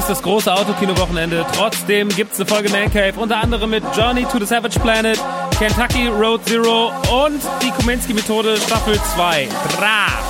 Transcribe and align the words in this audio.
Ist 0.00 0.08
das 0.08 0.22
große 0.22 0.52
Autokino-Wochenende. 0.52 1.44
Trotzdem 1.54 2.08
gibt's 2.08 2.40
eine 2.40 2.46
Folge 2.46 2.70
Man 2.70 2.90
Cave, 2.90 3.12
unter 3.16 3.36
anderem 3.36 3.68
mit 3.70 3.84
Journey 3.94 4.24
to 4.24 4.38
the 4.38 4.46
Savage 4.46 4.80
Planet, 4.80 5.20
Kentucky 5.58 6.08
Road 6.08 6.44
Zero 6.46 6.90
und 7.26 7.40
die 7.62 7.70
Kominsky-Methode 7.70 8.56
Staffel 8.56 8.98
2. 9.14 9.48
Bra! 9.76 10.29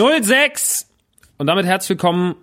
Null 0.00 0.24
sechs 0.24 0.88
Und 1.36 1.46
damit 1.46 1.66
herzlich 1.66 1.90
willkommen 1.90 2.34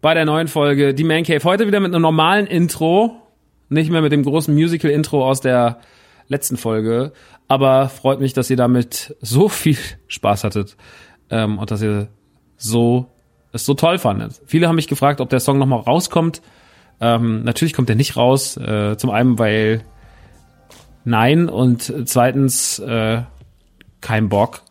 bei 0.00 0.14
der 0.14 0.24
neuen 0.24 0.48
Folge 0.48 0.94
Die 0.94 1.04
Man 1.04 1.24
Cave. 1.24 1.44
Heute 1.44 1.66
wieder 1.66 1.78
mit 1.78 1.92
einem 1.92 2.00
normalen 2.00 2.46
Intro. 2.46 3.20
Nicht 3.68 3.90
mehr 3.90 4.00
mit 4.00 4.12
dem 4.12 4.22
großen 4.22 4.54
Musical-Intro 4.54 5.28
aus 5.28 5.42
der 5.42 5.80
letzten 6.28 6.56
Folge. 6.56 7.12
Aber 7.48 7.90
freut 7.90 8.18
mich, 8.18 8.32
dass 8.32 8.48
ihr 8.48 8.56
damit 8.56 9.14
so 9.20 9.50
viel 9.50 9.76
Spaß 10.08 10.42
hattet. 10.44 10.78
Ähm, 11.28 11.58
und 11.58 11.70
dass 11.70 11.82
ihr 11.82 12.08
so, 12.56 13.12
es 13.52 13.66
so 13.66 13.74
toll 13.74 13.98
fandet. 13.98 14.40
Viele 14.46 14.66
haben 14.66 14.76
mich 14.76 14.88
gefragt, 14.88 15.20
ob 15.20 15.28
der 15.28 15.40
Song 15.40 15.58
nochmal 15.58 15.80
rauskommt. 15.80 16.40
Ähm, 16.98 17.42
natürlich 17.42 17.74
kommt 17.74 17.90
er 17.90 17.96
nicht 17.96 18.16
raus. 18.16 18.56
Äh, 18.56 18.96
zum 18.96 19.10
einen, 19.10 19.38
weil 19.38 19.84
nein 21.04 21.50
und 21.50 21.92
zweitens 22.08 22.78
äh, 22.78 23.20
kein 24.00 24.30
Bock. 24.30 24.62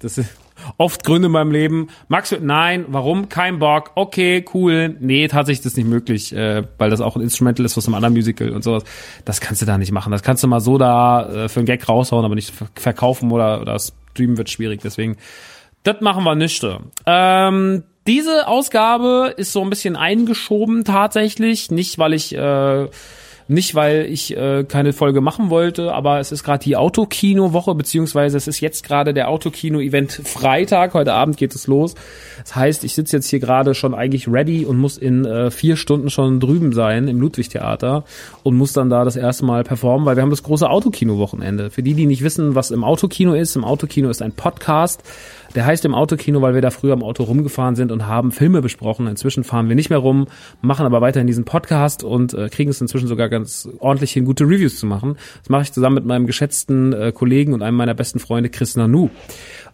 Das 0.00 0.18
ist 0.18 0.36
oft 0.76 1.04
Gründe 1.04 1.26
in 1.26 1.32
meinem 1.32 1.52
Leben. 1.52 1.88
Max, 2.08 2.34
nein, 2.40 2.84
warum? 2.88 3.28
Kein 3.28 3.58
Bock. 3.58 3.92
Okay, 3.94 4.44
cool. 4.54 4.96
Nee, 5.00 5.28
tatsächlich 5.28 5.60
ist 5.60 5.66
das 5.66 5.76
nicht 5.76 5.88
möglich, 5.88 6.32
äh, 6.32 6.64
weil 6.78 6.90
das 6.90 7.00
auch 7.00 7.16
ein 7.16 7.22
Instrumental 7.22 7.64
ist 7.66 7.76
aus 7.76 7.86
einem 7.86 7.94
anderen 7.94 8.14
Musical 8.14 8.50
und 8.50 8.62
sowas. 8.62 8.84
Das 9.24 9.40
kannst 9.40 9.62
du 9.62 9.66
da 9.66 9.78
nicht 9.78 9.92
machen. 9.92 10.12
Das 10.12 10.22
kannst 10.22 10.42
du 10.42 10.48
mal 10.48 10.60
so 10.60 10.78
da 10.78 11.44
äh, 11.44 11.48
für 11.48 11.60
einen 11.60 11.66
Gag 11.66 11.88
raushauen, 11.88 12.24
aber 12.24 12.34
nicht 12.34 12.52
verkaufen 12.74 13.30
oder, 13.30 13.60
oder 13.60 13.78
streamen 13.78 14.36
wird 14.36 14.50
schwierig. 14.50 14.80
Deswegen, 14.82 15.16
das 15.82 16.00
machen 16.00 16.24
wir 16.24 16.34
nicht. 16.34 16.66
Ähm, 17.06 17.84
diese 18.06 18.48
Ausgabe 18.48 19.34
ist 19.36 19.52
so 19.52 19.62
ein 19.62 19.70
bisschen 19.70 19.96
eingeschoben 19.96 20.84
tatsächlich. 20.84 21.70
Nicht, 21.70 21.98
weil 21.98 22.14
ich 22.14 22.34
äh, 22.34 22.88
nicht, 23.50 23.74
weil 23.74 24.06
ich 24.06 24.36
äh, 24.36 24.64
keine 24.64 24.92
Folge 24.92 25.20
machen 25.20 25.50
wollte, 25.50 25.92
aber 25.92 26.20
es 26.20 26.30
ist 26.30 26.44
gerade 26.44 26.62
die 26.62 26.76
Autokino-Woche, 26.76 27.74
beziehungsweise 27.74 28.36
es 28.36 28.46
ist 28.46 28.60
jetzt 28.60 28.84
gerade 28.84 29.12
der 29.12 29.28
Autokino-Event 29.28 30.12
Freitag. 30.24 30.94
Heute 30.94 31.14
Abend 31.14 31.36
geht 31.36 31.54
es 31.54 31.66
los. 31.66 31.96
Das 32.38 32.54
heißt, 32.54 32.84
ich 32.84 32.94
sitze 32.94 33.16
jetzt 33.16 33.28
hier 33.28 33.40
gerade 33.40 33.74
schon 33.74 33.92
eigentlich 33.92 34.28
ready 34.28 34.64
und 34.64 34.78
muss 34.78 34.96
in 34.96 35.24
äh, 35.24 35.50
vier 35.50 35.76
Stunden 35.76 36.10
schon 36.10 36.38
drüben 36.38 36.72
sein 36.72 37.08
im 37.08 37.20
Ludwig-Theater 37.20 38.04
und 38.44 38.56
muss 38.56 38.72
dann 38.72 38.88
da 38.88 39.04
das 39.04 39.16
erste 39.16 39.44
Mal 39.44 39.64
performen, 39.64 40.06
weil 40.06 40.16
wir 40.16 40.22
haben 40.22 40.30
das 40.30 40.44
große 40.44 40.70
Autokino-Wochenende. 40.70 41.70
Für 41.70 41.82
die, 41.82 41.94
die 41.94 42.06
nicht 42.06 42.22
wissen, 42.22 42.54
was 42.54 42.70
im 42.70 42.84
Autokino 42.84 43.34
ist, 43.34 43.56
im 43.56 43.64
Autokino 43.64 44.10
ist 44.10 44.22
ein 44.22 44.32
Podcast, 44.32 45.02
Der 45.54 45.66
heißt 45.66 45.84
im 45.84 45.94
Autokino, 45.94 46.40
weil 46.42 46.54
wir 46.54 46.60
da 46.60 46.70
früher 46.70 46.92
im 46.92 47.02
Auto 47.02 47.24
rumgefahren 47.24 47.74
sind 47.74 47.90
und 47.90 48.06
haben 48.06 48.30
Filme 48.30 48.62
besprochen. 48.62 49.06
Inzwischen 49.08 49.42
fahren 49.42 49.68
wir 49.68 49.74
nicht 49.74 49.90
mehr 49.90 49.98
rum, 49.98 50.26
machen 50.60 50.86
aber 50.86 51.00
weiterhin 51.00 51.26
diesen 51.26 51.44
Podcast 51.44 52.04
und 52.04 52.34
äh, 52.34 52.48
kriegen 52.48 52.70
es 52.70 52.80
inzwischen 52.80 53.08
sogar 53.08 53.28
ganz 53.28 53.68
ordentlich 53.80 54.12
hin, 54.12 54.24
gute 54.24 54.44
Reviews 54.44 54.78
zu 54.78 54.86
machen. 54.86 55.16
Das 55.40 55.48
mache 55.48 55.62
ich 55.62 55.72
zusammen 55.72 55.96
mit 55.96 56.04
meinem 56.04 56.26
geschätzten 56.26 56.92
äh, 56.92 57.12
Kollegen 57.12 57.52
und 57.52 57.62
einem 57.62 57.76
meiner 57.76 57.94
besten 57.94 58.20
Freunde, 58.20 58.48
Chris 58.48 58.76
Nanu. 58.76 59.10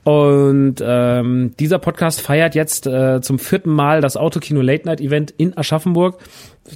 Und 0.04 0.76
ähm, 0.80 1.54
dieser 1.58 1.78
Podcast 1.78 2.20
feiert 2.20 2.54
jetzt 2.54 2.86
äh, 2.86 3.20
zum 3.20 3.38
vierten 3.38 3.70
Mal 3.70 4.00
das 4.00 4.16
Autokino 4.16 4.62
Late 4.62 4.86
Night 4.86 5.00
Event 5.00 5.34
in 5.36 5.58
Aschaffenburg. 5.58 6.18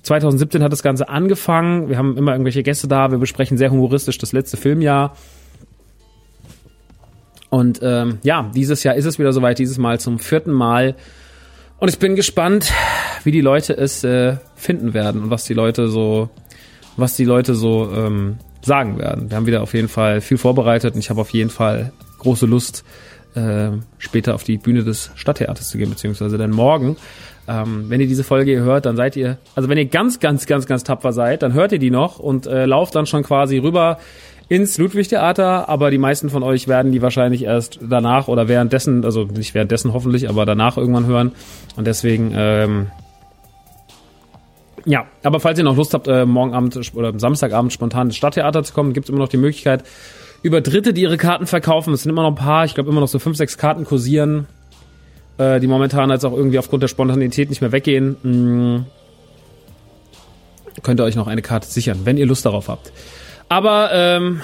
2017 0.02 0.62
hat 0.62 0.72
das 0.72 0.82
Ganze 0.82 1.08
angefangen. 1.08 1.88
Wir 1.88 1.96
haben 1.96 2.16
immer 2.16 2.32
irgendwelche 2.32 2.62
Gäste 2.62 2.88
da. 2.88 3.10
Wir 3.10 3.18
besprechen 3.18 3.56
sehr 3.56 3.70
humoristisch 3.70 4.18
das 4.18 4.32
letzte 4.32 4.56
Filmjahr. 4.56 5.14
Und 7.50 7.80
ähm, 7.82 8.18
ja, 8.22 8.50
dieses 8.54 8.84
Jahr 8.84 8.94
ist 8.94 9.04
es 9.04 9.18
wieder 9.18 9.32
soweit, 9.32 9.58
dieses 9.58 9.76
Mal 9.76 10.00
zum 10.00 10.18
vierten 10.18 10.52
Mal. 10.52 10.94
Und 11.78 11.88
ich 11.88 11.98
bin 11.98 12.14
gespannt, 12.14 12.72
wie 13.24 13.32
die 13.32 13.40
Leute 13.40 13.76
es 13.76 14.04
äh, 14.04 14.36
finden 14.54 14.94
werden 14.94 15.24
und 15.24 15.30
was 15.30 15.44
die 15.44 15.54
Leute 15.54 15.88
so, 15.88 16.30
was 16.96 17.16
die 17.16 17.24
Leute 17.24 17.54
so 17.54 17.90
ähm, 17.92 18.38
sagen 18.62 18.98
werden. 18.98 19.30
Wir 19.30 19.36
haben 19.36 19.46
wieder 19.46 19.62
auf 19.62 19.74
jeden 19.74 19.88
Fall 19.88 20.20
viel 20.20 20.38
vorbereitet 20.38 20.94
und 20.94 21.00
ich 21.00 21.10
habe 21.10 21.20
auf 21.20 21.30
jeden 21.30 21.50
Fall 21.50 21.92
große 22.18 22.46
Lust, 22.46 22.84
äh, 23.34 23.70
später 23.98 24.34
auf 24.34 24.44
die 24.44 24.58
Bühne 24.58 24.84
des 24.84 25.10
Stadttheaters 25.14 25.68
zu 25.68 25.78
gehen, 25.78 25.90
beziehungsweise 25.90 26.38
dann 26.38 26.50
morgen. 26.50 26.96
Ähm, 27.48 27.86
wenn 27.88 28.00
ihr 28.00 28.06
diese 28.06 28.24
Folge 28.24 28.50
hier 28.52 28.60
hört, 28.60 28.86
dann 28.86 28.96
seid 28.96 29.16
ihr, 29.16 29.38
also 29.54 29.68
wenn 29.68 29.78
ihr 29.78 29.86
ganz, 29.86 30.20
ganz, 30.20 30.46
ganz, 30.46 30.66
ganz 30.66 30.84
tapfer 30.84 31.12
seid, 31.12 31.42
dann 31.42 31.52
hört 31.52 31.72
ihr 31.72 31.78
die 31.78 31.90
noch 31.90 32.18
und 32.18 32.46
äh, 32.46 32.66
lauft 32.66 32.94
dann 32.94 33.06
schon 33.06 33.22
quasi 33.22 33.58
rüber 33.58 33.98
ins 34.50 34.78
Ludwig-Theater, 34.78 35.68
aber 35.68 35.92
die 35.92 35.98
meisten 35.98 36.28
von 36.28 36.42
euch 36.42 36.66
werden 36.66 36.90
die 36.90 37.00
wahrscheinlich 37.00 37.44
erst 37.44 37.78
danach 37.88 38.26
oder 38.26 38.48
währenddessen, 38.48 39.04
also 39.04 39.22
nicht 39.22 39.54
währenddessen 39.54 39.92
hoffentlich, 39.92 40.28
aber 40.28 40.44
danach 40.44 40.76
irgendwann 40.76 41.06
hören. 41.06 41.32
Und 41.76 41.86
deswegen, 41.86 42.32
ähm, 42.34 42.88
ja, 44.84 45.06
aber 45.22 45.38
falls 45.38 45.56
ihr 45.56 45.64
noch 45.64 45.76
Lust 45.76 45.94
habt, 45.94 46.08
äh, 46.08 46.26
morgen 46.26 46.52
Abend 46.52 46.76
oder 46.96 47.16
Samstagabend 47.16 47.72
spontan 47.72 48.08
ins 48.08 48.16
Stadttheater 48.16 48.64
zu 48.64 48.74
kommen, 48.74 48.92
gibt 48.92 49.04
es 49.04 49.10
immer 49.10 49.20
noch 49.20 49.28
die 49.28 49.36
Möglichkeit, 49.36 49.84
über 50.42 50.60
Dritte, 50.60 50.92
die 50.92 51.02
ihre 51.02 51.16
Karten 51.16 51.46
verkaufen. 51.46 51.94
Es 51.94 52.02
sind 52.02 52.10
immer 52.10 52.22
noch 52.22 52.30
ein 52.30 52.34
paar, 52.34 52.64
ich 52.64 52.74
glaube 52.74 52.90
immer 52.90 53.00
noch 53.00 53.08
so 53.08 53.20
fünf, 53.20 53.36
sechs 53.36 53.56
Karten 53.56 53.84
kursieren, 53.84 54.48
äh, 55.38 55.60
die 55.60 55.68
momentan 55.68 56.10
jetzt 56.10 56.24
auch 56.24 56.36
irgendwie 56.36 56.58
aufgrund 56.58 56.82
der 56.82 56.88
Spontanität 56.88 57.50
nicht 57.50 57.60
mehr 57.60 57.70
weggehen. 57.70 58.16
Hm, 58.22 58.86
könnt 60.82 60.98
ihr 60.98 61.04
euch 61.04 61.14
noch 61.14 61.28
eine 61.28 61.42
Karte 61.42 61.68
sichern, 61.68 62.00
wenn 62.02 62.16
ihr 62.16 62.26
Lust 62.26 62.44
darauf 62.44 62.66
habt. 62.66 62.90
Aber 63.50 63.90
ähm, 63.92 64.40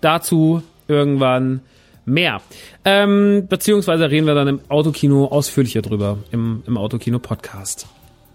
dazu 0.00 0.62
irgendwann 0.88 1.60
mehr. 2.04 2.40
Ähm, 2.84 3.46
beziehungsweise 3.48 4.10
reden 4.10 4.26
wir 4.26 4.34
dann 4.34 4.48
im 4.48 4.60
Autokino 4.68 5.26
ausführlicher 5.26 5.82
drüber, 5.82 6.18
im, 6.30 6.62
im 6.66 6.78
Autokino-Podcast. 6.78 7.86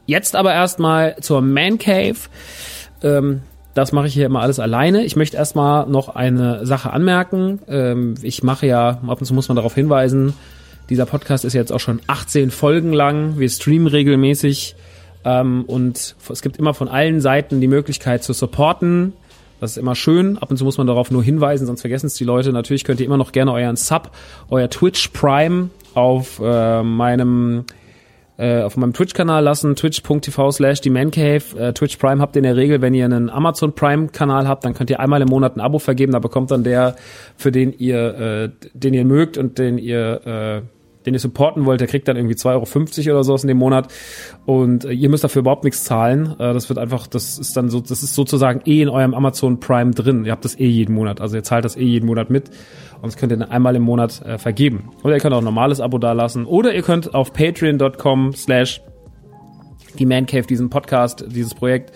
Jetzt 0.06 0.36
aber 0.36 0.54
erstmal 0.54 1.16
zur 1.22 1.42
Man 1.42 1.78
Cave. 1.78 2.18
Ähm, 3.02 3.44
das 3.76 3.94
mache 3.94 4.08
ich 4.08 4.14
hier 4.14 4.26
immer 4.26 4.42
alles 4.42 4.60
alleine. 4.60 5.06
Ich 5.06 5.16
möchte 5.16 5.38
erstmal 5.38 5.88
noch 5.88 6.10
eine 6.16 6.66
Sache 6.66 6.92
anmerken. 6.92 7.60
Ähm, 7.70 8.16
ich 8.22 8.44
mache 8.44 8.68
ja, 8.68 9.00
ab 9.08 9.22
und 9.22 9.26
zu 9.26 9.34
muss 9.34 9.48
man 9.48 9.56
darauf 9.56 9.74
hinweisen, 9.74 10.34
dieser 10.90 11.06
Podcast 11.06 11.46
ist 11.46 11.54
jetzt 11.54 11.72
auch 11.72 11.80
schon 11.80 12.02
18 12.08 12.52
Folgen 12.52 12.92
lang. 12.92 13.38
Wir 13.38 13.48
streamen 13.48 13.88
regelmäßig 13.88 14.76
ähm, 15.24 15.64
und 15.66 16.16
es 16.30 16.42
gibt 16.42 16.58
immer 16.58 16.74
von 16.74 16.90
allen 16.90 17.22
Seiten 17.22 17.62
die 17.62 17.68
Möglichkeit 17.68 18.24
zu 18.24 18.34
supporten. 18.34 19.14
Das 19.60 19.72
ist 19.72 19.78
immer 19.78 19.96
schön. 19.96 20.38
Ab 20.38 20.50
und 20.50 20.58
zu 20.58 20.64
muss 20.64 20.78
man 20.78 20.88
darauf 20.88 21.12
nur 21.12 21.24
hinweisen, 21.24 21.68
sonst 21.68 21.82
vergessen 21.82 22.08
es 22.08 22.16
die 22.16 22.24
Leute. 22.24 22.52
Natürlich 22.54 22.84
könnt 22.84 23.00
ihr 23.00 23.06
immer 23.06 23.18
noch 23.18 23.32
gerne 23.32 23.52
euren 23.52 23.76
Sub, 23.76 24.12
euer 24.50 24.70
Twitch 24.70 25.10
Prime 25.10 25.70
auf 25.94 26.40
äh, 26.44 26.84
meinem 26.84 27.66
äh, 28.38 28.62
auf 28.62 28.78
meinem 28.78 28.94
Twitch-Kanal 28.94 29.44
lassen, 29.44 29.76
twitch.tv 29.76 30.52
slash 30.52 30.80
die 30.80 30.90
Mancave. 30.90 31.44
Äh, 31.58 31.74
Twitch 31.74 31.98
Prime 31.98 32.22
habt 32.22 32.38
ihr 32.38 32.40
in 32.40 32.44
der 32.44 32.56
Regel, 32.56 32.82
wenn 32.82 32.94
ihr 32.94 33.04
einen 33.04 33.30
Amazon 33.30 33.74
Prime-Kanal 33.74 34.48
habt, 34.48 34.64
dann 34.64 34.74
könnt 34.74 34.90
ihr 34.90 35.02
einmal 35.02 35.22
im 35.22 35.28
Monat 35.28 35.58
ein 35.58 35.60
Abo 35.60 35.78
vergeben, 35.78 36.14
da 36.14 36.20
bekommt 36.20 36.50
dann 36.52 36.64
der, 36.64 36.96
für 37.36 37.52
den 37.52 37.74
ihr, 37.78 38.00
äh, 38.18 38.50
den 38.74 38.94
ihr 38.94 39.04
mögt 39.04 39.38
und 39.38 39.58
den 39.58 39.78
ihr 39.78 40.62
äh, 40.64 40.79
den 41.06 41.14
ihr 41.14 41.20
supporten 41.20 41.66
wollt, 41.66 41.80
der 41.80 41.88
kriegt 41.88 42.08
dann 42.08 42.18
irgendwie 42.18 42.36
2,50 42.36 43.08
Euro 43.08 43.18
oder 43.18 43.24
sowas 43.24 43.44
in 43.44 43.48
dem 43.48 43.58
Monat. 43.58 43.88
Und 44.46 44.86
äh, 44.86 44.92
ihr 44.92 45.10
müsst 45.10 45.24
dafür 45.24 45.42
überhaupt 45.42 45.64
nichts 45.64 45.84
zahlen. 45.84 46.36
Äh, 46.40 46.54
das 46.54 46.70
wird 46.70 46.78
einfach, 46.78 47.08
das 47.08 47.40
ist 47.40 47.56
dann 47.56 47.70
so, 47.70 47.80
das 47.80 48.04
ist 48.04 48.16
sozusagen 48.16 48.62
eh 48.66 48.82
in 48.82 48.90
eurem 48.90 49.14
Amazon 49.14 49.60
Prime 49.60 49.92
drin. 49.92 50.26
Ihr 50.26 50.32
habt 50.32 50.46
das 50.46 50.60
eh 50.60 50.68
jeden 50.68 50.94
Monat. 50.94 51.22
Also 51.22 51.38
ihr 51.38 51.44
zahlt 51.44 51.66
das 51.66 51.78
eh 51.78 51.86
jeden 51.86 52.06
Monat 52.06 52.30
mit. 52.30 52.50
Und 52.96 53.06
das 53.06 53.18
könnt 53.18 53.32
ihr 53.32 53.38
dann 53.38 53.50
einmal 53.50 53.76
im 53.76 53.84
Monat 53.84 54.22
äh, 54.26 54.38
vergeben. 54.38 54.92
Oder 55.04 55.16
ihr 55.16 55.22
könnt 55.22 55.34
auch 55.34 55.40
ein 55.40 55.46
normales 55.46 55.80
Abo 55.80 55.98
dalassen. 55.98 56.46
Oder 56.46 56.74
ihr 56.74 56.82
könnt 56.82 57.14
auf 57.14 57.32
patreon.com 57.34 58.34
slash 58.34 58.82
die 59.98 60.06
Man 60.06 60.26
Cave 60.26 60.44
diesen 60.44 60.70
Podcast, 60.70 61.26
dieses 61.30 61.54
Projekt 61.54 61.94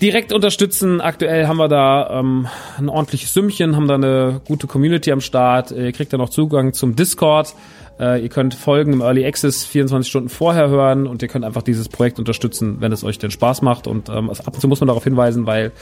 direkt 0.00 0.32
unterstützen. 0.32 1.00
Aktuell 1.00 1.46
haben 1.46 1.56
wir 1.56 1.68
da 1.68 2.20
ähm, 2.20 2.48
ein 2.78 2.88
ordentliches 2.88 3.32
Sümmchen, 3.32 3.76
haben 3.76 3.88
da 3.88 3.94
eine 3.94 4.40
gute 4.46 4.66
Community 4.66 5.12
am 5.12 5.20
Start. 5.20 5.70
Ihr 5.70 5.92
kriegt 5.92 6.12
dann 6.12 6.20
auch 6.20 6.30
Zugang 6.30 6.72
zum 6.72 6.96
Discord. 6.96 7.54
Äh, 7.98 8.22
ihr 8.22 8.28
könnt 8.28 8.54
Folgen 8.54 8.92
im 8.92 9.00
Early 9.00 9.26
Access 9.26 9.64
24 9.64 10.08
Stunden 10.08 10.28
vorher 10.28 10.68
hören 10.68 11.06
und 11.06 11.22
ihr 11.22 11.28
könnt 11.28 11.44
einfach 11.44 11.62
dieses 11.62 11.88
Projekt 11.88 12.18
unterstützen, 12.18 12.76
wenn 12.80 12.92
es 12.92 13.02
euch 13.02 13.18
denn 13.18 13.30
Spaß 13.30 13.62
macht. 13.62 13.86
Und 13.86 14.08
ähm, 14.08 14.30
ab 14.30 14.54
und 14.54 14.60
zu 14.60 14.68
muss 14.68 14.80
man 14.80 14.86
darauf 14.86 15.04
hinweisen, 15.04 15.46
weil 15.46 15.72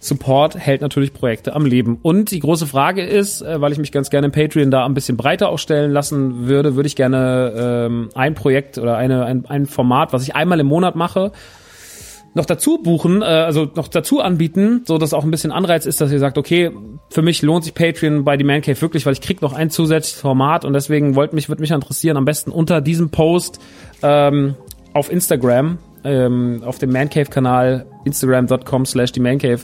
Support 0.00 0.56
hält 0.56 0.80
natürlich 0.80 1.12
Projekte 1.12 1.54
am 1.54 1.66
Leben. 1.66 1.98
Und 2.02 2.30
die 2.30 2.38
große 2.38 2.66
Frage 2.66 3.02
ist, 3.02 3.42
äh, 3.42 3.60
weil 3.60 3.72
ich 3.72 3.78
mich 3.78 3.92
ganz 3.92 4.08
gerne 4.08 4.26
im 4.26 4.32
Patreon 4.32 4.70
da 4.70 4.86
ein 4.86 4.94
bisschen 4.94 5.16
breiter 5.16 5.50
aufstellen 5.50 5.90
lassen 5.90 6.46
würde, 6.46 6.76
würde 6.76 6.86
ich 6.86 6.96
gerne 6.96 7.52
ähm, 7.56 8.08
ein 8.14 8.34
Projekt 8.34 8.78
oder 8.78 8.96
eine, 8.96 9.24
ein, 9.26 9.44
ein 9.46 9.66
Format, 9.66 10.12
was 10.12 10.22
ich 10.22 10.34
einmal 10.34 10.60
im 10.60 10.66
Monat 10.66 10.96
mache, 10.96 11.32
noch 12.34 12.46
dazu 12.46 12.78
buchen, 12.78 13.22
äh, 13.22 13.24
also 13.24 13.68
noch 13.74 13.88
dazu 13.88 14.20
anbieten, 14.20 14.82
so 14.86 14.98
dass 14.98 15.12
auch 15.12 15.24
ein 15.24 15.30
bisschen 15.30 15.52
Anreiz 15.52 15.86
ist, 15.86 16.00
dass 16.00 16.12
ihr 16.12 16.18
sagt, 16.18 16.38
okay, 16.38 16.70
für 17.10 17.22
mich 17.22 17.42
lohnt 17.42 17.64
sich 17.64 17.74
Patreon 17.74 18.24
bei 18.24 18.36
die 18.36 18.44
Man 18.44 18.62
Cave 18.62 18.80
wirklich, 18.80 19.06
weil 19.06 19.12
ich 19.12 19.20
krieg 19.20 19.42
noch 19.42 19.52
ein 19.52 19.70
zusätzliches 19.70 20.20
Format 20.20 20.64
und 20.64 20.72
deswegen 20.72 21.14
wollte 21.14 21.34
mich 21.34 21.48
würde 21.48 21.60
mich 21.60 21.70
interessieren, 21.70 22.16
am 22.16 22.24
besten 22.24 22.50
unter 22.50 22.80
diesem 22.80 23.10
Post 23.10 23.60
ähm, 24.02 24.54
auf 24.92 25.10
Instagram, 25.10 25.78
ähm, 26.04 26.62
auf 26.64 26.78
dem 26.78 26.92
Man 26.92 27.10
Cave 27.10 27.26
Kanal 27.26 27.86
instagram.com 28.04 28.86
slash 28.86 29.12
die 29.12 29.20
Man 29.20 29.38
Cave 29.38 29.60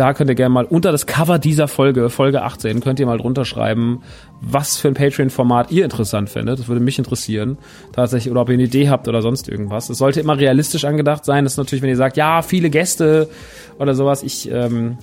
da 0.00 0.14
könnt 0.14 0.30
ihr 0.30 0.34
gerne 0.34 0.54
mal 0.54 0.64
unter 0.64 0.92
das 0.92 1.04
Cover 1.04 1.38
dieser 1.38 1.68
Folge, 1.68 2.08
Folge 2.08 2.40
18, 2.40 2.80
könnt 2.80 2.98
ihr 3.00 3.04
mal 3.04 3.18
drunter 3.18 3.44
schreiben, 3.44 4.00
was 4.40 4.78
für 4.78 4.88
ein 4.88 4.94
Patreon-Format 4.94 5.70
ihr 5.72 5.84
interessant 5.84 6.30
findet. 6.30 6.58
Das 6.58 6.68
würde 6.68 6.80
mich 6.80 6.98
interessieren. 6.98 7.58
Tatsächlich, 7.92 8.30
oder 8.30 8.40
ob 8.40 8.48
ihr 8.48 8.54
eine 8.54 8.62
Idee 8.62 8.88
habt 8.88 9.08
oder 9.08 9.20
sonst 9.20 9.46
irgendwas. 9.46 9.90
Es 9.90 9.98
sollte 9.98 10.18
immer 10.20 10.38
realistisch 10.38 10.86
angedacht 10.86 11.26
sein. 11.26 11.44
Das 11.44 11.52
ist 11.52 11.58
natürlich, 11.58 11.82
wenn 11.82 11.90
ihr 11.90 11.98
sagt, 11.98 12.16
ja, 12.16 12.40
viele 12.40 12.70
Gäste 12.70 13.28
oder 13.78 13.94
sowas. 13.94 14.22
Ich 14.22 14.50
ähm, 14.50 14.96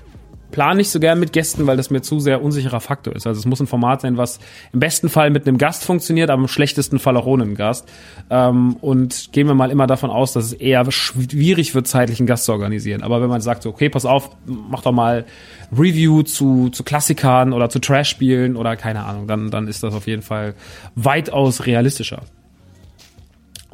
plan 0.52 0.78
nicht 0.78 0.90
so 0.90 1.00
gern 1.00 1.20
mit 1.20 1.34
Gästen, 1.34 1.68
weil 1.68 1.78
das 1.78 1.90
mir 1.90 2.02
zu 2.02 2.20
sehr 2.20 2.42
unsicherer 2.42 2.80
Faktor 2.80 3.16
ist. 3.16 3.28
Also 3.28 3.40
es 3.40 3.46
muss 3.46 3.60
ein 3.60 3.68
Format 3.68 4.02
sein, 4.02 4.18
was 4.18 4.40
im 4.74 4.80
besten 4.80 5.10
Fall 5.10 5.30
mit 5.30 5.48
einem 5.48 5.58
Gast 5.58 5.84
funktioniert, 5.84 6.30
aber 6.30 6.42
im 6.42 6.48
schlechtesten 6.48 7.00
Fall 7.00 7.18
auch 7.18 7.26
ohne 7.26 7.44
einen 7.44 7.56
Gast. 7.56 7.88
Ähm, 8.30 8.78
und 8.82 9.32
gehen 9.34 9.48
wir 9.48 9.56
mal 9.56 9.72
immer 9.72 9.88
davon 9.88 10.10
aus, 10.10 10.34
dass 10.34 10.46
es 10.46 10.54
eher 10.54 10.90
schwierig 10.92 11.76
wird, 11.76 11.88
zeitlich 11.88 12.20
einen 12.20 12.28
Gast 12.28 12.46
zu 12.46 12.52
organisieren. 12.52 13.04
Aber 13.04 13.22
wenn 13.22 13.30
man 13.30 13.42
sagt, 13.42 13.64
so, 13.64 13.70
okay, 13.70 13.90
pass 13.90 14.06
auf, 14.06 14.32
mach 14.46 14.82
doch 14.82 14.92
mal 14.92 15.26
Review 15.72 16.24
zu, 16.24 16.70
zu 16.70 16.84
Klassikern 16.84 17.54
oder 17.54 17.70
zu 17.70 17.80
Trash-Spielen 17.80 18.56
oder 18.56 18.76
keine 18.76 19.04
Ahnung, 19.04 19.28
dann, 19.28 19.52
dann 19.52 19.68
ist 19.68 19.84
das 19.84 19.94
auf 19.94 20.08
jeden 20.08 20.22
Fall 20.22 20.54
weitaus 20.96 21.66
realistischer. 21.66 22.22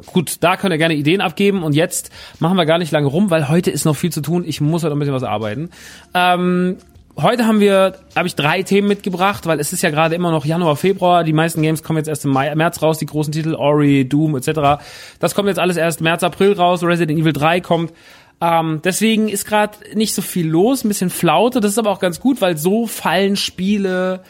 Gut, 0.06 0.36
da 0.40 0.56
könnt 0.56 0.72
ihr 0.72 0.78
gerne 0.78 0.94
Ideen 0.94 1.20
abgeben 1.20 1.62
und 1.62 1.74
jetzt 1.74 2.10
machen 2.38 2.56
wir 2.56 2.66
gar 2.66 2.78
nicht 2.78 2.92
lange 2.92 3.06
rum, 3.06 3.30
weil 3.30 3.48
heute 3.48 3.70
ist 3.70 3.84
noch 3.84 3.96
viel 3.96 4.12
zu 4.12 4.20
tun. 4.20 4.44
Ich 4.46 4.60
muss 4.60 4.84
heute 4.84 4.94
ein 4.94 4.98
bisschen 4.98 5.14
was 5.14 5.22
arbeiten. 5.22 5.70
Ähm, 6.14 6.76
heute 7.16 7.46
haben 7.46 7.60
wir, 7.60 7.96
habe 8.16 8.26
ich 8.26 8.34
drei 8.34 8.62
Themen 8.62 8.88
mitgebracht, 8.88 9.46
weil 9.46 9.60
es 9.60 9.72
ist 9.72 9.82
ja 9.82 9.90
gerade 9.90 10.14
immer 10.14 10.30
noch 10.30 10.44
Januar, 10.44 10.76
Februar. 10.76 11.24
Die 11.24 11.32
meisten 11.32 11.62
Games 11.62 11.82
kommen 11.82 11.98
jetzt 11.98 12.08
erst 12.08 12.24
im 12.24 12.32
Mai, 12.32 12.54
März 12.54 12.82
raus, 12.82 12.98
die 12.98 13.06
großen 13.06 13.32
Titel, 13.32 13.54
Ori, 13.54 14.08
Doom 14.08 14.36
etc. 14.36 14.82
Das 15.18 15.34
kommt 15.34 15.48
jetzt 15.48 15.58
alles 15.58 15.76
erst 15.76 16.00
März, 16.00 16.22
April 16.22 16.52
raus. 16.52 16.82
Resident 16.82 17.18
Evil 17.18 17.32
3 17.32 17.60
kommt. 17.60 17.92
Ähm, 18.40 18.80
deswegen 18.84 19.28
ist 19.28 19.46
gerade 19.46 19.78
nicht 19.94 20.14
so 20.14 20.22
viel 20.22 20.48
los, 20.48 20.84
ein 20.84 20.88
bisschen 20.88 21.10
Flaute. 21.10 21.60
Das 21.60 21.72
ist 21.72 21.78
aber 21.78 21.90
auch 21.90 22.00
ganz 22.00 22.20
gut, 22.20 22.40
weil 22.40 22.56
so 22.56 22.86
fallen 22.86 23.36
Spiele 23.36 24.22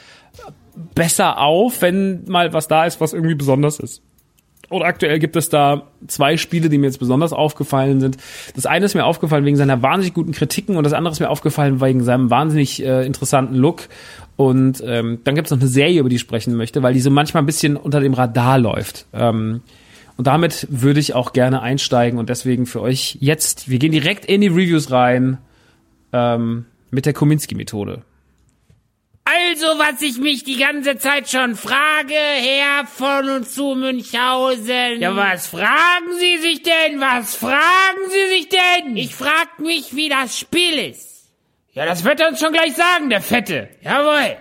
besser 0.94 1.38
auf, 1.38 1.82
wenn 1.82 2.24
mal 2.26 2.52
was 2.52 2.68
da 2.68 2.84
ist, 2.84 3.00
was 3.00 3.12
irgendwie 3.12 3.34
besonders 3.34 3.78
ist. 3.78 4.02
Und 4.68 4.82
aktuell 4.82 5.18
gibt 5.18 5.36
es 5.36 5.48
da 5.48 5.88
zwei 6.06 6.36
Spiele, 6.36 6.68
die 6.68 6.78
mir 6.78 6.86
jetzt 6.86 6.98
besonders 6.98 7.32
aufgefallen 7.32 8.00
sind. 8.00 8.16
Das 8.54 8.66
eine 8.66 8.86
ist 8.86 8.94
mir 8.94 9.04
aufgefallen 9.04 9.44
wegen 9.44 9.56
seiner 9.56 9.82
wahnsinnig 9.82 10.14
guten 10.14 10.32
Kritiken 10.32 10.76
und 10.76 10.84
das 10.84 10.92
andere 10.92 11.12
ist 11.12 11.20
mir 11.20 11.30
aufgefallen 11.30 11.80
wegen 11.80 12.02
seinem 12.02 12.30
wahnsinnig 12.30 12.84
äh, 12.84 13.04
interessanten 13.04 13.54
Look. 13.54 13.88
Und 14.36 14.82
ähm, 14.84 15.20
dann 15.24 15.34
gibt 15.34 15.46
es 15.46 15.50
noch 15.52 15.60
eine 15.60 15.68
Serie, 15.68 16.00
über 16.00 16.08
die 16.08 16.16
ich 16.16 16.22
sprechen 16.22 16.56
möchte, 16.56 16.82
weil 16.82 16.94
die 16.94 17.00
so 17.00 17.10
manchmal 17.10 17.42
ein 17.42 17.46
bisschen 17.46 17.76
unter 17.76 18.00
dem 18.00 18.14
Radar 18.14 18.58
läuft. 18.58 19.06
Ähm, 19.12 19.60
und 20.16 20.26
damit 20.26 20.66
würde 20.70 21.00
ich 21.00 21.14
auch 21.14 21.32
gerne 21.32 21.60
einsteigen 21.60 22.18
und 22.18 22.28
deswegen 22.28 22.66
für 22.66 22.80
euch 22.80 23.18
jetzt, 23.20 23.68
wir 23.68 23.78
gehen 23.78 23.92
direkt 23.92 24.24
in 24.24 24.40
die 24.40 24.48
Reviews 24.48 24.90
rein 24.90 25.38
ähm, 26.12 26.66
mit 26.90 27.06
der 27.06 27.12
Kominski-Methode. 27.12 28.02
Also, 29.36 29.66
was 29.78 30.00
ich 30.02 30.18
mich 30.18 30.44
die 30.44 30.58
ganze 30.58 30.96
Zeit 30.98 31.28
schon 31.28 31.56
frage, 31.56 32.14
Herr 32.14 32.86
von 32.86 33.28
und 33.30 33.48
zu 33.48 33.74
Münchhausen. 33.74 35.00
Ja, 35.00 35.16
was 35.16 35.48
fragen 35.48 36.12
Sie 36.18 36.38
sich 36.38 36.62
denn? 36.62 37.00
Was 37.00 37.34
fragen 37.34 38.10
Sie 38.10 38.36
sich 38.36 38.48
denn? 38.48 38.96
Ich 38.96 39.14
frag 39.14 39.58
mich, 39.58 39.96
wie 39.96 40.08
das 40.08 40.38
Spiel 40.38 40.78
ist. 40.78 41.32
Ja, 41.72 41.84
das 41.86 42.04
wird 42.04 42.20
er 42.20 42.28
uns 42.28 42.38
schon 42.38 42.52
gleich 42.52 42.74
sagen, 42.74 43.10
der 43.10 43.20
Fette. 43.20 43.70
Jawohl. 43.82 44.36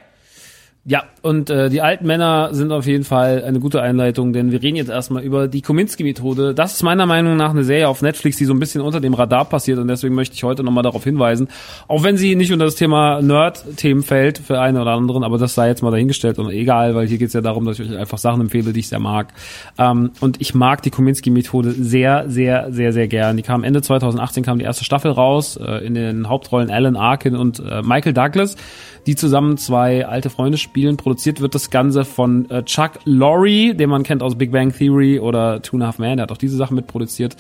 Ja, 0.86 1.08
und 1.24 1.50
äh, 1.50 1.70
die 1.70 1.82
alten 1.82 2.06
Männer 2.06 2.50
sind 2.52 2.74
auf 2.74 2.86
jeden 2.86 3.06
Fall 3.06 3.46
eine 3.46 3.62
gute 3.62 3.82
Einleitung, 3.82 4.34
denn 4.34 4.52
wir 4.52 4.62
reden 4.62 4.76
jetzt 4.76 4.90
erstmal 4.90 5.24
über 5.24 5.48
die 5.48 5.62
Kominsky-Methode. 5.62 6.54
Das 6.54 6.74
ist 6.74 6.84
meiner 6.84 7.06
Meinung 7.06 7.38
nach 7.38 7.52
eine 7.52 7.64
Serie 7.64 7.88
auf 7.88 8.02
Netflix, 8.02 8.36
die 8.36 8.44
so 8.44 8.54
ein 8.54 8.60
bisschen 8.60 8.82
unter 8.82 9.00
dem 9.00 9.14
Radar 9.14 9.46
passiert 9.46 9.80
und 9.80 9.88
deswegen 9.88 10.16
möchte 10.16 10.36
ich 10.36 10.44
heute 10.44 10.66
nochmal 10.66 10.84
darauf 10.84 11.06
hinweisen. 11.06 11.48
Auch 11.88 12.04
wenn 12.04 12.18
sie 12.18 12.36
nicht 12.36 12.52
unter 12.52 12.66
das 12.66 12.76
Thema 12.76 13.22
Nerd-Themen 13.22 14.04
fällt 14.04 14.38
für 14.38 14.60
einen 14.60 14.78
oder 14.78 14.92
anderen, 14.92 15.24
aber 15.24 15.38
das 15.38 15.56
sei 15.56 15.70
jetzt 15.70 15.82
mal 15.82 15.92
dahingestellt 15.92 16.40
und 16.40 16.50
egal, 16.50 16.94
weil 16.94 17.08
hier 17.08 17.18
geht's 17.18 17.32
ja 17.32 17.40
darum, 17.40 17.64
dass 17.64 17.80
ich 17.80 17.90
euch 17.90 17.98
einfach 17.98 18.18
Sachen 18.18 18.42
empfehle, 18.42 18.74
die 18.74 18.82
ich 18.82 18.90
sehr 18.90 19.00
mag. 19.00 19.34
Ähm, 19.78 20.12
und 20.20 20.42
ich 20.42 20.54
mag 20.54 20.82
die 20.82 20.92
Kominsky-Methode 20.92 21.72
sehr, 21.72 22.26
sehr, 22.28 22.74
sehr, 22.74 22.92
sehr 22.92 23.08
gern. 23.08 23.38
Die 23.38 23.44
kam 23.44 23.64
Ende 23.64 23.82
2018, 23.82 24.44
kam 24.44 24.60
die 24.60 24.66
erste 24.66 24.84
Staffel 24.84 25.12
raus, 25.12 25.56
äh, 25.56 25.86
in 25.86 25.94
den 25.94 26.28
Hauptrollen 26.28 26.70
Alan 26.70 26.98
Arkin 26.98 27.38
und 27.38 27.60
äh, 27.60 27.82
Michael 27.82 28.12
Douglas 28.12 28.58
die 29.06 29.16
zusammen 29.16 29.58
zwei 29.58 30.06
alte 30.06 30.30
Freunde 30.30 30.58
spielen. 30.58 30.98
Produziert 31.14 31.42
wird 31.42 31.54
das 31.54 31.70
Ganze 31.70 32.06
von 32.06 32.50
äh, 32.50 32.64
Chuck 32.64 32.94
Lorre, 33.06 33.76
den 33.76 33.88
man 33.88 34.02
kennt 34.02 34.24
aus 34.24 34.36
Big 34.36 34.52
Bang 34.52 34.76
Theory 34.76 35.20
oder 35.20 35.62
Two 35.62 35.76
and 35.76 35.84
a 35.84 35.86
Half 35.86 36.00
Man. 36.00 36.18
Der 36.18 36.24
hat 36.24 36.32
auch 36.32 36.38
diese 36.38 36.58
Sachen 36.58 36.74
mitproduziert. 36.74 37.36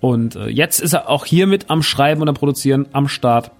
Und 0.00 0.34
äh, 0.34 0.48
jetzt 0.48 0.80
ist 0.80 0.94
er 0.94 1.08
auch 1.08 1.24
hier 1.24 1.46
mit 1.46 1.70
am 1.70 1.84
Schreiben 1.84 2.22
und 2.22 2.28
am 2.28 2.34
Produzieren 2.34 2.86
am 2.90 3.06
Start. 3.06 3.52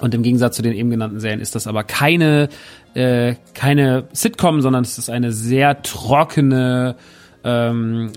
Und 0.00 0.14
im 0.14 0.22
Gegensatz 0.22 0.54
zu 0.54 0.62
den 0.62 0.74
eben 0.74 0.90
genannten 0.90 1.18
Serien 1.18 1.40
ist 1.40 1.56
das 1.56 1.66
aber 1.66 1.82
keine, 1.82 2.50
äh, 2.94 3.34
keine 3.52 4.04
Sitcom, 4.12 4.60
sondern 4.60 4.84
es 4.84 4.96
ist 4.96 5.10
eine 5.10 5.32
sehr 5.32 5.82
trockene, 5.82 6.94
ähm, 7.42 8.12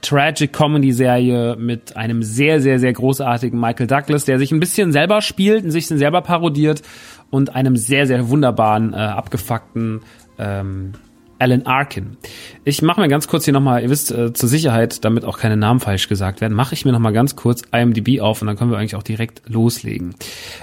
Tragic 0.00 0.52
Comedy 0.52 0.92
Serie 0.92 1.56
mit 1.56 1.96
einem 1.96 2.22
sehr, 2.22 2.60
sehr, 2.60 2.78
sehr 2.78 2.92
großartigen 2.92 3.58
Michael 3.58 3.86
Douglas, 3.86 4.24
der 4.24 4.38
sich 4.38 4.52
ein 4.52 4.60
bisschen 4.60 4.92
selber 4.92 5.22
spielt, 5.22 5.70
sich 5.70 5.86
selber 5.86 6.20
parodiert 6.20 6.82
und 7.34 7.56
einem 7.56 7.76
sehr, 7.76 8.06
sehr 8.06 8.28
wunderbaren, 8.28 8.94
äh, 8.94 8.96
abgefuckten 8.96 10.02
ähm, 10.38 10.92
Alan 11.40 11.66
Arkin. 11.66 12.16
Ich 12.62 12.80
mache 12.80 13.00
mir 13.00 13.08
ganz 13.08 13.26
kurz 13.26 13.44
hier 13.44 13.52
nochmal, 13.52 13.82
ihr 13.82 13.90
wisst, 13.90 14.12
äh, 14.12 14.32
zur 14.32 14.48
Sicherheit, 14.48 15.04
damit 15.04 15.24
auch 15.24 15.36
keine 15.36 15.56
Namen 15.56 15.80
falsch 15.80 16.08
gesagt 16.08 16.40
werden, 16.40 16.54
mache 16.54 16.74
ich 16.74 16.84
mir 16.84 16.92
nochmal 16.92 17.12
ganz 17.12 17.34
kurz 17.34 17.62
IMDb 17.72 18.20
auf 18.20 18.40
und 18.40 18.46
dann 18.46 18.56
können 18.56 18.70
wir 18.70 18.78
eigentlich 18.78 18.94
auch 18.94 19.02
direkt 19.02 19.42
loslegen. 19.48 20.14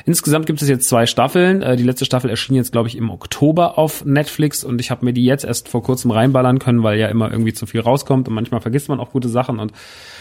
Insgesamt 0.06 0.46
gibt 0.46 0.62
es 0.62 0.70
jetzt 0.70 0.88
zwei 0.88 1.08
Staffeln. 1.08 1.62
Äh, 1.62 1.76
die 1.76 1.84
letzte 1.84 2.06
Staffel 2.06 2.30
erschien 2.30 2.56
jetzt, 2.56 2.72
glaube 2.72 2.88
ich, 2.88 2.98
im 2.98 3.10
Oktober 3.10 3.78
auf 3.78 4.06
Netflix 4.06 4.64
und 4.64 4.80
ich 4.80 4.92
habe 4.92 5.04
mir 5.04 5.12
die 5.12 5.26
jetzt 5.26 5.44
erst 5.44 5.68
vor 5.68 5.84
kurzem 5.84 6.12
reinballern 6.12 6.60
können, 6.60 6.84
weil 6.84 6.98
ja 6.98 7.10
immer 7.10 7.30
irgendwie 7.30 7.52
zu 7.52 7.66
viel 7.66 7.82
rauskommt 7.82 8.30
und 8.30 8.34
manchmal 8.34 8.62
vergisst 8.62 8.88
man 8.88 9.02
auch 9.02 9.12
gute 9.12 9.28
Sachen 9.28 9.60
und 9.60 9.74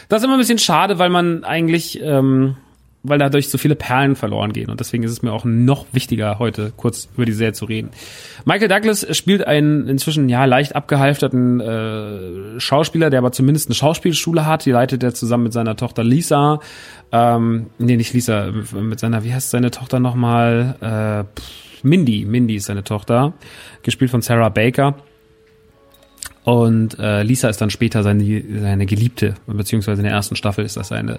das 0.08 0.20
ist 0.20 0.24
immer 0.24 0.34
ein 0.34 0.40
bisschen 0.40 0.58
schade, 0.58 0.98
weil 0.98 1.10
man 1.10 1.44
eigentlich... 1.44 2.00
Ähm, 2.02 2.56
weil 3.02 3.18
dadurch 3.18 3.48
so 3.48 3.56
viele 3.56 3.76
Perlen 3.76 4.14
verloren 4.14 4.52
gehen. 4.52 4.70
Und 4.70 4.80
deswegen 4.80 5.02
ist 5.04 5.12
es 5.12 5.22
mir 5.22 5.32
auch 5.32 5.44
noch 5.44 5.86
wichtiger, 5.92 6.38
heute 6.38 6.72
kurz 6.76 7.08
über 7.14 7.24
die 7.24 7.32
Serie 7.32 7.54
zu 7.54 7.64
reden. 7.64 7.90
Michael 8.44 8.68
Douglas 8.68 9.06
spielt 9.16 9.46
einen 9.46 9.88
inzwischen 9.88 10.28
ja 10.28 10.44
leicht 10.44 10.76
abgehalfterten 10.76 11.60
äh, 11.60 12.60
Schauspieler, 12.60 13.08
der 13.08 13.18
aber 13.18 13.32
zumindest 13.32 13.68
eine 13.68 13.74
Schauspielschule 13.74 14.44
hat. 14.44 14.66
Die 14.66 14.70
leitet 14.70 15.02
er 15.02 15.14
zusammen 15.14 15.44
mit 15.44 15.52
seiner 15.52 15.76
Tochter 15.76 16.04
Lisa. 16.04 16.60
Ähm, 17.10 17.66
nee, 17.78 17.96
nicht 17.96 18.12
Lisa, 18.12 18.52
mit 18.72 19.00
seiner, 19.00 19.24
wie 19.24 19.32
heißt 19.32 19.50
seine 19.50 19.70
Tochter 19.70 19.98
nochmal? 19.98 20.76
Äh, 20.80 21.40
Mindy. 21.86 22.26
Mindy 22.26 22.56
ist 22.56 22.66
seine 22.66 22.84
Tochter. 22.84 23.32
Gespielt 23.82 24.10
von 24.10 24.20
Sarah 24.20 24.50
Baker. 24.50 24.96
Und 26.44 26.98
äh, 26.98 27.22
Lisa 27.22 27.48
ist 27.48 27.60
dann 27.60 27.70
später 27.70 28.02
seine, 28.02 28.42
seine 28.60 28.86
Geliebte, 28.86 29.34
beziehungsweise 29.46 30.00
in 30.00 30.04
der 30.04 30.14
ersten 30.14 30.36
Staffel 30.36 30.64
ist 30.64 30.76
das 30.76 30.88
seine 30.88 31.18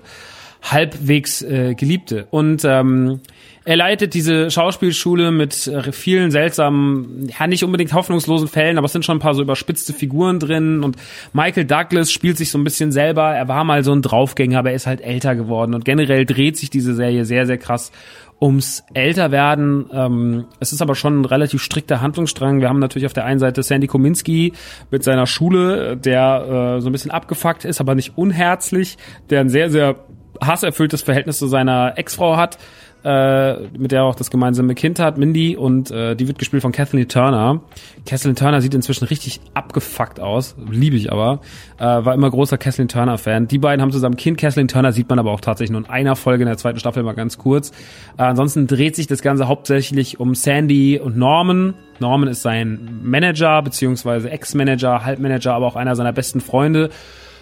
halbwegs 0.62 1.42
äh, 1.42 1.74
Geliebte. 1.76 2.28
Und 2.30 2.64
ähm, 2.66 3.22
er 3.64 3.76
leitet 3.76 4.14
diese 4.14 4.50
Schauspielschule 4.50 5.32
mit 5.32 5.68
äh, 5.68 5.92
vielen 5.92 6.32
seltsamen, 6.32 7.30
ja 7.40 7.48
nicht 7.48 7.64
unbedingt 7.64 7.94
hoffnungslosen 7.94 8.48
Fällen, 8.48 8.78
aber 8.78 8.86
es 8.86 8.92
sind 8.92 9.06
schon 9.06 9.18
ein 9.18 9.22
paar 9.22 9.34
so 9.34 9.42
überspitzte 9.42 9.94
Figuren 9.94 10.40
drin. 10.40 10.84
Und 10.84 10.98
Michael 11.34 11.66
Douglas 11.66 12.12
spielt 12.12 12.38
sich 12.38 12.52
so 12.52 12.58
ein 12.58 12.64
bisschen 12.64 12.92
selber. 12.92 13.36
Er 13.36 13.48
war 13.48 13.64
mal 13.64 13.84
so 13.84 13.92
ein 13.92 14.02
Draufgänger, 14.02 14.60
aber 14.60 14.70
er 14.70 14.76
ist 14.76 14.88
halt 14.88 15.02
älter 15.02 15.36
geworden. 15.36 15.74
Und 15.74 15.86
generell 15.86 16.26
dreht 16.26 16.58
sich 16.58 16.70
diese 16.70 16.96
Serie 16.96 17.26
sehr, 17.26 17.46
sehr 17.46 17.58
krass 17.58 17.92
ums 18.42 18.84
Älterwerden. 18.96 19.86
Ähm, 19.94 20.46
es 20.60 20.74
ist 20.74 20.82
aber 20.82 20.96
schon 20.96 21.22
ein 21.22 21.26
relativ 21.26 21.62
strikter 21.62 22.02
Handlungsstrang. 22.02 22.60
Wir 22.60 22.70
haben 22.70 22.80
natürlich 22.80 23.06
auf 23.06 23.14
der 23.14 23.26
einen 23.26 23.40
Seite 23.40 23.62
Sandy 23.62 23.86
Kominski 23.86 24.54
mit 24.90 25.04
seiner 25.04 25.28
Schule, 25.28 25.96
der 25.98 26.78
äh, 26.78 26.82
so 26.82 26.90
ein 26.90 26.92
bisschen 26.92 27.12
abgefuckt 27.12 27.66
ist, 27.66 27.80
aber 27.80 27.94
nicht 27.94 28.18
unherzlich, 28.18 28.98
der 29.30 29.42
ein 29.42 29.50
sehr, 29.50 29.70
sehr 29.70 29.96
hasserfülltes 30.42 31.04
Verhältnis 31.04 31.38
zu 31.38 31.48
seiner 31.48 31.94
Ex-Frau 31.98 32.36
hat, 32.38 32.58
äh, 33.04 33.68
mit 33.78 33.92
der 33.92 34.02
er 34.02 34.06
auch 34.06 34.16
das 34.16 34.30
gemeinsame 34.30 34.76
Kind 34.76 35.00
hat, 35.00 35.18
Mindy, 35.18 35.56
und 35.56 35.90
äh, 35.92 36.16
die 36.16 36.28
wird 36.28 36.38
gespielt 36.38 36.62
von 36.62 36.72
Kathleen 36.72 37.08
Turner. 37.08 37.62
Kathleen 38.06 38.36
Turner 38.36 38.62
sieht 38.62 38.74
inzwischen 38.74 39.06
richtig 39.06 39.42
abgefuckt 39.54 40.20
aus, 40.20 40.56
liebe 40.70 40.96
ich 40.96 41.12
aber. 41.12 41.42
Äh, 41.80 41.84
war 41.84 42.14
immer 42.14 42.30
großer 42.30 42.58
Kathleen 42.58 42.88
Turner-Fan. 42.88 43.48
Die 43.48 43.58
beiden 43.58 43.82
haben 43.82 43.92
zusammen 43.92 44.18
Kind. 44.18 44.38
Kathleen 44.38 44.68
Turner 44.68 44.92
sieht 44.92 45.10
man 45.10 45.18
aber 45.18 45.32
auch 45.32 45.42
tatsächlich 45.42 45.72
nur 45.72 45.82
in 45.82 45.90
einer 45.90 46.16
Folge 46.16 46.44
in 46.44 46.48
der 46.48 46.58
zweiten 46.58 46.80
Staffel 46.80 47.04
mal 47.04 47.14
ganz 47.14 47.38
kurz. 47.38 47.72
Äh, 48.18 48.24
ansonsten 48.24 48.68
dreht 48.68 48.96
sich 48.96 49.08
das 49.08 49.22
Ganze 49.22 49.48
hauptsächlich 49.48 50.20
um 50.20 50.36
Sandy 50.36 51.00
und 51.00 51.18
Norman. 51.18 51.74
Norman 52.00 52.30
ist 52.30 52.42
sein 52.42 53.00
Manager, 53.04 53.62
beziehungsweise 53.62 54.30
Ex-Manager, 54.30 55.06
Halbmanager, 55.06 55.54
aber 55.54 55.68
auch 55.68 55.76
einer 55.76 55.96
seiner 55.96 56.14
besten 56.14 56.40
Freunde. 56.40 56.90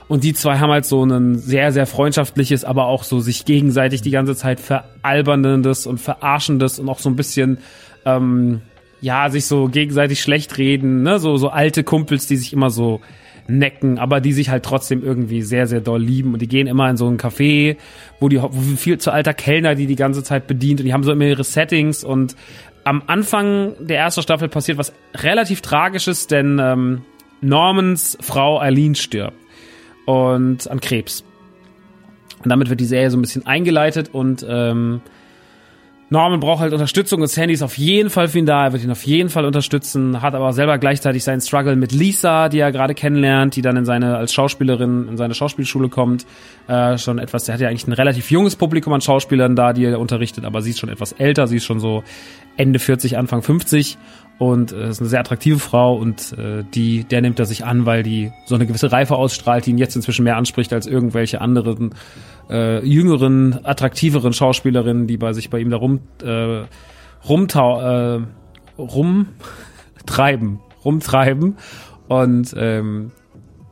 Und 0.09 0.23
die 0.23 0.33
zwei 0.33 0.57
haben 0.57 0.71
halt 0.71 0.85
so 0.85 1.05
ein 1.05 1.35
sehr, 1.35 1.71
sehr 1.71 1.85
freundschaftliches, 1.85 2.65
aber 2.65 2.87
auch 2.87 3.03
so 3.03 3.19
sich 3.19 3.45
gegenseitig 3.45 4.01
die 4.01 4.09
ganze 4.09 4.35
Zeit 4.35 4.59
veralberndes 4.59 5.85
und 5.85 5.99
verarschendes 5.99 6.79
und 6.79 6.89
auch 6.89 6.97
so 6.97 7.11
ein 7.11 7.15
bisschen, 7.15 7.59
ähm, 8.05 8.61
ja, 9.01 9.29
sich 9.29 9.45
so 9.45 9.67
gegenseitig 9.67 10.19
schlecht 10.19 10.57
reden, 10.57 11.03
ne? 11.03 11.19
So, 11.19 11.37
so 11.37 11.49
alte 11.49 11.83
Kumpels, 11.83 12.25
die 12.25 12.37
sich 12.37 12.53
immer 12.53 12.71
so 12.71 13.01
necken, 13.47 13.99
aber 13.99 14.19
die 14.19 14.33
sich 14.33 14.49
halt 14.49 14.65
trotzdem 14.65 15.03
irgendwie 15.03 15.43
sehr, 15.43 15.67
sehr 15.67 15.79
doll 15.79 16.01
lieben. 16.01 16.33
Und 16.33 16.41
die 16.41 16.47
gehen 16.47 16.65
immer 16.65 16.89
in 16.89 16.97
so 16.97 17.07
ein 17.07 17.19
Café, 17.19 17.77
wo 18.19 18.29
die 18.29 18.41
wo 18.41 18.49
viel 18.49 18.97
zu 18.97 19.11
alter 19.11 19.35
Kellner, 19.35 19.75
die 19.75 19.85
die 19.85 19.95
ganze 19.95 20.23
Zeit 20.23 20.47
bedient 20.47 20.79
und 20.79 20.87
die 20.87 20.93
haben 20.93 21.03
so 21.03 21.11
immer 21.11 21.25
ihre 21.25 21.43
Settings 21.43 22.03
und 22.03 22.35
am 22.83 23.03
Anfang 23.05 23.73
der 23.79 23.99
ersten 23.99 24.23
Staffel 24.23 24.47
passiert 24.47 24.79
was 24.79 24.91
relativ 25.13 25.61
Tragisches, 25.61 26.25
denn 26.25 26.57
ähm, 26.59 27.01
Normans 27.41 28.17
Frau 28.21 28.59
Eileen 28.59 28.95
stirbt 28.95 29.37
und 30.09 30.67
an 30.69 30.81
Krebs. 30.81 31.23
Und 32.43 32.49
damit 32.49 32.69
wird 32.69 32.79
die 32.79 32.85
Serie 32.85 33.11
so 33.11 33.17
ein 33.17 33.21
bisschen 33.21 33.45
eingeleitet 33.45 34.09
und 34.11 34.43
ähm, 34.47 35.01
Norman 36.11 36.39
braucht 36.39 36.61
halt 36.61 36.73
Unterstützung 36.73 37.21
und 37.21 37.27
Sandy 37.27 37.53
ist 37.53 37.61
auf 37.61 37.77
jeden 37.77 38.09
Fall 38.09 38.27
für 38.27 38.39
ihn 38.39 38.47
da, 38.47 38.65
er 38.65 38.73
wird 38.73 38.83
ihn 38.83 38.89
auf 38.89 39.05
jeden 39.05 39.29
Fall 39.29 39.45
unterstützen, 39.45 40.23
hat 40.23 40.33
aber 40.33 40.51
selber 40.53 40.79
gleichzeitig 40.79 41.23
seinen 41.23 41.41
Struggle 41.41 41.75
mit 41.75 41.91
Lisa, 41.91 42.49
die 42.49 42.57
er 42.57 42.71
gerade 42.71 42.95
kennenlernt, 42.95 43.55
die 43.55 43.61
dann 43.61 43.77
in 43.77 43.85
seine, 43.85 44.17
als 44.17 44.33
Schauspielerin 44.33 45.07
in 45.07 45.17
seine 45.17 45.35
Schauspielschule 45.35 45.89
kommt, 45.89 46.25
äh, 46.67 46.97
schon 46.97 47.19
etwas, 47.19 47.43
der 47.43 47.53
hat 47.53 47.61
ja 47.61 47.69
eigentlich 47.69 47.85
ein 47.85 47.93
relativ 47.93 48.31
junges 48.31 48.55
Publikum 48.55 48.93
an 48.93 49.01
Schauspielern 49.01 49.55
da, 49.55 49.73
die 49.73 49.85
er 49.85 49.99
unterrichtet, 49.99 50.45
aber 50.45 50.63
sie 50.63 50.71
ist 50.71 50.79
schon 50.79 50.89
etwas 50.89 51.11
älter, 51.11 51.45
sie 51.45 51.57
ist 51.57 51.65
schon 51.65 51.79
so 51.79 52.03
Ende 52.57 52.79
40, 52.79 53.15
Anfang 53.15 53.43
50 53.43 53.99
und 54.39 54.71
äh, 54.71 54.89
ist 54.89 55.01
eine 55.01 55.09
sehr 55.09 55.19
attraktive 55.19 55.59
Frau 55.59 55.95
und 55.95 56.33
äh, 56.37 56.63
die, 56.73 57.03
der 57.03 57.21
nimmt 57.21 57.37
er 57.39 57.45
sich 57.45 57.65
an, 57.65 57.85
weil 57.85 58.01
die 58.03 58.31
so 58.45 58.55
eine 58.55 58.65
gewisse 58.65 58.91
Reife 58.91 59.15
ausstrahlt, 59.15 59.65
die 59.65 59.71
ihn 59.71 59.77
jetzt 59.77 59.95
inzwischen 59.95 60.23
mehr 60.23 60.37
anspricht 60.37 60.73
als 60.73 60.87
irgendwelche 60.87 61.41
anderen 61.41 61.93
äh, 62.49 62.83
jüngeren, 62.83 63.59
attraktiveren 63.63 64.33
Schauspielerinnen, 64.33 65.07
die 65.07 65.17
bei 65.17 65.33
sich 65.33 65.49
bei 65.49 65.59
ihm 65.59 65.69
da 65.69 65.77
rum 65.77 65.99
äh, 66.23 66.63
rumtau 67.27 67.81
äh, 67.81 68.21
rumtreiben, 68.77 70.59
rumtreiben 70.85 71.57
und 72.07 72.55
ähm, 72.57 73.11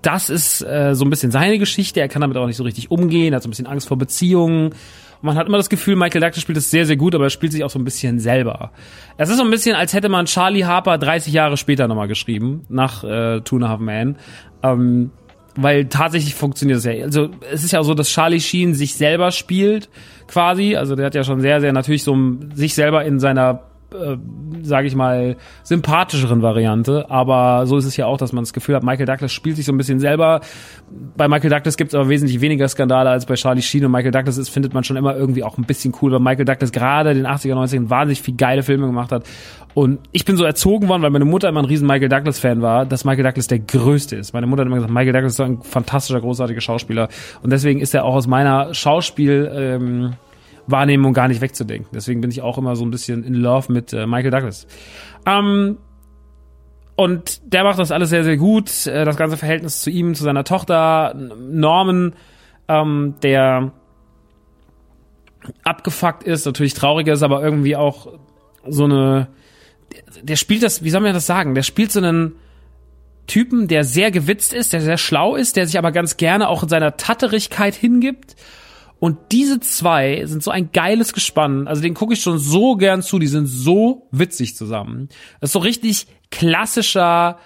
das 0.02 0.30
ist 0.30 0.62
äh, 0.62 0.94
so 0.96 1.06
ein 1.06 1.10
bisschen 1.10 1.32
seine 1.32 1.58
Geschichte. 1.58 2.00
Er 2.00 2.08
kann 2.08 2.22
damit 2.22 2.38
auch 2.38 2.46
nicht 2.46 2.56
so 2.56 2.64
richtig 2.64 2.92
umgehen, 2.92 3.34
hat 3.34 3.42
so 3.42 3.48
ein 3.48 3.52
bisschen 3.52 3.68
Angst 3.68 3.88
vor 3.88 3.98
Beziehungen 3.98 4.74
man 5.22 5.38
hat 5.38 5.48
immer 5.48 5.58
das 5.58 5.70
Gefühl, 5.70 5.96
Michael 5.96 6.22
Douglas 6.22 6.42
spielt 6.42 6.58
das 6.58 6.70
sehr, 6.72 6.86
sehr 6.86 6.98
gut, 6.98 7.16
aber 7.16 7.26
er 7.26 7.30
spielt 7.30 7.52
sich 7.52 7.64
auch 7.64 7.70
so 7.70 7.80
ein 7.80 7.86
bisschen 7.86 8.20
selber. 8.20 8.72
Es 9.18 9.30
ist 9.30 9.38
so 9.38 9.44
ein 9.44 9.50
bisschen, 9.50 9.76
als 9.76 9.94
hätte 9.94 10.10
man 10.10 10.26
Charlie 10.26 10.66
Harper 10.66 10.98
30 10.98 11.34
Jahre 11.34 11.58
später 11.58 11.88
nochmal 11.88 12.08
geschrieben, 12.08 12.66
nach 12.70 13.04
äh, 13.04 13.42
Two 13.42 13.58
and 13.58 13.66
a 13.66 13.70
Half 13.70 13.80
Man. 13.80 14.18
Ähm, 14.64 15.12
weil 15.58 15.86
tatsächlich 15.86 16.36
funktioniert 16.36 16.78
das 16.78 16.86
ja. 16.86 17.04
Also 17.04 17.30
es 17.52 17.64
ist 17.64 17.72
ja 17.72 17.80
auch 17.80 17.84
so, 17.84 17.96
dass 17.96 18.10
Charlie 18.10 18.40
Sheen 18.40 18.76
sich 18.76 18.94
selber 18.94 19.32
spielt, 19.32 19.90
quasi. 20.28 20.76
Also 20.76 20.96
der 20.96 21.08
hat 21.08 21.16
ja 21.16 21.24
schon 21.24 21.42
sehr, 21.42 21.60
sehr 21.62 21.74
natürlich 21.74 22.04
so 22.04 22.16
sich 22.54 22.76
selber 22.76 23.04
in 23.04 23.20
seiner 23.20 23.64
äh, 23.94 24.18
sage 24.64 24.88
ich 24.88 24.96
mal, 24.96 25.38
sympathischeren 25.64 26.42
Variante. 26.42 27.10
Aber 27.10 27.66
so 27.68 27.78
ist 27.78 27.86
es 27.86 27.96
ja 27.98 28.06
auch, 28.06 28.18
dass 28.18 28.34
man 28.34 28.44
das 28.44 28.54
Gefühl 28.54 28.76
hat, 28.76 28.84
Michael 28.84 29.06
Douglas 29.06 29.32
spielt 29.32 29.56
sich 29.56 29.66
so 29.66 29.72
ein 29.72 29.78
bisschen 29.78 30.00
selber. 30.00 30.42
Bei 31.16 31.28
Michael 31.28 31.50
Douglas 31.50 31.78
gibt 31.78 31.90
es 31.90 31.96
aber 31.96 32.10
wesentlich 32.10 32.42
weniger 32.42 32.68
Skandale 32.68 33.10
als 33.10 33.26
bei 33.26 33.36
Charlie 33.36 33.62
Sheen. 33.62 33.86
Und 33.86 33.92
Michael 33.92 34.12
Douglas 34.12 34.38
ist, 34.38 34.50
findet 34.50 34.74
man 34.74 34.84
schon 34.84 34.98
immer 34.98 35.16
irgendwie 35.16 35.44
auch 35.44 35.58
ein 35.58 35.64
bisschen 35.64 35.94
cool, 36.02 36.12
weil 36.12 36.20
Michael 36.20 36.46
Douglas 36.46 36.72
gerade 36.72 37.14
den 37.14 37.26
80er, 37.26 37.54
90ern 37.54 37.90
wahnsinnig 37.90 38.22
viel 38.22 38.36
geile 38.36 38.64
Filme 38.64 38.88
gemacht 38.88 39.12
hat. 39.12 39.24
Und 39.74 40.00
ich 40.12 40.26
bin 40.26 40.38
so 40.38 40.44
erzogen 40.44 40.90
worden, 40.90 41.04
weil 41.04 41.12
meine 41.12 41.26
Mutter 41.26 41.50
immer 41.50 41.62
ein 41.62 41.66
riesen 41.66 41.88
Michael 41.88 42.10
Douglas-Fan 42.10 42.62
war, 42.62 42.86
dass 42.86 43.06
Michael 43.06 43.24
Douglas 43.24 43.48
der 43.48 43.60
Größte 43.60 44.16
ist. 44.16 44.34
Meine 44.34 44.48
Mutter 44.48 44.62
hat 44.62 44.68
immer 44.68 44.78
gesagt, 44.78 44.94
Michael 44.94 45.14
Douglas 45.14 45.34
ist 45.34 45.40
ein 45.40 45.62
fantastischer, 45.62 46.20
großartiger 46.20 46.62
Schauspieler. 46.62 47.10
Und 47.44 47.52
deswegen 47.52 47.80
ist 47.80 47.94
er 47.94 48.04
auch 48.04 48.16
aus 48.16 48.28
meiner 48.28 48.74
Schauspiel... 48.74 49.50
Ähm, 49.54 50.14
Wahrnehmung 50.68 51.14
gar 51.14 51.28
nicht 51.28 51.42
wegzudenken. 51.42 51.90
Deswegen 51.94 52.22
bin 52.22 52.30
ich 52.30 52.42
auch 52.42 52.58
immer 52.58 52.76
so 52.76 52.86
ein 52.86 52.92
bisschen 52.92 53.24
in 53.24 53.34
Love 53.34 53.72
mit 53.72 53.94
äh, 53.94 54.06
Michael 54.06 54.32
Douglas. 54.32 54.68
Ähm, 55.26 55.78
und 56.96 57.54
der 57.54 57.64
macht 57.64 57.80
das 57.80 57.92
alles 57.92 58.10
sehr, 58.10 58.24
sehr 58.24 58.38
gut. 58.38 58.88
Äh, 58.88 59.06
das 59.06 59.18
ganze 59.18 59.38
Verhältnis 59.38 59.82
zu 59.82 59.90
ihm, 59.90 60.14
zu 60.14 60.24
seiner 60.24 60.44
Tochter, 60.44 61.16
Norman, 61.16 62.14
ähm, 62.68 63.16
der 63.24 63.72
abgefuckt 65.64 66.24
ist, 66.24 66.46
natürlich 66.46 66.74
trauriger 66.74 67.14
ist, 67.14 67.24
aber 67.24 67.42
irgendwie 67.42 67.76
auch 67.76 68.08
so 68.68 68.84
eine, 68.84 69.28
der 70.22 70.36
spielt 70.36 70.64
das, 70.64 70.84
wie 70.84 70.90
soll 70.90 71.02
man 71.02 71.14
das 71.14 71.26
sagen? 71.26 71.56
Der 71.56 71.64
spielt 71.64 71.92
so 71.92 72.00
einen 72.00 72.34
Typen, 73.28 73.68
der 73.68 73.84
sehr 73.84 74.12
gewitzt 74.12 74.54
ist, 74.54 74.74
der 74.74 74.82
sehr 74.82 74.98
schlau 74.98 75.36
ist, 75.36 75.56
der 75.56 75.68
sich 75.68 75.78
aber 75.78 75.92
ganz 75.92 76.18
gerne 76.18 76.50
auch 76.50 76.64
in 76.64 76.70
seiner 76.70 76.98
Tatterigkeit 76.98 77.76
hingibt 77.76 78.36
und 79.00 79.18
diese 79.32 79.60
zwei 79.60 80.26
sind 80.26 80.42
so 80.42 80.50
ein 80.52 80.72
geiles 80.72 81.14
Gespann. 81.14 81.68
Also 81.68 81.82
den 81.82 81.94
gucke 81.94 82.14
ich 82.14 82.22
schon 82.22 82.40
so 82.40 82.76
gern 82.76 83.04
zu. 83.04 83.20
Die 83.20 83.28
sind 83.28 83.46
so 83.46 84.08
witzig 84.12 84.56
zusammen. 84.56 85.10
Das 85.40 85.50
ist 85.50 85.54
so 85.54 85.60
richtig 85.60 86.08
klassischer 86.32 87.38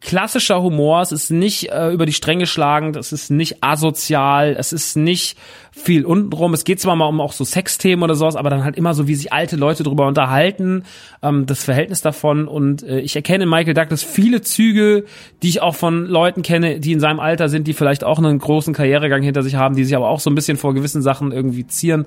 klassischer 0.00 0.62
Humor, 0.62 1.02
es 1.02 1.12
ist 1.12 1.30
nicht 1.30 1.70
äh, 1.70 1.90
über 1.90 2.06
die 2.06 2.12
Stränge 2.12 2.46
schlagend, 2.46 2.96
es 2.96 3.12
ist 3.12 3.30
nicht 3.30 3.62
asozial, 3.62 4.56
es 4.58 4.72
ist 4.72 4.96
nicht 4.96 5.36
viel 5.76 6.06
untenrum. 6.06 6.54
Es 6.54 6.64
geht 6.64 6.80
zwar 6.80 6.96
mal 6.96 7.06
um 7.06 7.20
auch 7.20 7.32
so 7.32 7.44
Sexthemen 7.44 8.02
oder 8.02 8.14
sowas, 8.14 8.34
aber 8.34 8.48
dann 8.48 8.64
halt 8.64 8.76
immer 8.76 8.94
so, 8.94 9.06
wie 9.08 9.14
sich 9.14 9.32
alte 9.32 9.56
Leute 9.56 9.82
drüber 9.82 10.06
unterhalten, 10.06 10.84
ähm, 11.22 11.44
das 11.44 11.64
Verhältnis 11.64 12.00
davon. 12.00 12.48
Und 12.48 12.82
äh, 12.82 13.00
ich 13.00 13.14
erkenne 13.14 13.44
in 13.44 13.50
Michael 13.50 13.74
Douglas 13.74 14.02
viele 14.02 14.40
Züge, 14.40 15.04
die 15.42 15.48
ich 15.48 15.60
auch 15.60 15.74
von 15.74 16.06
Leuten 16.06 16.42
kenne, 16.42 16.80
die 16.80 16.92
in 16.92 17.00
seinem 17.00 17.20
Alter 17.20 17.50
sind, 17.50 17.66
die 17.66 17.74
vielleicht 17.74 18.04
auch 18.04 18.18
einen 18.18 18.38
großen 18.38 18.72
Karrieregang 18.72 19.22
hinter 19.22 19.42
sich 19.42 19.56
haben, 19.56 19.76
die 19.76 19.84
sich 19.84 19.94
aber 19.94 20.08
auch 20.08 20.20
so 20.20 20.30
ein 20.30 20.34
bisschen 20.34 20.56
vor 20.56 20.72
gewissen 20.72 21.02
Sachen 21.02 21.30
irgendwie 21.30 21.66
zieren, 21.66 22.06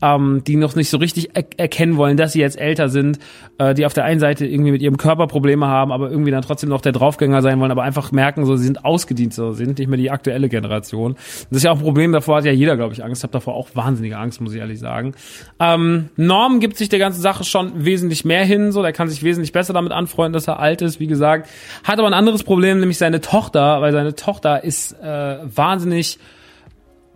ähm, 0.00 0.42
die 0.46 0.56
noch 0.56 0.74
nicht 0.74 0.88
so 0.88 0.96
richtig 0.96 1.30
er 1.34 1.44
erkennen 1.58 1.98
wollen, 1.98 2.16
dass 2.16 2.32
sie 2.32 2.40
jetzt 2.40 2.58
älter 2.58 2.88
sind, 2.88 3.18
äh, 3.58 3.74
die 3.74 3.84
auf 3.84 3.92
der 3.92 4.04
einen 4.04 4.20
Seite 4.20 4.46
irgendwie 4.46 4.72
mit 4.72 4.80
ihrem 4.80 4.96
Körper 4.96 5.26
Probleme 5.26 5.66
haben, 5.66 5.92
aber 5.92 6.10
irgendwie 6.10 6.30
dann 6.30 6.42
trotzdem 6.42 6.70
noch 6.70 6.80
der 6.80 6.92
Draufgänger 7.30 7.42
sein 7.42 7.60
wollen, 7.60 7.70
aber 7.70 7.82
einfach 7.82 8.12
merken, 8.12 8.44
so 8.44 8.56
sie 8.56 8.64
sind 8.64 8.84
ausgedient, 8.84 9.34
so 9.34 9.52
sie 9.52 9.64
sind 9.64 9.78
nicht 9.78 9.88
mehr 9.88 9.96
die 9.96 10.10
aktuelle 10.10 10.48
Generation. 10.48 11.14
Das 11.14 11.58
ist 11.58 11.62
ja 11.62 11.70
auch 11.70 11.76
ein 11.76 11.82
Problem, 11.82 12.12
davor 12.12 12.38
hat 12.38 12.44
ja 12.44 12.52
jeder, 12.52 12.76
glaube 12.76 12.92
ich, 12.92 13.04
Angst. 13.04 13.20
Ich 13.20 13.22
habe 13.22 13.32
davor 13.32 13.54
auch 13.54 13.68
wahnsinnige 13.74 14.18
Angst, 14.18 14.40
muss 14.40 14.52
ich 14.52 14.60
ehrlich 14.60 14.78
sagen. 14.78 15.14
Ähm, 15.58 16.10
Norm 16.16 16.60
gibt 16.60 16.76
sich 16.76 16.88
der 16.88 16.98
ganzen 16.98 17.20
Sache 17.20 17.44
schon 17.44 17.84
wesentlich 17.84 18.24
mehr 18.24 18.44
hin, 18.44 18.72
so 18.72 18.82
der 18.82 18.92
kann 18.92 19.08
sich 19.08 19.22
wesentlich 19.22 19.52
besser 19.52 19.72
damit 19.72 19.92
anfreunden, 19.92 20.32
dass 20.32 20.48
er 20.48 20.58
alt 20.58 20.82
ist, 20.82 21.00
wie 21.00 21.06
gesagt. 21.06 21.48
Hat 21.84 21.98
aber 21.98 22.08
ein 22.08 22.14
anderes 22.14 22.42
Problem, 22.42 22.80
nämlich 22.80 22.98
seine 22.98 23.20
Tochter, 23.20 23.80
weil 23.80 23.92
seine 23.92 24.14
Tochter 24.14 24.64
ist 24.64 24.92
äh, 25.00 25.38
wahnsinnig 25.44 26.18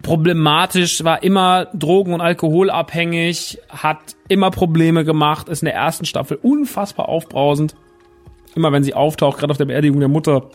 problematisch, 0.02 1.02
war 1.02 1.22
immer 1.22 1.66
drogen- 1.72 2.12
und 2.12 2.20
alkoholabhängig, 2.20 3.58
hat 3.70 3.98
immer 4.28 4.50
Probleme 4.50 5.02
gemacht, 5.02 5.48
ist 5.48 5.62
in 5.62 5.66
der 5.66 5.74
ersten 5.74 6.04
Staffel 6.04 6.38
unfassbar 6.42 7.08
aufbrausend. 7.08 7.74
Immer 8.54 8.72
wenn 8.72 8.84
sie 8.84 8.94
auftaucht, 8.94 9.38
gerade 9.38 9.50
auf 9.50 9.58
der 9.58 9.64
Beerdigung 9.64 10.00
der 10.00 10.08
Mutter, 10.08 10.50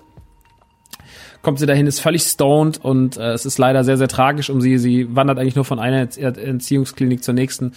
kommt 1.42 1.60
sie 1.60 1.66
dahin, 1.66 1.88
ist 1.88 2.00
völlig 2.00 2.24
stoned 2.24 2.84
und 2.84 3.18
äh, 3.18 3.32
es 3.32 3.46
ist 3.46 3.58
leider 3.58 3.84
sehr, 3.84 3.98
sehr 3.98 4.08
tragisch 4.08 4.50
um 4.50 4.62
sie. 4.62 4.78
Sie 4.78 5.16
wandert 5.16 5.40
eigentlich 5.40 5.56
nur 5.56 5.66
von 5.66 5.80
einer 5.80 6.08
Entziehungsklinik 6.18 7.24
zur 7.24 7.34
nächsten. 7.34 7.74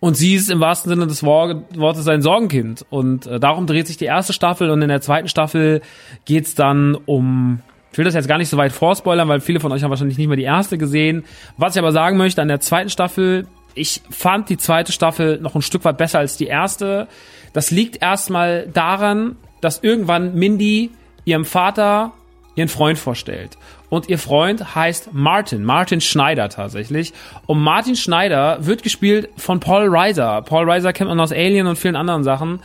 Und 0.00 0.16
sie 0.16 0.34
ist 0.34 0.50
im 0.50 0.58
wahrsten 0.58 0.90
Sinne 0.90 1.06
des 1.06 1.22
Wortes 1.22 2.08
ein 2.08 2.22
Sorgenkind. 2.22 2.84
Und 2.90 3.26
äh, 3.26 3.38
darum 3.38 3.66
dreht 3.66 3.86
sich 3.86 3.98
die 3.98 4.06
erste 4.06 4.32
Staffel 4.32 4.70
und 4.70 4.82
in 4.82 4.88
der 4.88 5.00
zweiten 5.00 5.28
Staffel 5.28 5.80
geht's 6.24 6.54
dann 6.54 6.96
um 7.06 7.60
ich 7.92 7.98
will 7.98 8.06
das 8.06 8.14
jetzt 8.14 8.26
gar 8.26 8.38
nicht 8.38 8.48
so 8.48 8.56
weit 8.56 8.72
vorspoilern, 8.72 9.28
weil 9.28 9.40
viele 9.40 9.60
von 9.60 9.70
euch 9.70 9.82
haben 9.82 9.90
wahrscheinlich 9.90 10.16
nicht 10.16 10.26
mehr 10.26 10.36
die 10.38 10.44
erste 10.44 10.78
gesehen. 10.78 11.24
Was 11.58 11.76
ich 11.76 11.78
aber 11.78 11.92
sagen 11.92 12.16
möchte 12.16 12.40
an 12.40 12.48
der 12.48 12.60
zweiten 12.60 12.88
Staffel, 12.88 13.46
ich 13.74 14.00
fand 14.10 14.48
die 14.48 14.56
zweite 14.56 14.92
Staffel 14.92 15.38
noch 15.40 15.54
ein 15.54 15.60
Stück 15.60 15.84
weit 15.84 15.98
besser 15.98 16.18
als 16.18 16.38
die 16.38 16.46
erste. 16.46 17.06
Das 17.52 17.70
liegt 17.70 18.00
erstmal 18.00 18.66
daran, 18.68 19.36
dass 19.62 19.82
irgendwann 19.82 20.34
Mindy 20.34 20.90
ihrem 21.24 21.46
Vater 21.46 22.12
ihren 22.54 22.68
Freund 22.68 22.98
vorstellt. 22.98 23.56
Und 23.88 24.08
ihr 24.08 24.18
Freund 24.18 24.74
heißt 24.74 25.12
Martin, 25.12 25.64
Martin 25.64 26.00
Schneider 26.00 26.48
tatsächlich. 26.48 27.12
Und 27.46 27.60
Martin 27.60 27.96
Schneider 27.96 28.58
wird 28.66 28.82
gespielt 28.82 29.30
von 29.36 29.60
Paul 29.60 29.88
Reiser. 29.88 30.42
Paul 30.42 30.70
Reiser 30.70 30.92
kennt 30.92 31.08
man 31.08 31.20
aus 31.20 31.32
Alien 31.32 31.66
und 31.66 31.78
vielen 31.78 31.96
anderen 31.96 32.24
Sachen. 32.24 32.60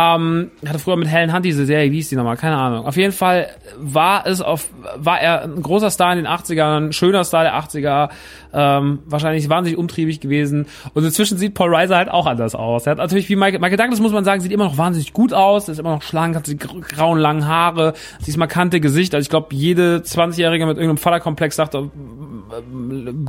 Ähm, 0.00 0.50
hatte 0.66 0.78
früher 0.78 0.96
mit 0.96 1.08
Helen 1.08 1.34
Hunt 1.34 1.44
diese 1.44 1.66
Serie, 1.66 1.90
wie 1.90 1.96
hieß 1.96 2.08
die 2.08 2.16
nochmal? 2.16 2.36
Keine 2.36 2.56
Ahnung. 2.56 2.86
Auf 2.86 2.96
jeden 2.96 3.12
Fall 3.12 3.48
war 3.78 4.26
es 4.26 4.40
auf, 4.40 4.70
war 4.96 5.20
er 5.20 5.42
ein 5.42 5.60
großer 5.60 5.90
Star 5.90 6.12
in 6.12 6.18
den 6.18 6.26
80ern, 6.26 6.86
ein 6.86 6.92
schöner 6.92 7.24
Star 7.24 7.42
der 7.42 7.54
80er, 7.54 8.08
ähm, 8.54 9.00
wahrscheinlich 9.04 9.48
wahnsinnig 9.50 9.78
umtriebig 9.78 10.20
gewesen. 10.20 10.66
Und 10.94 11.04
inzwischen 11.04 11.36
sieht 11.36 11.54
Paul 11.54 11.74
Reiser 11.74 11.96
halt 11.96 12.08
auch 12.08 12.26
anders 12.26 12.54
aus. 12.54 12.86
Er 12.86 12.92
hat 12.92 12.98
natürlich 12.98 13.28
wie 13.28 13.36
Michael, 13.36 13.58
Michael 13.58 13.76
Douglas, 13.76 14.00
muss 14.00 14.12
man 14.12 14.24
sagen, 14.24 14.40
sieht 14.40 14.52
immer 14.52 14.64
noch 14.64 14.78
wahnsinnig 14.78 15.12
gut 15.12 15.34
aus, 15.34 15.68
ist 15.68 15.78
immer 15.78 15.94
noch 15.96 16.02
schlank, 16.02 16.34
hat 16.34 16.46
die 16.46 16.56
grauen 16.56 17.18
langen 17.18 17.46
Haare, 17.46 17.92
dieses 18.20 18.38
markante 18.38 18.80
Gesicht. 18.80 19.14
Also 19.14 19.24
ich 19.24 19.30
glaube, 19.30 19.54
jede 19.54 19.98
20-Jährige 19.98 20.64
mit 20.64 20.78
irgendeinem 20.78 20.98
Vaterkomplex 20.98 21.56
sagt, 21.56 21.74
äh, 21.74 21.82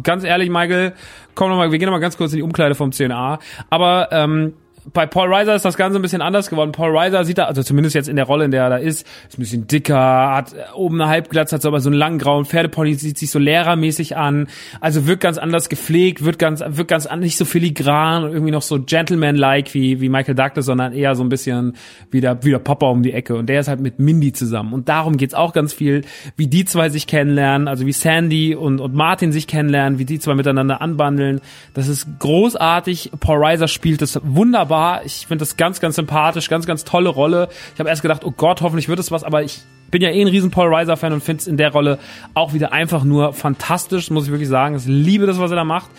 ganz 0.04 0.24
ehrlich, 0.24 0.50
Michael, 0.50 0.94
komm 1.36 1.50
noch 1.50 1.58
mal, 1.58 1.72
wir 1.72 1.80
gehen 1.80 1.88
noch 1.88 1.94
mal 1.94 2.00
ganz 2.00 2.18
kurz 2.18 2.32
in 2.32 2.38
die 2.38 2.44
Umkleide 2.44 2.76
vom 2.76 2.92
CNA. 2.92 3.40
Aber 3.70 4.10
ähm, 4.12 4.54
bei 4.94 5.06
Paul 5.06 5.32
Reiser 5.32 5.56
ist 5.56 5.64
das 5.64 5.78
Ganze 5.78 6.00
ein 6.00 6.02
bisschen 6.02 6.22
anders 6.22 6.50
geworden. 6.50 6.72
Paul 6.72 6.98
Reiser 6.98 7.24
sieht 7.24 7.38
da, 7.38 7.46
also 7.46 7.62
zumindest 7.62 7.94
jetzt 7.94 8.10
in 8.10 8.16
der 8.16 8.26
Rolle, 8.26 8.46
in 8.46 8.52
der 8.52 8.64
er 8.64 8.70
da 8.72 8.78
ist, 8.78 9.06
ist 9.30 9.38
ein 9.38 9.42
bisschen 9.42 9.68
dicker, 9.68 10.36
hat 10.36 10.56
oben 10.76 11.00
eine 11.00 11.10
Halbglatze, 11.10 11.56
hat 11.56 11.62
so 11.62 11.68
aber 11.68 11.80
so 11.80 11.90
einen 11.90 12.00
langen 12.00 12.18
grauen 12.18 12.46
Pferdepony, 12.46 12.96
sieht 12.96 13.18
sich 13.18 13.30
so 13.30 13.38
lehrermäßig 13.38 14.18
an, 14.18 14.48
also 14.80 15.06
wirkt 15.06 15.22
ganz 15.22 15.38
anders 15.38 15.70
gepflegt, 15.70 16.26
wird 16.26 16.40
ganz, 16.40 16.64
wirkt 16.66 16.90
ganz 16.90 17.08
nicht 17.18 17.38
so 17.38 17.46
filigran 17.46 18.24
und 18.24 18.32
irgendwie 18.32 18.52
noch 18.52 18.64
so 18.64 18.82
Gentleman-like 18.82 19.74
wie, 19.76 20.02
wie 20.02 20.10
Michael 20.10 20.36
Douglas, 20.36 20.66
sondern 20.66 20.94
eher 20.94 21.14
so 21.14 21.24
ein 21.24 21.30
bisschen 21.30 21.74
wie 22.10 22.22
der, 22.22 22.44
wie 22.44 22.50
der 22.50 22.60
Papa 22.60 22.88
um 22.88 23.04
die 23.04 23.14
Ecke. 23.14 23.36
Und 23.36 23.48
der 23.48 23.60
ist 23.60 23.68
halt 23.68 23.82
mit 23.82 24.00
Mindy 24.00 24.34
zusammen. 24.34 24.74
Und 24.74 24.90
darum 24.90 25.18
geht's 25.18 25.36
auch 25.36 25.54
ganz 25.54 25.74
viel, 25.74 26.02
wie 26.38 26.48
die 26.48 26.66
zwei 26.66 26.90
sich 26.90 27.06
kennenlernen, 27.06 27.68
also 27.68 27.86
wie 27.86 27.92
Sandy 27.92 28.56
und, 28.56 28.80
und 28.80 28.96
Martin 28.96 29.32
sich 29.32 29.46
kennenlernen, 29.46 30.00
wie 30.00 30.06
die 30.06 30.20
zwei 30.20 30.34
miteinander 30.34 30.82
anbandeln. 30.82 31.40
Das 31.76 31.88
ist 31.88 32.08
großartig. 32.18 33.12
Paul 33.20 33.44
Reiser 33.44 33.68
spielt 33.68 34.02
das 34.02 34.20
wunderbar 34.24 34.71
wunderbar. 34.72 35.06
Ich 35.06 35.28
finde 35.28 35.42
das 35.42 35.58
ganz, 35.58 35.80
ganz 35.80 35.96
sympathisch, 35.96 36.50
ganz, 36.50 36.66
ganz 36.66 36.84
tolle 36.86 37.10
Rolle. 37.10 37.50
Ich 37.74 37.80
habe 37.80 37.90
erst 37.90 38.02
gedacht, 38.02 38.24
oh 38.24 38.32
Gott, 38.32 38.62
hoffentlich 38.62 38.88
wird 38.88 39.00
es 39.00 39.12
was, 39.12 39.24
aber 39.24 39.44
ich 39.44 39.62
bin 39.92 40.02
ja 40.02 40.10
eh 40.10 40.22
ein 40.22 40.28
riesen 40.28 40.52
Paul 40.52 40.74
Reiser-Fan 40.74 41.12
und 41.12 41.22
finde 41.22 41.42
es 41.42 41.48
in 41.48 41.58
der 41.58 41.72
Rolle 41.72 42.00
auch 42.34 42.54
wieder 42.54 42.72
einfach 42.72 43.04
nur 43.04 43.34
fantastisch, 43.34 44.10
muss 44.10 44.26
ich 44.26 44.32
wirklich 44.32 44.48
sagen. 44.48 44.76
Ich 44.76 44.86
liebe 44.86 45.26
das, 45.26 45.38
was 45.40 45.52
er 45.52 45.58
da 45.58 45.66
macht. 45.66 45.90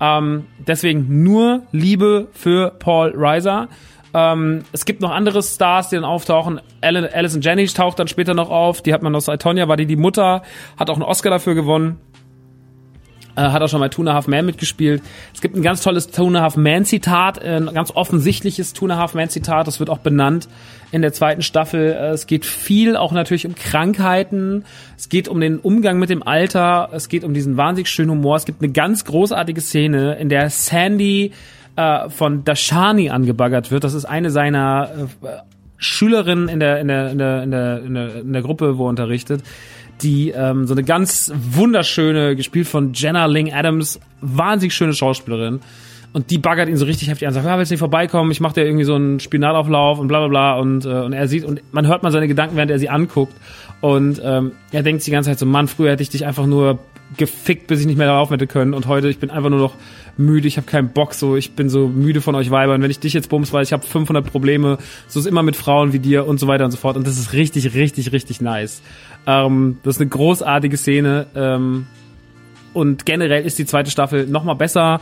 Ähm, 0.00 0.46
deswegen 0.66 1.22
nur 1.22 1.62
Liebe 1.70 2.28
für 2.32 2.70
Paul 2.70 3.12
Reiser. 3.14 3.68
Ähm, 4.14 4.64
es 4.72 4.86
gibt 4.86 5.02
noch 5.02 5.10
andere 5.10 5.42
Stars, 5.42 5.90
die 5.90 5.96
dann 5.96 6.04
auftauchen. 6.04 6.60
Alison 6.80 7.42
Jennings 7.42 7.74
taucht 7.74 7.98
dann 7.98 8.08
später 8.08 8.32
noch 8.32 8.50
auf. 8.50 8.80
Die 8.80 8.94
hat 8.94 9.02
man 9.02 9.14
aus 9.14 9.28
Itonia, 9.28 9.68
war 9.68 9.76
die 9.76 9.86
die 9.86 9.96
Mutter, 9.96 10.42
hat 10.78 10.88
auch 10.88 10.94
einen 10.94 11.02
Oscar 11.02 11.30
dafür 11.30 11.54
gewonnen. 11.54 12.00
Äh, 13.34 13.40
hat 13.42 13.62
auch 13.62 13.68
schon 13.68 13.80
mal 13.80 13.88
Two 13.88 14.02
and 14.02 14.10
a 14.10 14.14
Half 14.14 14.28
Man 14.28 14.44
mitgespielt. 14.44 15.02
Es 15.32 15.40
gibt 15.40 15.56
ein 15.56 15.62
ganz 15.62 15.82
tolles 15.82 16.08
Two 16.08 16.26
and 16.26 16.36
a 16.36 16.42
Half 16.42 16.56
Man 16.56 16.84
Zitat, 16.84 17.42
äh, 17.42 17.56
ein 17.56 17.72
ganz 17.72 17.90
offensichtliches 17.90 18.74
Two 18.74 18.86
and 18.86 18.92
a 18.92 18.96
Half 18.98 19.14
Man 19.14 19.30
Zitat. 19.30 19.66
Das 19.66 19.80
wird 19.80 19.88
auch 19.88 19.98
benannt 19.98 20.48
in 20.90 21.00
der 21.00 21.14
zweiten 21.14 21.40
Staffel. 21.40 21.92
Äh, 21.92 22.10
es 22.10 22.26
geht 22.26 22.44
viel 22.44 22.94
auch 22.94 23.12
natürlich 23.12 23.46
um 23.46 23.54
Krankheiten. 23.54 24.64
Es 24.98 25.08
geht 25.08 25.28
um 25.28 25.40
den 25.40 25.58
Umgang 25.58 25.98
mit 25.98 26.10
dem 26.10 26.22
Alter. 26.22 26.90
Es 26.92 27.08
geht 27.08 27.24
um 27.24 27.32
diesen 27.32 27.56
wahnsinnig 27.56 27.88
schönen 27.88 28.10
Humor. 28.10 28.36
Es 28.36 28.44
gibt 28.44 28.62
eine 28.62 28.70
ganz 28.70 29.06
großartige 29.06 29.62
Szene, 29.62 30.16
in 30.16 30.28
der 30.28 30.50
Sandy 30.50 31.32
äh, 31.76 32.10
von 32.10 32.44
Dashani 32.44 33.08
angebaggert 33.08 33.70
wird. 33.70 33.84
Das 33.84 33.94
ist 33.94 34.04
eine 34.04 34.30
seiner 34.30 35.08
Schülerinnen 35.78 36.48
in 36.48 36.60
der, 36.60 36.80
in 36.80 36.88
der, 36.88 37.10
in 37.10 37.18
der, 37.18 37.42
in 37.42 37.50
der, 37.50 37.82
in 37.82 37.94
der, 37.94 38.14
in 38.16 38.32
der 38.34 38.42
Gruppe, 38.42 38.76
wo 38.76 38.86
er 38.86 38.90
unterrichtet 38.90 39.42
die 40.02 40.30
ähm, 40.30 40.66
so 40.66 40.74
eine 40.74 40.82
ganz 40.82 41.32
wunderschöne, 41.34 42.36
gespielt 42.36 42.68
von 42.68 42.92
Jenna 42.92 43.26
Ling 43.26 43.52
Adams, 43.52 44.00
wahnsinnig 44.20 44.74
schöne 44.74 44.92
Schauspielerin. 44.92 45.60
Und 46.12 46.30
die 46.30 46.38
baggert 46.38 46.68
ihn 46.68 46.76
so 46.76 46.84
richtig 46.84 47.08
heftig 47.08 47.26
an, 47.26 47.32
sagt, 47.32 47.46
ja, 47.46 47.56
willst 47.56 47.70
du 47.70 47.74
nicht 47.74 47.78
vorbeikommen? 47.78 48.30
Ich 48.30 48.40
mache 48.40 48.54
dir 48.54 48.66
irgendwie 48.66 48.84
so 48.84 48.94
einen 48.94 49.18
Spinatauflauf 49.18 49.98
und 49.98 50.08
bla 50.08 50.18
bla 50.18 50.28
bla. 50.28 50.58
Und, 50.58 50.84
äh, 50.84 50.88
und 50.88 51.14
er 51.14 51.26
sieht, 51.26 51.44
und 51.44 51.62
man 51.72 51.86
hört 51.86 52.02
mal 52.02 52.12
seine 52.12 52.28
Gedanken, 52.28 52.56
während 52.56 52.70
er 52.70 52.78
sie 52.78 52.90
anguckt. 52.90 53.34
Und 53.80 54.20
ähm, 54.22 54.52
er 54.72 54.82
denkt 54.82 55.06
die 55.06 55.10
ganze 55.10 55.30
Zeit 55.30 55.38
so, 55.38 55.46
Mann, 55.46 55.68
früher 55.68 55.92
hätte 55.92 56.02
ich 56.02 56.10
dich 56.10 56.26
einfach 56.26 56.46
nur 56.46 56.78
gefickt, 57.16 57.66
bis 57.66 57.80
ich 57.80 57.86
nicht 57.86 57.96
mehr 57.96 58.06
darauf 58.06 58.30
hätte 58.30 58.46
können. 58.46 58.74
Und 58.74 58.86
heute, 58.86 59.08
ich 59.08 59.18
bin 59.18 59.30
einfach 59.30 59.50
nur 59.50 59.58
noch 59.58 59.74
müde, 60.16 60.48
ich 60.48 60.56
habe 60.56 60.66
keinen 60.66 60.90
Bock, 60.90 61.14
so 61.14 61.36
ich 61.36 61.52
bin 61.52 61.68
so 61.68 61.88
müde 61.88 62.20
von 62.20 62.34
euch 62.34 62.50
Weibern. 62.50 62.82
Wenn 62.82 62.90
ich 62.90 62.98
dich 62.98 63.12
jetzt 63.12 63.28
bums, 63.28 63.52
weil 63.52 63.62
ich 63.62 63.72
habe 63.72 63.84
500 63.86 64.24
Probleme, 64.24 64.78
so 65.08 65.20
ist 65.20 65.26
immer 65.26 65.42
mit 65.42 65.56
Frauen 65.56 65.92
wie 65.92 65.98
dir 65.98 66.26
und 66.26 66.38
so 66.38 66.46
weiter 66.46 66.64
und 66.64 66.70
so 66.70 66.76
fort. 66.76 66.96
Und 66.96 67.06
das 67.06 67.18
ist 67.18 67.32
richtig, 67.32 67.74
richtig, 67.74 68.12
richtig 68.12 68.40
nice. 68.40 68.82
Ähm, 69.26 69.78
das 69.82 69.96
ist 69.96 70.00
eine 70.00 70.10
großartige 70.10 70.76
Szene. 70.76 71.26
Ähm, 71.34 71.86
und 72.72 73.06
generell 73.06 73.44
ist 73.44 73.58
die 73.58 73.66
zweite 73.66 73.90
Staffel 73.90 74.26
noch 74.26 74.44
mal 74.44 74.54
besser. 74.54 75.00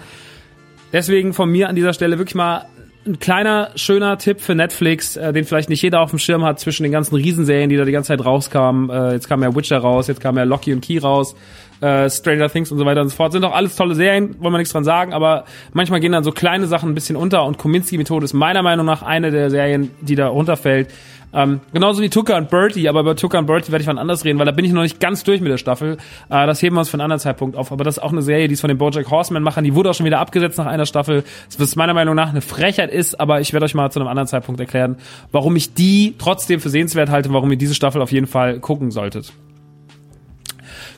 Deswegen 0.92 1.32
von 1.32 1.50
mir 1.50 1.68
an 1.68 1.76
dieser 1.76 1.92
Stelle 1.92 2.18
wirklich 2.18 2.34
mal 2.34 2.66
ein 3.06 3.18
kleiner, 3.18 3.70
schöner 3.76 4.18
Tipp 4.18 4.40
für 4.40 4.54
Netflix, 4.54 5.16
äh, 5.16 5.32
den 5.32 5.44
vielleicht 5.44 5.70
nicht 5.70 5.82
jeder 5.82 6.00
auf 6.00 6.10
dem 6.10 6.18
Schirm 6.18 6.44
hat, 6.44 6.60
zwischen 6.60 6.82
den 6.82 6.92
ganzen 6.92 7.14
Riesenserien, 7.14 7.70
die 7.70 7.76
da 7.76 7.84
die 7.84 7.92
ganze 7.92 8.08
Zeit 8.08 8.24
rauskamen. 8.24 8.90
Äh, 8.90 9.12
jetzt 9.12 9.28
kam 9.28 9.42
ja 9.42 9.54
Witcher 9.54 9.78
raus, 9.78 10.06
jetzt 10.06 10.20
kam 10.20 10.36
ja 10.36 10.44
Locky 10.44 10.72
und 10.72 10.82
Key 10.82 10.98
raus, 10.98 11.34
äh, 11.80 12.10
Stranger 12.10 12.50
Things 12.50 12.70
und 12.70 12.78
so 12.78 12.84
weiter 12.84 13.00
und 13.00 13.08
so 13.08 13.16
fort. 13.16 13.32
Sind 13.32 13.42
doch 13.42 13.54
alles 13.54 13.76
tolle 13.76 13.94
Serien, 13.94 14.36
wollen 14.40 14.52
wir 14.52 14.58
nichts 14.58 14.72
dran 14.72 14.84
sagen, 14.84 15.14
aber 15.14 15.44
manchmal 15.72 16.00
gehen 16.00 16.12
dann 16.12 16.24
so 16.24 16.32
kleine 16.32 16.66
Sachen 16.66 16.90
ein 16.90 16.94
bisschen 16.94 17.16
unter 17.16 17.44
und 17.44 17.56
Kominsky-Methode 17.56 18.24
ist 18.24 18.34
meiner 18.34 18.62
Meinung 18.62 18.84
nach 18.84 19.02
eine 19.02 19.30
der 19.30 19.50
Serien, 19.50 19.90
die 20.02 20.14
da 20.14 20.28
runterfällt. 20.28 20.88
Ähm, 21.32 21.60
genauso 21.72 22.02
wie 22.02 22.08
Tucker 22.08 22.36
und 22.36 22.50
Bertie, 22.50 22.88
aber 22.88 23.00
über 23.00 23.14
Tucker 23.14 23.38
und 23.38 23.46
Bertie 23.46 23.70
werde 23.70 23.82
ich 23.82 23.88
wann 23.88 23.98
anders 23.98 24.24
reden, 24.24 24.38
weil 24.38 24.46
da 24.46 24.52
bin 24.52 24.64
ich 24.64 24.72
noch 24.72 24.82
nicht 24.82 25.00
ganz 25.00 25.22
durch 25.22 25.40
mit 25.40 25.50
der 25.50 25.58
Staffel. 25.58 25.96
Äh, 26.28 26.46
das 26.46 26.60
heben 26.62 26.76
wir 26.76 26.80
uns 26.80 26.88
für 26.88 26.94
einen 26.94 27.02
anderen 27.02 27.20
Zeitpunkt 27.20 27.56
auf. 27.56 27.70
Aber 27.72 27.84
das 27.84 27.98
ist 27.98 28.02
auch 28.02 28.12
eine 28.12 28.22
Serie, 28.22 28.48
die 28.48 28.54
ist 28.54 28.60
von 28.60 28.68
den 28.68 28.78
Bojack 28.78 29.10
Horseman 29.10 29.42
machen. 29.42 29.64
Die 29.64 29.74
wurde 29.74 29.90
auch 29.90 29.94
schon 29.94 30.06
wieder 30.06 30.18
abgesetzt 30.18 30.58
nach 30.58 30.66
einer 30.66 30.86
Staffel. 30.86 31.24
Was 31.58 31.76
meiner 31.76 31.94
Meinung 31.94 32.14
nach 32.14 32.30
eine 32.30 32.40
Frechheit 32.40 32.90
ist, 32.90 33.20
aber 33.20 33.40
ich 33.40 33.52
werde 33.52 33.66
euch 33.66 33.74
mal 33.74 33.90
zu 33.90 34.00
einem 34.00 34.08
anderen 34.08 34.26
Zeitpunkt 34.26 34.60
erklären, 34.60 34.96
warum 35.30 35.54
ich 35.56 35.74
die 35.74 36.14
trotzdem 36.18 36.60
für 36.60 36.70
sehenswert 36.70 37.10
halte 37.10 37.28
und 37.28 37.34
warum 37.34 37.50
ihr 37.50 37.58
diese 37.58 37.74
Staffel 37.74 38.02
auf 38.02 38.12
jeden 38.12 38.26
Fall 38.26 38.58
gucken 38.58 38.90
solltet. 38.90 39.32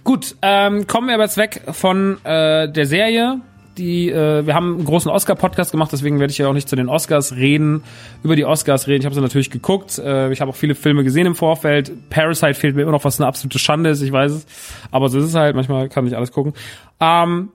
Gut, 0.05 0.35
ähm, 0.43 0.87
kommen 0.87 1.07
wir 1.09 1.15
aber 1.15 1.25
jetzt 1.25 1.37
weg 1.37 1.63
von 1.71 2.19
äh, 2.25 2.71
der 2.71 2.87
Serie 2.87 3.41
die, 3.79 4.11
äh, 4.11 4.47
wir 4.47 4.55
haben 4.55 4.75
einen 4.77 4.85
großen 4.85 5.11
Oscar-Podcast 5.11 5.73
gemacht, 5.73 5.91
deswegen 5.93 6.21
werde 6.21 6.31
ich 6.31 6.39
ja 6.39 6.49
auch 6.49 6.53
nicht 6.53 6.69
zu 6.69 6.77
den 6.77 6.89
Oscars 6.89 7.35
reden, 7.37 7.83
über 8.23 8.37
die 8.37 8.45
Oscars 8.45 8.87
reden. 8.87 9.01
Ich 9.01 9.07
habe 9.07 9.15
sie 9.15 9.21
natürlich 9.21 9.51
geguckt. 9.51 9.99
Äh, 9.99 10.33
ich 10.33 10.41
habe 10.41 10.51
auch 10.51 10.57
viele 10.57 10.75
Filme 10.75 11.05
gesehen 11.05 11.27
im 11.27 11.35
Vorfeld. 11.35 12.11
Parasite 12.11 12.55
fehlt 12.55 12.77
mir 12.77 12.83
immer 12.83 12.93
noch, 12.93 13.05
was 13.05 13.21
eine 13.21 13.27
absolute 13.27 13.59
Schande 13.59 13.91
ist, 13.91 14.03
ich 14.03 14.13
weiß 14.13 14.33
es. 14.33 14.47
Aber 14.91 15.09
so 15.09 15.19
ist 15.19 15.25
es 15.25 15.35
halt, 15.35 15.57
manchmal 15.57 15.89
kann 15.89 16.07
ich 16.07 16.17
alles 16.17 16.33
gucken. 16.33 16.53
Ähm, 17.01 17.51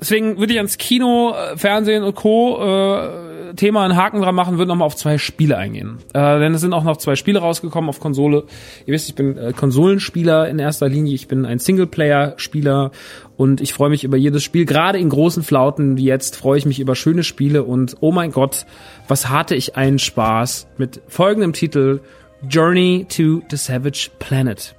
deswegen 0.00 0.38
würde 0.38 0.52
ich 0.52 0.58
ans 0.58 0.78
Kino, 0.78 1.34
äh, 1.34 1.56
Fernsehen 1.56 2.02
und 2.02 2.14
Co. 2.14 2.58
Äh, 2.60 3.27
Thema 3.56 3.84
einen 3.84 3.96
Haken 3.96 4.20
dran 4.20 4.34
machen, 4.34 4.58
würde 4.58 4.68
nochmal 4.68 4.86
auf 4.86 4.96
zwei 4.96 5.18
Spiele 5.18 5.56
eingehen. 5.56 5.98
Äh, 6.12 6.38
denn 6.38 6.54
es 6.54 6.60
sind 6.60 6.72
auch 6.72 6.84
noch 6.84 6.96
zwei 6.96 7.16
Spiele 7.16 7.40
rausgekommen 7.40 7.88
auf 7.88 8.00
Konsole. 8.00 8.44
Ihr 8.86 8.94
wisst, 8.94 9.08
ich 9.08 9.14
bin 9.14 9.36
äh, 9.36 9.52
Konsolenspieler 9.52 10.48
in 10.48 10.58
erster 10.58 10.88
Linie. 10.88 11.14
Ich 11.14 11.28
bin 11.28 11.44
ein 11.44 11.58
Singleplayer-Spieler 11.58 12.90
und 13.36 13.60
ich 13.60 13.72
freue 13.72 13.90
mich 13.90 14.04
über 14.04 14.16
jedes 14.16 14.42
Spiel. 14.42 14.64
Gerade 14.64 14.98
in 14.98 15.08
großen 15.08 15.42
Flauten 15.42 15.96
wie 15.96 16.04
jetzt 16.04 16.36
freue 16.36 16.58
ich 16.58 16.66
mich 16.66 16.80
über 16.80 16.94
schöne 16.94 17.24
Spiele 17.24 17.64
und 17.64 17.96
oh 18.00 18.12
mein 18.12 18.32
Gott, 18.32 18.66
was 19.06 19.28
hatte 19.28 19.54
ich 19.54 19.76
einen 19.76 19.98
Spaß 19.98 20.68
mit 20.76 21.00
folgendem 21.08 21.52
Titel 21.52 22.00
Journey 22.48 23.06
to 23.08 23.42
the 23.50 23.56
Savage 23.56 24.10
Planet. 24.18 24.74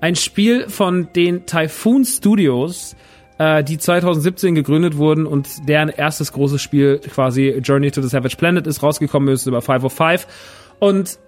Ein 0.00 0.16
Spiel 0.16 0.68
von 0.68 1.08
den 1.14 1.46
Typhoon 1.46 2.04
Studios, 2.04 2.96
äh, 3.38 3.64
die 3.64 3.78
2017 3.78 4.54
gegründet 4.54 4.96
wurden 4.96 5.26
und 5.26 5.68
deren 5.68 5.88
erstes 5.88 6.32
großes 6.32 6.60
Spiel 6.60 6.98
quasi 6.98 7.60
Journey 7.62 7.90
to 7.90 8.02
the 8.02 8.08
Savage 8.08 8.36
Planet 8.36 8.66
ist, 8.66 8.82
rausgekommen 8.82 9.32
ist 9.32 9.46
über 9.46 9.62
505. 9.62 10.26
Und 10.78 11.18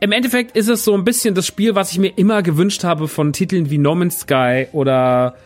im 0.00 0.12
Endeffekt 0.12 0.56
ist 0.56 0.68
es 0.68 0.84
so 0.84 0.94
ein 0.94 1.04
bisschen 1.04 1.34
das 1.34 1.46
Spiel, 1.46 1.74
was 1.74 1.92
ich 1.92 1.98
mir 1.98 2.12
immer 2.16 2.42
gewünscht 2.42 2.84
habe 2.84 3.08
von 3.08 3.32
Titeln 3.32 3.70
wie 3.70 3.78
No 3.78 3.94
Man's 3.94 4.20
Sky 4.20 4.66
oder 4.72 5.36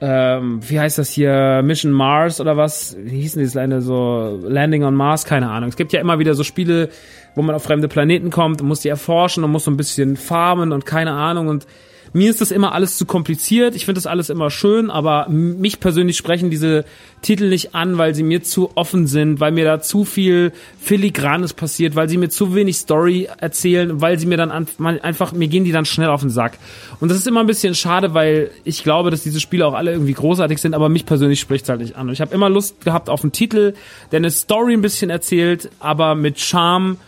ähm, 0.00 0.60
wie 0.68 0.80
heißt 0.80 0.98
das 0.98 1.10
hier, 1.10 1.62
Mission 1.62 1.92
Mars 1.92 2.40
oder 2.40 2.56
was? 2.56 2.96
Wie 2.98 3.20
hießen 3.20 3.38
dieses 3.38 3.56
eine 3.56 3.82
so 3.82 4.40
Landing 4.42 4.82
on 4.82 4.94
Mars? 4.94 5.24
Keine 5.24 5.48
Ahnung. 5.48 5.68
Es 5.68 5.76
gibt 5.76 5.92
ja 5.92 6.00
immer 6.00 6.18
wieder 6.18 6.34
so 6.34 6.42
Spiele, 6.42 6.88
wo 7.36 7.42
man 7.42 7.54
auf 7.54 7.62
fremde 7.62 7.86
Planeten 7.86 8.30
kommt 8.30 8.60
und 8.60 8.66
muss 8.66 8.80
die 8.80 8.88
erforschen 8.88 9.44
und 9.44 9.52
muss 9.52 9.64
so 9.64 9.70
ein 9.70 9.76
bisschen 9.76 10.16
farmen 10.16 10.72
und 10.72 10.86
keine 10.86 11.12
Ahnung 11.12 11.46
und 11.46 11.66
mir 12.12 12.30
ist 12.30 12.40
das 12.40 12.50
immer 12.50 12.72
alles 12.72 12.98
zu 12.98 13.06
kompliziert. 13.06 13.74
Ich 13.74 13.86
finde 13.86 13.98
das 13.98 14.06
alles 14.06 14.28
immer 14.28 14.50
schön, 14.50 14.90
aber 14.90 15.28
mich 15.28 15.80
persönlich 15.80 16.16
sprechen 16.16 16.50
diese 16.50 16.84
Titel 17.22 17.48
nicht 17.48 17.74
an, 17.74 17.96
weil 17.96 18.14
sie 18.14 18.22
mir 18.22 18.42
zu 18.42 18.70
offen 18.74 19.06
sind, 19.06 19.40
weil 19.40 19.52
mir 19.52 19.64
da 19.64 19.80
zu 19.80 20.04
viel 20.04 20.52
Filigranes 20.78 21.54
passiert, 21.54 21.96
weil 21.96 22.08
sie 22.08 22.18
mir 22.18 22.28
zu 22.28 22.54
wenig 22.54 22.76
Story 22.76 23.28
erzählen, 23.38 24.00
weil 24.00 24.18
sie 24.18 24.26
mir 24.26 24.36
dann 24.36 24.50
einfach, 24.50 25.32
mir 25.32 25.48
gehen 25.48 25.64
die 25.64 25.72
dann 25.72 25.84
schnell 25.84 26.08
auf 26.08 26.20
den 26.20 26.30
Sack. 26.30 26.58
Und 27.00 27.10
das 27.10 27.18
ist 27.18 27.26
immer 27.26 27.40
ein 27.40 27.46
bisschen 27.46 27.74
schade, 27.74 28.12
weil 28.12 28.50
ich 28.64 28.82
glaube, 28.82 29.10
dass 29.10 29.22
diese 29.22 29.40
Spiele 29.40 29.66
auch 29.66 29.74
alle 29.74 29.92
irgendwie 29.92 30.12
großartig 30.12 30.58
sind, 30.58 30.74
aber 30.74 30.88
mich 30.88 31.06
persönlich 31.06 31.40
spricht 31.40 31.64
es 31.64 31.68
halt 31.70 31.80
nicht 31.80 31.96
an. 31.96 32.08
Und 32.08 32.12
ich 32.12 32.20
habe 32.20 32.34
immer 32.34 32.50
Lust 32.50 32.84
gehabt 32.84 33.08
auf 33.08 33.22
einen 33.22 33.32
Titel, 33.32 33.74
der 34.10 34.18
eine 34.18 34.30
Story 34.30 34.74
ein 34.74 34.82
bisschen 34.82 35.08
erzählt, 35.08 35.70
aber 35.78 36.14
mit 36.14 36.40
Charme 36.40 36.98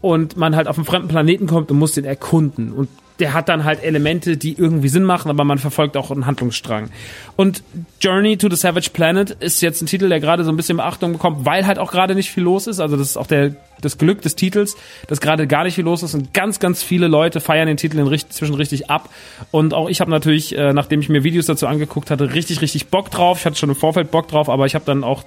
und 0.00 0.36
man 0.36 0.54
halt 0.54 0.68
auf 0.68 0.76
einen 0.76 0.84
fremden 0.84 1.08
Planeten 1.08 1.46
kommt 1.46 1.70
und 1.70 1.78
muss 1.78 1.92
den 1.92 2.04
erkunden. 2.04 2.72
Und 2.72 2.88
der 3.22 3.34
hat 3.34 3.48
dann 3.48 3.62
halt 3.62 3.84
Elemente, 3.84 4.36
die 4.36 4.58
irgendwie 4.58 4.88
Sinn 4.88 5.04
machen, 5.04 5.30
aber 5.30 5.44
man 5.44 5.58
verfolgt 5.58 5.96
auch 5.96 6.10
einen 6.10 6.26
Handlungsstrang. 6.26 6.90
Und 7.36 7.62
Journey 8.00 8.36
to 8.36 8.50
the 8.50 8.56
Savage 8.56 8.90
Planet 8.92 9.30
ist 9.30 9.62
jetzt 9.62 9.80
ein 9.80 9.86
Titel, 9.86 10.08
der 10.08 10.18
gerade 10.18 10.42
so 10.42 10.50
ein 10.50 10.56
bisschen 10.56 10.78
Beachtung 10.78 11.12
bekommt, 11.12 11.46
weil 11.46 11.64
halt 11.64 11.78
auch 11.78 11.92
gerade 11.92 12.16
nicht 12.16 12.32
viel 12.32 12.42
los 12.42 12.66
ist. 12.66 12.80
Also 12.80 12.96
das 12.96 13.10
ist 13.10 13.16
auch 13.16 13.28
der, 13.28 13.54
das 13.80 13.96
Glück 13.96 14.22
des 14.22 14.34
Titels, 14.34 14.76
dass 15.06 15.20
gerade 15.20 15.46
gar 15.46 15.62
nicht 15.62 15.76
viel 15.76 15.84
los 15.84 16.02
ist 16.02 16.14
und 16.14 16.34
ganz, 16.34 16.58
ganz 16.58 16.82
viele 16.82 17.06
Leute 17.06 17.40
feiern 17.40 17.68
den 17.68 17.76
Titel 17.76 17.96
inzwischen 18.00 18.56
richtig 18.56 18.90
ab. 18.90 19.08
Und 19.52 19.72
auch 19.72 19.88
ich 19.88 20.00
habe 20.00 20.10
natürlich, 20.10 20.58
äh, 20.58 20.72
nachdem 20.72 20.98
ich 20.98 21.08
mir 21.08 21.22
Videos 21.22 21.46
dazu 21.46 21.68
angeguckt 21.68 22.10
hatte, 22.10 22.34
richtig, 22.34 22.60
richtig 22.60 22.88
Bock 22.88 23.12
drauf. 23.12 23.38
Ich 23.38 23.46
hatte 23.46 23.54
schon 23.54 23.68
im 23.68 23.76
Vorfeld 23.76 24.10
Bock 24.10 24.26
drauf, 24.26 24.48
aber 24.48 24.66
ich 24.66 24.74
habe 24.74 24.84
dann 24.84 25.04
auch 25.04 25.22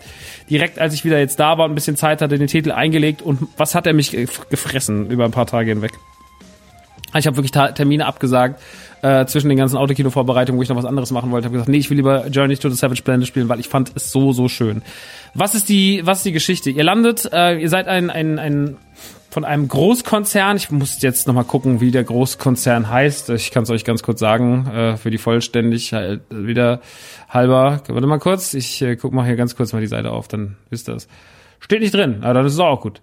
direkt, 0.50 0.80
als 0.80 0.94
ich 0.94 1.06
wieder 1.06 1.18
jetzt 1.18 1.40
da 1.40 1.58
war 1.58 1.64
und 1.64 1.72
ein 1.72 1.76
bisschen 1.76 1.96
Zeit 1.96 2.22
hatte, 2.22 2.38
den 2.38 2.48
Titel 2.48 2.74
eingelegt. 2.74 3.22
Und 3.22 3.48
was 3.56 3.74
hat 3.74 3.88
er 3.88 3.94
mich 3.94 4.12
gefressen 4.50 5.10
über 5.10 5.24
ein 5.24 5.32
paar 5.32 5.48
Tage 5.48 5.70
hinweg? 5.70 5.94
Ich 7.17 7.28
habe 7.28 7.38
wirklich 7.38 7.51
Termine 7.51 8.06
abgesagt 8.06 8.62
äh, 9.01 9.25
zwischen 9.25 9.49
den 9.49 9.58
ganzen 9.58 9.78
Autokino-Vorbereitungen, 9.78 10.58
wo 10.58 10.63
ich 10.63 10.69
noch 10.69 10.75
was 10.75 10.86
anderes 10.86 11.12
machen 11.12 11.32
wollte. 11.32 11.45
Ich 11.45 11.45
habe 11.45 11.54
gesagt, 11.54 11.69
nee, 11.69 11.78
ich 11.78 11.89
will 11.89 11.97
lieber 11.97 12.28
Journey 12.28 12.58
to 12.58 12.69
the 12.69 12.75
Savage 12.75 13.04
Planet 13.04 13.28
spielen, 13.28 13.49
weil 13.49 13.60
ich 13.60 13.69
fand 13.69 13.91
es 13.95 14.12
so, 14.12 14.34
so 14.34 14.47
schön. 14.47 14.82
Was 15.34 15.56
ist 15.56 15.69
die, 15.69 16.01
was 16.06 16.19
ist 16.19 16.25
die 16.25 16.32
Geschichte? 16.32 16.69
Ihr 16.69 16.84
landet, 16.84 17.30
äh, 17.32 17.58
ihr 17.58 17.69
seid 17.69 17.88
ein, 17.88 18.10
ein, 18.10 18.39
ein 18.39 18.78
von 19.36 19.43
einem 19.43 19.67
Großkonzern. 19.67 20.56
Ich 20.56 20.71
muss 20.71 21.01
jetzt 21.01 21.28
nochmal 21.28 21.43
gucken, 21.43 21.82
wie 21.82 21.91
der 21.91 22.06
Großkonzern 22.06 22.89
heißt. 22.89 23.32
Ich 23.32 23.51
kann 23.51 23.63
es 23.63 23.69
euch 23.69 23.84
ganz 23.84 24.01
kurz 24.01 24.21
sagen, 24.21 24.65
äh, 24.67 24.95
für 24.95 25.12
die 25.12 25.17
vollständig 25.17 25.91
äh, 25.91 26.19
wieder 26.30 26.80
halber. 27.28 27.82
Warte 27.86 28.08
mal 28.08 28.19
kurz, 28.19 28.54
ich 28.54 28.82
äh, 28.82 28.95
guck 28.95 29.12
mal 29.12 29.25
hier 29.25 29.36
ganz 29.36 29.58
kurz 29.58 29.73
mal 29.73 29.82
die 29.82 29.88
Seite 29.88 30.12
auf, 30.12 30.30
dann 30.30 30.56
wisst 30.69 30.88
ihr 30.88 30.95
es. 30.95 31.10
Steht 31.60 31.82
nicht 31.82 31.93
drin, 31.93 32.19
aber 32.21 32.34
dann 32.34 32.45
ist 32.45 32.54
es 32.54 32.60
auch 32.60 32.80
gut. 32.80 33.01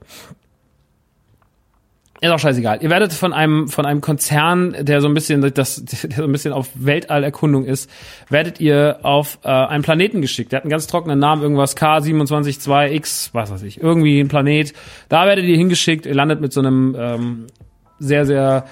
Ist 2.23 2.31
auch 2.31 2.39
scheißegal. 2.39 2.79
Ihr 2.83 2.89
werdet 2.89 3.13
von 3.13 3.33
einem, 3.33 3.67
von 3.67 3.85
einem 3.85 4.01
Konzern, 4.01 4.77
der 4.79 5.01
so 5.01 5.09
ein 5.09 5.15
bisschen, 5.15 5.41
das, 5.41 5.85
der 5.85 6.19
so 6.19 6.23
ein 6.23 6.31
bisschen 6.31 6.53
auf 6.53 6.69
Weltallerkundung 6.75 7.65
ist, 7.65 7.91
werdet 8.29 8.61
ihr 8.61 9.01
auf 9.03 9.41
äh, 9.43 9.49
einen 9.49 9.83
Planeten 9.83 10.21
geschickt. 10.21 10.53
Der 10.53 10.59
hat 10.59 10.65
einen 10.65 10.71
ganz 10.71 10.87
trockenen 10.87 11.19
Namen, 11.19 11.43
irgendwas 11.43 11.77
K272X, 11.77 13.31
was 13.33 13.51
weiß 13.51 13.65
ich, 13.65 13.83
irgendwie 13.83 14.21
ein 14.21 14.29
Planet. 14.29 14.73
Da 15.09 15.27
werdet 15.27 15.47
ihr 15.47 15.57
hingeschickt, 15.57 16.07
ihr 16.07 16.15
landet 16.15 16.41
mit 16.41 16.53
so 16.53 16.61
einem 16.61 16.95
ähm, 16.97 17.47
sehr, 17.99 18.25
sehr 18.25 18.67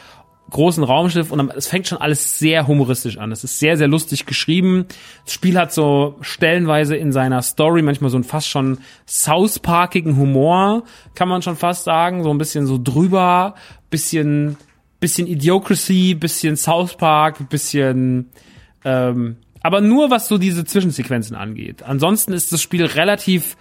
großen 0.51 0.85
Raumschiff 0.85 1.31
und 1.31 1.51
es 1.55 1.69
fängt 1.69 1.87
schon 1.87 1.99
alles 1.99 2.39
sehr 2.39 2.67
humoristisch 2.67 3.19
an. 3.19 3.33
Es 3.33 3.45
ist 3.45 3.59
sehr, 3.59 3.77
sehr 3.77 3.89
lustig 3.89 4.27
geschrieben. 4.27 4.87
Das 5.25 5.35
Spiel 5.35 5.59
hat 5.59 5.73
so 5.73 6.17
stellenweise 6.21 6.97
in 6.97 7.13
seiner 7.13 7.43
Story 7.43 7.83
manchmal 7.83 8.11
so 8.11 8.17
einen 8.17 8.25
fast 8.25 8.49
schon 8.49 8.79
South 9.07 9.61
Parkigen 9.61 10.17
Humor, 10.17 10.85
kann 11.15 11.29
man 11.29 11.43
schon 11.43 11.57
fast 11.57 11.85
sagen. 11.85 12.23
So 12.23 12.31
ein 12.31 12.39
bisschen 12.39 12.67
so 12.67 12.79
drüber, 12.83 13.55
bisschen, 13.91 14.57
bisschen 14.99 15.27
Idiocracy, 15.27 16.15
bisschen 16.15 16.57
South 16.57 16.97
Park, 16.97 17.49
bisschen, 17.49 18.31
ähm, 18.85 19.37
aber 19.63 19.81
nur 19.81 20.11
was 20.11 20.29
so 20.29 20.39
diese 20.39 20.65
Zwischensequenzen 20.65 21.37
angeht. 21.37 21.83
Ansonsten 21.83 22.33
ist 22.33 22.53
das 22.53 22.61
Spiel 22.61 22.85
relativ 22.85 23.57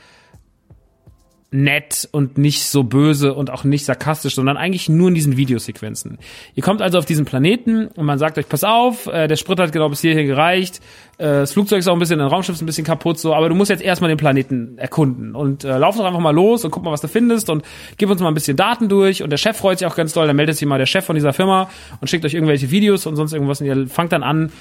nett 1.51 2.07
und 2.11 2.37
nicht 2.37 2.65
so 2.65 2.83
böse 2.83 3.33
und 3.33 3.49
auch 3.49 3.63
nicht 3.63 3.85
sarkastisch, 3.85 4.35
sondern 4.35 4.55
eigentlich 4.55 4.87
nur 4.87 5.07
in 5.07 5.15
diesen 5.15 5.35
Videosequenzen. 5.35 6.19
Ihr 6.53 6.61
kommt 6.61 6.81
also 6.81 6.99
auf 6.99 7.05
diesen 7.05 7.25
Planeten 7.25 7.87
und 7.87 8.05
man 8.05 8.19
sagt 8.19 8.37
euch, 8.37 8.47
pass 8.47 8.63
auf, 8.63 9.07
äh, 9.07 9.27
der 9.27 9.35
Sprit 9.35 9.59
hat 9.59 9.71
genau 9.71 9.89
bis 9.89 10.01
hierhin 10.01 10.27
gereicht, 10.27 10.79
äh, 11.17 11.25
das 11.25 11.53
Flugzeug 11.53 11.79
ist 11.79 11.87
auch 11.87 11.93
ein 11.93 11.99
bisschen, 11.99 12.21
ein 12.21 12.27
Raumschiff 12.27 12.55
ist 12.55 12.61
ein 12.61 12.67
bisschen 12.67 12.85
kaputt, 12.85 13.17
so, 13.17 13.33
aber 13.33 13.49
du 13.49 13.55
musst 13.55 13.71
jetzt 13.71 13.81
erstmal 13.81 14.09
den 14.09 14.17
Planeten 14.17 14.77
erkunden 14.77 15.35
und 15.35 15.63
äh, 15.63 15.77
lauf 15.77 15.97
doch 15.97 16.05
einfach 16.05 16.19
mal 16.19 16.33
los 16.33 16.63
und 16.65 16.71
guck 16.71 16.83
mal, 16.83 16.91
was 16.91 17.01
du 17.01 17.07
findest 17.07 17.49
und 17.49 17.63
gib 17.97 18.11
uns 18.11 18.21
mal 18.21 18.27
ein 18.27 18.35
bisschen 18.35 18.55
Daten 18.55 18.87
durch 18.87 19.23
und 19.23 19.31
der 19.31 19.37
Chef 19.37 19.57
freut 19.57 19.79
sich 19.79 19.87
auch 19.87 19.95
ganz 19.95 20.13
doll, 20.13 20.27
dann 20.27 20.35
meldet 20.35 20.55
sich 20.55 20.67
mal 20.67 20.77
der 20.77 20.85
Chef 20.85 21.05
von 21.05 21.15
dieser 21.15 21.33
Firma 21.33 21.69
und 21.99 22.09
schickt 22.09 22.25
euch 22.25 22.35
irgendwelche 22.35 22.69
Videos 22.69 23.07
und 23.07 23.15
sonst 23.15 23.33
irgendwas 23.33 23.59
und 23.59 23.67
ihr 23.67 23.87
fangt 23.87 24.11
dann 24.11 24.21
an, 24.21 24.51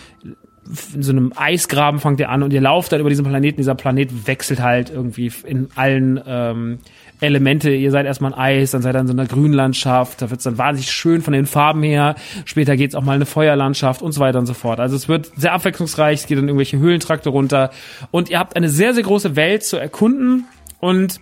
in 0.94 1.02
so 1.02 1.12
einem 1.12 1.32
Eisgraben 1.34 2.00
fangt 2.00 2.20
ihr 2.20 2.28
an 2.28 2.42
und 2.42 2.52
ihr 2.52 2.60
lauft 2.60 2.92
dann 2.92 3.00
über 3.00 3.08
diesen 3.08 3.24
Planeten. 3.24 3.56
Dieser 3.56 3.74
Planet 3.74 4.26
wechselt 4.26 4.60
halt 4.60 4.90
irgendwie 4.90 5.32
in 5.46 5.68
allen 5.74 6.20
ähm, 6.26 6.78
Elemente. 7.20 7.70
Ihr 7.70 7.90
seid 7.90 8.06
erstmal 8.06 8.32
ein 8.34 8.38
Eis, 8.38 8.70
dann 8.72 8.82
seid 8.82 8.94
ihr 8.94 9.00
in 9.00 9.06
so 9.06 9.12
einer 9.12 9.26
Grünlandschaft, 9.26 10.22
da 10.22 10.30
wird's 10.30 10.44
dann 10.44 10.58
wahnsinnig 10.58 10.90
schön 10.90 11.22
von 11.22 11.32
den 11.32 11.46
Farben 11.46 11.82
her. 11.82 12.14
Später 12.44 12.76
geht's 12.76 12.94
auch 12.94 13.02
mal 13.02 13.14
eine 13.14 13.26
Feuerlandschaft 13.26 14.02
und 14.02 14.12
so 14.12 14.20
weiter 14.20 14.38
und 14.38 14.46
so 14.46 14.54
fort. 14.54 14.80
Also 14.80 14.96
es 14.96 15.08
wird 15.08 15.30
sehr 15.36 15.52
abwechslungsreich, 15.52 16.20
es 16.20 16.26
geht 16.26 16.38
dann 16.38 16.48
irgendwelche 16.48 16.78
Höhlentrakte 16.78 17.30
runter 17.30 17.70
und 18.10 18.30
ihr 18.30 18.38
habt 18.38 18.56
eine 18.56 18.68
sehr, 18.68 18.94
sehr 18.94 19.02
große 19.02 19.36
Welt 19.36 19.64
zu 19.64 19.76
erkunden 19.76 20.44
und 20.80 21.20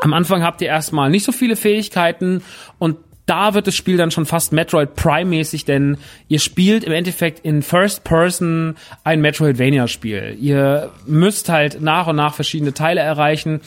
am 0.00 0.14
Anfang 0.14 0.42
habt 0.42 0.60
ihr 0.62 0.68
erstmal 0.68 1.10
nicht 1.10 1.24
so 1.24 1.32
viele 1.32 1.54
Fähigkeiten 1.54 2.42
und 2.78 2.96
da 3.26 3.54
wird 3.54 3.66
das 3.66 3.76
Spiel 3.76 3.96
dann 3.96 4.10
schon 4.10 4.26
fast 4.26 4.52
Metroid 4.52 4.94
Prime-mäßig, 4.96 5.64
denn 5.64 5.98
ihr 6.28 6.40
spielt 6.40 6.84
im 6.84 6.92
Endeffekt 6.92 7.44
in 7.44 7.62
First 7.62 8.04
Person 8.04 8.76
ein 9.04 9.20
Metroidvania-Spiel. 9.20 10.36
Ihr 10.40 10.90
müsst 11.06 11.48
halt 11.48 11.80
nach 11.80 12.08
und 12.08 12.16
nach 12.16 12.34
verschiedene 12.34 12.74
Teile 12.74 13.00
erreichen, 13.00 13.60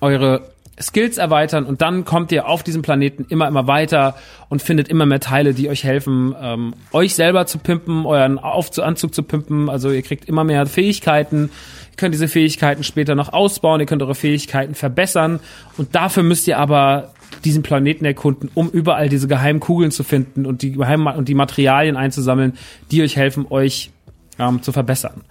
eure 0.00 0.52
Skills 0.80 1.18
erweitern 1.18 1.64
und 1.64 1.80
dann 1.80 2.04
kommt 2.04 2.32
ihr 2.32 2.48
auf 2.48 2.62
diesem 2.62 2.82
Planeten 2.82 3.26
immer, 3.28 3.46
immer 3.46 3.66
weiter 3.66 4.16
und 4.48 4.62
findet 4.62 4.88
immer 4.88 5.06
mehr 5.06 5.20
Teile, 5.20 5.54
die 5.54 5.68
euch 5.68 5.84
helfen, 5.84 6.34
ähm, 6.40 6.74
euch 6.92 7.14
selber 7.14 7.46
zu 7.46 7.58
pimpen, 7.58 8.04
euren 8.04 8.38
Auf 8.38 8.76
Anzug 8.78 9.14
zu 9.14 9.22
pimpen. 9.22 9.68
Also 9.68 9.90
ihr 9.90 10.02
kriegt 10.02 10.28
immer 10.28 10.44
mehr 10.44 10.66
Fähigkeiten. 10.66 11.50
Ihr 11.92 11.96
könnt 11.96 12.14
diese 12.14 12.28
Fähigkeiten 12.28 12.84
später 12.84 13.14
noch 13.14 13.32
ausbauen, 13.32 13.80
ihr 13.80 13.86
könnt 13.86 14.02
eure 14.02 14.14
Fähigkeiten 14.14 14.74
verbessern 14.74 15.40
und 15.76 15.94
dafür 15.94 16.22
müsst 16.22 16.48
ihr 16.48 16.58
aber 16.58 17.12
diesen 17.44 17.62
Planeten 17.62 18.04
erkunden, 18.04 18.50
um 18.54 18.70
überall 18.70 19.08
diese 19.08 19.28
geheimen 19.28 19.60
Kugeln 19.60 19.90
zu 19.90 20.02
finden 20.02 20.46
und 20.46 20.62
die 20.62 20.72
geheimen 20.72 21.06
und 21.06 21.28
die 21.28 21.34
Materialien 21.34 21.96
einzusammeln, 21.96 22.54
die 22.90 23.02
euch 23.02 23.16
helfen, 23.16 23.46
euch 23.50 23.90
ähm, 24.38 24.62
zu 24.62 24.72
verbessern. 24.72 25.22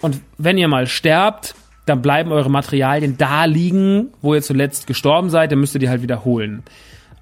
Und 0.00 0.20
wenn 0.38 0.58
ihr 0.58 0.68
mal 0.68 0.86
sterbt, 0.86 1.54
dann 1.86 2.02
bleiben 2.02 2.32
eure 2.32 2.50
Materialien 2.50 3.16
da 3.16 3.44
liegen, 3.44 4.08
wo 4.20 4.34
ihr 4.34 4.42
zuletzt 4.42 4.86
gestorben 4.86 5.30
seid, 5.30 5.52
dann 5.52 5.60
müsst 5.60 5.74
ihr 5.74 5.80
die 5.80 5.88
halt 5.88 6.02
wiederholen. 6.02 6.62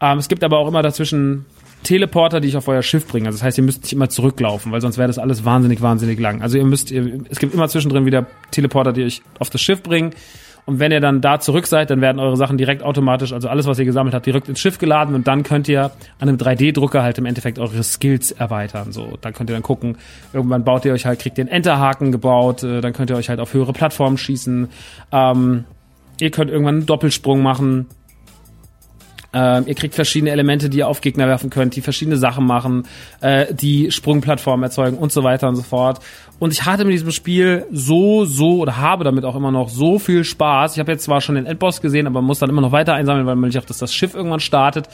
Ähm, 0.00 0.18
es 0.18 0.28
gibt 0.28 0.44
aber 0.44 0.58
auch 0.58 0.68
immer 0.68 0.82
dazwischen 0.82 1.46
Teleporter, 1.82 2.40
die 2.40 2.48
ich 2.48 2.56
auf 2.56 2.68
euer 2.68 2.82
Schiff 2.82 3.06
bringe. 3.06 3.26
Also 3.26 3.38
das 3.38 3.44
heißt, 3.44 3.58
ihr 3.58 3.64
müsst 3.64 3.82
nicht 3.82 3.92
immer 3.92 4.08
zurücklaufen, 4.08 4.72
weil 4.72 4.80
sonst 4.80 4.98
wäre 4.98 5.08
das 5.08 5.18
alles 5.18 5.44
wahnsinnig, 5.44 5.80
wahnsinnig 5.80 6.18
lang. 6.18 6.42
Also 6.42 6.58
ihr 6.58 6.64
müsst, 6.64 6.90
ihr, 6.90 7.20
es 7.28 7.38
gibt 7.38 7.54
immer 7.54 7.68
zwischendrin 7.68 8.06
wieder 8.06 8.26
Teleporter, 8.50 8.92
die 8.92 9.04
euch 9.04 9.22
auf 9.38 9.50
das 9.50 9.60
Schiff 9.60 9.82
bringen. 9.82 10.12
Und 10.66 10.78
wenn 10.78 10.92
ihr 10.92 11.00
dann 11.00 11.20
da 11.20 11.40
zurück 11.40 11.66
seid, 11.66 11.90
dann 11.90 12.00
werden 12.00 12.20
eure 12.20 12.36
Sachen 12.36 12.58
direkt 12.58 12.82
automatisch, 12.82 13.32
also 13.32 13.48
alles, 13.48 13.66
was 13.66 13.78
ihr 13.78 13.86
gesammelt 13.86 14.14
habt, 14.14 14.26
direkt 14.26 14.48
ins 14.48 14.60
Schiff 14.60 14.78
geladen 14.78 15.14
und 15.14 15.26
dann 15.26 15.42
könnt 15.42 15.68
ihr 15.68 15.84
an 16.20 16.28
einem 16.28 16.36
3D-Drucker 16.36 17.02
halt 17.02 17.18
im 17.18 17.26
Endeffekt 17.26 17.58
eure 17.58 17.82
Skills 17.82 18.30
erweitern. 18.30 18.92
So, 18.92 19.18
dann 19.20 19.32
könnt 19.32 19.50
ihr 19.50 19.54
dann 19.54 19.62
gucken, 19.62 19.96
irgendwann 20.32 20.62
baut 20.64 20.84
ihr 20.84 20.92
euch 20.92 21.06
halt, 21.06 21.18
kriegt 21.18 21.38
ihr 21.38 21.42
einen 21.42 21.50
Enterhaken 21.50 22.12
gebaut, 22.12 22.62
äh, 22.62 22.80
dann 22.80 22.92
könnt 22.92 23.10
ihr 23.10 23.16
euch 23.16 23.30
halt 23.30 23.40
auf 23.40 23.54
höhere 23.54 23.72
Plattformen 23.72 24.18
schießen. 24.18 24.68
Ähm, 25.12 25.64
ihr 26.20 26.30
könnt 26.30 26.50
irgendwann 26.50 26.76
einen 26.76 26.86
Doppelsprung 26.86 27.42
machen. 27.42 27.86
Ähm, 29.32 29.64
ihr 29.66 29.74
kriegt 29.74 29.94
verschiedene 29.94 30.30
Elemente, 30.30 30.68
die 30.68 30.78
ihr 30.78 30.88
auf 30.88 31.00
Gegner 31.00 31.28
werfen 31.28 31.50
könnt, 31.50 31.76
die 31.76 31.82
verschiedene 31.82 32.16
Sachen 32.16 32.44
machen, 32.46 32.84
äh, 33.20 33.54
die 33.54 33.92
Sprungplattformen 33.92 34.64
erzeugen 34.64 34.98
und 34.98 35.12
so 35.12 35.22
weiter 35.22 35.48
und 35.48 35.56
so 35.56 35.62
fort. 35.62 36.00
Und 36.40 36.52
ich 36.52 36.64
hatte 36.64 36.84
mit 36.84 36.94
diesem 36.94 37.12
Spiel 37.12 37.66
so, 37.70 38.24
so 38.24 38.58
oder 38.58 38.78
habe 38.78 39.04
damit 39.04 39.24
auch 39.24 39.36
immer 39.36 39.52
noch 39.52 39.68
so 39.68 39.98
viel 39.98 40.24
Spaß. 40.24 40.72
Ich 40.74 40.80
habe 40.80 40.90
jetzt 40.90 41.04
zwar 41.04 41.20
schon 41.20 41.36
den 41.36 41.46
Endboss 41.46 41.80
gesehen, 41.80 42.06
aber 42.06 42.22
muss 42.22 42.40
dann 42.40 42.50
immer 42.50 42.62
noch 42.62 42.72
weiter 42.72 42.94
einsammeln, 42.94 43.26
weil 43.26 43.36
man 43.36 43.50
sich 43.50 43.60
auch, 43.60 43.66
dass 43.66 43.78
das 43.78 43.94
Schiff 43.94 44.14
irgendwann 44.14 44.40
startet. 44.40 44.88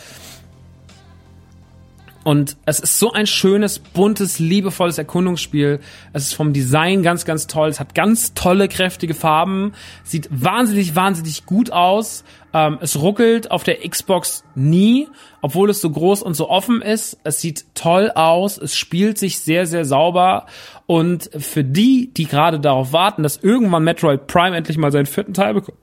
Und 2.27 2.57
es 2.66 2.81
ist 2.81 2.99
so 2.99 3.12
ein 3.12 3.29
schönes, 3.29 3.79
buntes, 3.79 4.40
liebevolles 4.40 4.99
Erkundungsspiel. 4.99 5.79
Es 6.12 6.25
ist 6.25 6.35
vom 6.35 6.53
Design 6.53 7.05
ganz, 7.05 7.25
ganz 7.25 7.46
toll. 7.46 7.68
Es 7.68 7.79
hat 7.79 7.94
ganz 7.94 8.35
tolle, 8.35 8.66
kräftige 8.66 9.14
Farben. 9.14 9.75
Sieht 10.03 10.29
wahnsinnig, 10.33 10.96
wahnsinnig 10.96 11.46
gut 11.46 11.70
aus. 11.70 12.25
Ähm, 12.57 12.79
es 12.81 12.99
ruckelt 12.99 13.51
auf 13.51 13.64
der 13.64 13.87
Xbox 13.87 14.42
nie, 14.55 15.09
obwohl 15.42 15.69
es 15.69 15.83
so 15.83 15.90
groß 15.90 16.23
und 16.23 16.33
so 16.33 16.49
offen 16.49 16.81
ist. 16.81 17.19
Es 17.23 17.42
sieht 17.42 17.66
toll 17.75 18.11
aus. 18.14 18.57
Es 18.57 18.75
spielt 18.75 19.19
sich 19.19 19.40
sehr, 19.40 19.66
sehr 19.66 19.85
sauber. 19.85 20.47
Und 20.87 21.29
für 21.37 21.64
die, 21.64 22.14
die 22.14 22.25
gerade 22.25 22.59
darauf 22.59 22.95
warten, 22.95 23.23
dass 23.23 23.37
irgendwann 23.37 23.85
Metroid 23.85 24.27
Prime 24.27 24.57
endlich 24.57 24.79
mal 24.79 24.90
seinen 24.90 25.05
vierten 25.05 25.35
Teil 25.35 25.53
bekommt, 25.53 25.77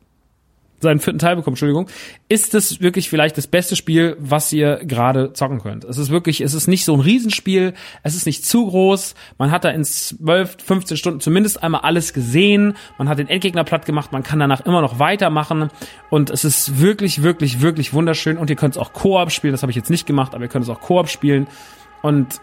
seinen 0.83 0.99
vierten 0.99 1.19
Teil 1.19 1.35
bekommt, 1.35 1.53
Entschuldigung, 1.53 1.89
ist 2.29 2.53
es 2.53 2.81
wirklich 2.81 3.09
vielleicht 3.09 3.37
das 3.37 3.47
beste 3.47 3.75
Spiel, 3.75 4.15
was 4.19 4.53
ihr 4.53 4.81
gerade 4.83 5.33
zocken 5.33 5.61
könnt. 5.61 5.83
Es 5.83 5.97
ist 5.97 6.09
wirklich, 6.09 6.41
es 6.41 6.53
ist 6.53 6.67
nicht 6.67 6.85
so 6.85 6.93
ein 6.93 6.99
Riesenspiel, 6.99 7.73
es 8.03 8.15
ist 8.15 8.25
nicht 8.25 8.45
zu 8.45 8.67
groß, 8.67 9.15
man 9.37 9.51
hat 9.51 9.63
da 9.63 9.69
in 9.69 9.83
12, 9.83 10.57
15 10.63 10.97
Stunden 10.97 11.19
zumindest 11.19 11.63
einmal 11.63 11.81
alles 11.81 12.13
gesehen, 12.13 12.75
man 12.97 13.09
hat 13.09 13.17
den 13.17 13.27
Endgegner 13.27 13.63
platt 13.63 13.85
gemacht, 13.85 14.11
man 14.11 14.23
kann 14.23 14.39
danach 14.39 14.61
immer 14.61 14.81
noch 14.81 14.99
weitermachen. 14.99 15.69
Und 16.09 16.29
es 16.29 16.43
ist 16.43 16.79
wirklich, 16.79 17.23
wirklich, 17.23 17.61
wirklich 17.61 17.93
wunderschön. 17.93 18.37
Und 18.37 18.49
ihr 18.49 18.55
könnt 18.55 18.75
es 18.75 18.81
auch 18.81 18.93
Koop 18.93 19.31
spielen, 19.31 19.53
das 19.53 19.63
habe 19.63 19.71
ich 19.71 19.75
jetzt 19.75 19.89
nicht 19.89 20.05
gemacht, 20.05 20.35
aber 20.35 20.43
ihr 20.43 20.49
könnt 20.49 20.63
es 20.63 20.69
auch 20.69 20.81
Koop 20.81 21.09
spielen. 21.09 21.47
Und 22.01 22.41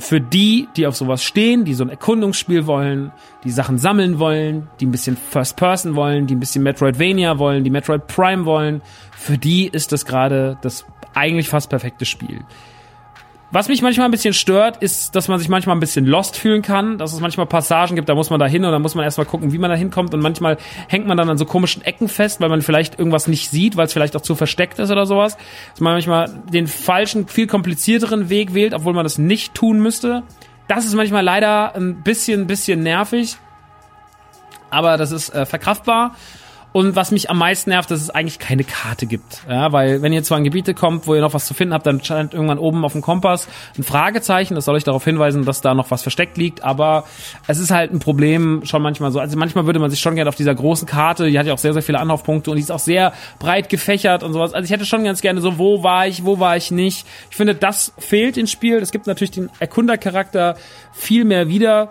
für 0.00 0.20
die, 0.20 0.68
die 0.76 0.86
auf 0.86 0.96
sowas 0.96 1.22
stehen, 1.22 1.64
die 1.64 1.74
so 1.74 1.84
ein 1.84 1.90
Erkundungsspiel 1.90 2.66
wollen, 2.66 3.12
die 3.44 3.50
Sachen 3.50 3.78
sammeln 3.78 4.18
wollen, 4.18 4.68
die 4.80 4.86
ein 4.86 4.90
bisschen 4.90 5.16
First 5.16 5.56
Person 5.56 5.94
wollen, 5.94 6.26
die 6.26 6.34
ein 6.34 6.40
bisschen 6.40 6.62
Metroidvania 6.62 7.38
wollen, 7.38 7.64
die 7.64 7.70
Metroid 7.70 8.06
Prime 8.06 8.44
wollen, 8.44 8.82
für 9.12 9.38
die 9.38 9.66
ist 9.66 9.92
das 9.92 10.04
gerade 10.04 10.58
das 10.62 10.84
eigentlich 11.14 11.48
fast 11.48 11.70
perfekte 11.70 12.04
Spiel. 12.04 12.44
Was 13.52 13.66
mich 13.66 13.82
manchmal 13.82 14.06
ein 14.06 14.12
bisschen 14.12 14.32
stört, 14.32 14.76
ist, 14.76 15.16
dass 15.16 15.26
man 15.26 15.40
sich 15.40 15.48
manchmal 15.48 15.74
ein 15.74 15.80
bisschen 15.80 16.06
lost 16.06 16.36
fühlen 16.36 16.62
kann, 16.62 16.98
dass 16.98 17.12
es 17.12 17.18
manchmal 17.18 17.46
Passagen 17.46 17.96
gibt, 17.96 18.08
da 18.08 18.14
muss 18.14 18.30
man 18.30 18.38
da 18.38 18.46
hin 18.46 18.64
und 18.64 18.70
dann 18.70 18.80
muss 18.80 18.94
man 18.94 19.04
erstmal 19.04 19.26
gucken, 19.26 19.52
wie 19.52 19.58
man 19.58 19.70
da 19.70 19.76
hinkommt 19.76 20.14
und 20.14 20.20
manchmal 20.20 20.56
hängt 20.86 21.08
man 21.08 21.16
dann 21.16 21.28
an 21.28 21.36
so 21.36 21.44
komischen 21.46 21.82
Ecken 21.82 22.08
fest, 22.08 22.40
weil 22.40 22.48
man 22.48 22.62
vielleicht 22.62 23.00
irgendwas 23.00 23.26
nicht 23.26 23.50
sieht, 23.50 23.76
weil 23.76 23.86
es 23.86 23.92
vielleicht 23.92 24.14
auch 24.14 24.20
zu 24.20 24.36
versteckt 24.36 24.78
ist 24.78 24.92
oder 24.92 25.04
sowas. 25.04 25.36
Dass 25.72 25.80
man 25.80 25.94
manchmal 25.94 26.30
den 26.52 26.68
falschen, 26.68 27.26
viel 27.26 27.48
komplizierteren 27.48 28.28
Weg 28.28 28.54
wählt, 28.54 28.72
obwohl 28.72 28.92
man 28.92 29.04
das 29.04 29.18
nicht 29.18 29.52
tun 29.52 29.80
müsste. 29.80 30.22
Das 30.68 30.84
ist 30.84 30.94
manchmal 30.94 31.24
leider 31.24 31.74
ein 31.74 32.04
bisschen, 32.04 32.46
bisschen 32.46 32.84
nervig. 32.84 33.36
Aber 34.70 34.96
das 34.96 35.10
ist 35.10 35.34
äh, 35.34 35.44
verkraftbar. 35.44 36.14
Und 36.72 36.94
was 36.94 37.10
mich 37.10 37.30
am 37.30 37.38
meisten 37.38 37.70
nervt, 37.70 37.90
dass 37.90 38.00
es 38.00 38.10
eigentlich 38.10 38.38
keine 38.38 38.62
Karte 38.62 39.06
gibt. 39.06 39.42
Ja, 39.48 39.72
weil 39.72 40.02
wenn 40.02 40.12
ihr 40.12 40.22
zwar 40.22 40.38
in 40.38 40.44
Gebiete 40.44 40.72
kommt, 40.72 41.06
wo 41.06 41.14
ihr 41.14 41.20
noch 41.20 41.34
was 41.34 41.46
zu 41.46 41.54
finden 41.54 41.74
habt, 41.74 41.84
dann 41.84 42.02
scheint 42.04 42.32
irgendwann 42.32 42.58
oben 42.58 42.84
auf 42.84 42.92
dem 42.92 43.02
Kompass 43.02 43.48
ein 43.76 43.82
Fragezeichen. 43.82 44.54
Das 44.54 44.66
soll 44.66 44.76
euch 44.76 44.84
darauf 44.84 45.04
hinweisen, 45.04 45.44
dass 45.44 45.60
da 45.60 45.74
noch 45.74 45.90
was 45.90 46.02
versteckt 46.02 46.36
liegt. 46.36 46.62
Aber 46.62 47.04
es 47.48 47.58
ist 47.58 47.72
halt 47.72 47.92
ein 47.92 47.98
Problem 47.98 48.62
schon 48.64 48.82
manchmal 48.82 49.10
so. 49.10 49.18
Also 49.18 49.36
manchmal 49.36 49.66
würde 49.66 49.80
man 49.80 49.90
sich 49.90 50.00
schon 50.00 50.14
gerne 50.14 50.28
auf 50.28 50.36
dieser 50.36 50.54
großen 50.54 50.86
Karte, 50.86 51.28
die 51.28 51.38
hat 51.38 51.46
ja 51.46 51.54
auch 51.54 51.58
sehr, 51.58 51.72
sehr 51.72 51.82
viele 51.82 51.98
Anlaufpunkte 51.98 52.50
und 52.50 52.56
die 52.56 52.62
ist 52.62 52.70
auch 52.70 52.78
sehr 52.78 53.12
breit 53.40 53.68
gefächert 53.68 54.22
und 54.22 54.32
sowas. 54.32 54.54
Also 54.54 54.64
ich 54.64 54.70
hätte 54.70 54.86
schon 54.86 55.02
ganz 55.02 55.20
gerne 55.20 55.40
so, 55.40 55.58
wo 55.58 55.82
war 55.82 56.06
ich, 56.06 56.24
wo 56.24 56.38
war 56.38 56.56
ich 56.56 56.70
nicht. 56.70 57.06
Ich 57.30 57.36
finde, 57.36 57.54
das 57.54 57.92
fehlt 57.98 58.36
ins 58.36 58.52
Spiel. 58.52 58.76
Es 58.76 58.92
gibt 58.92 59.08
natürlich 59.08 59.32
den 59.32 59.50
Erkundercharakter 59.58 60.56
viel 60.92 61.24
mehr 61.24 61.48
wieder. 61.48 61.90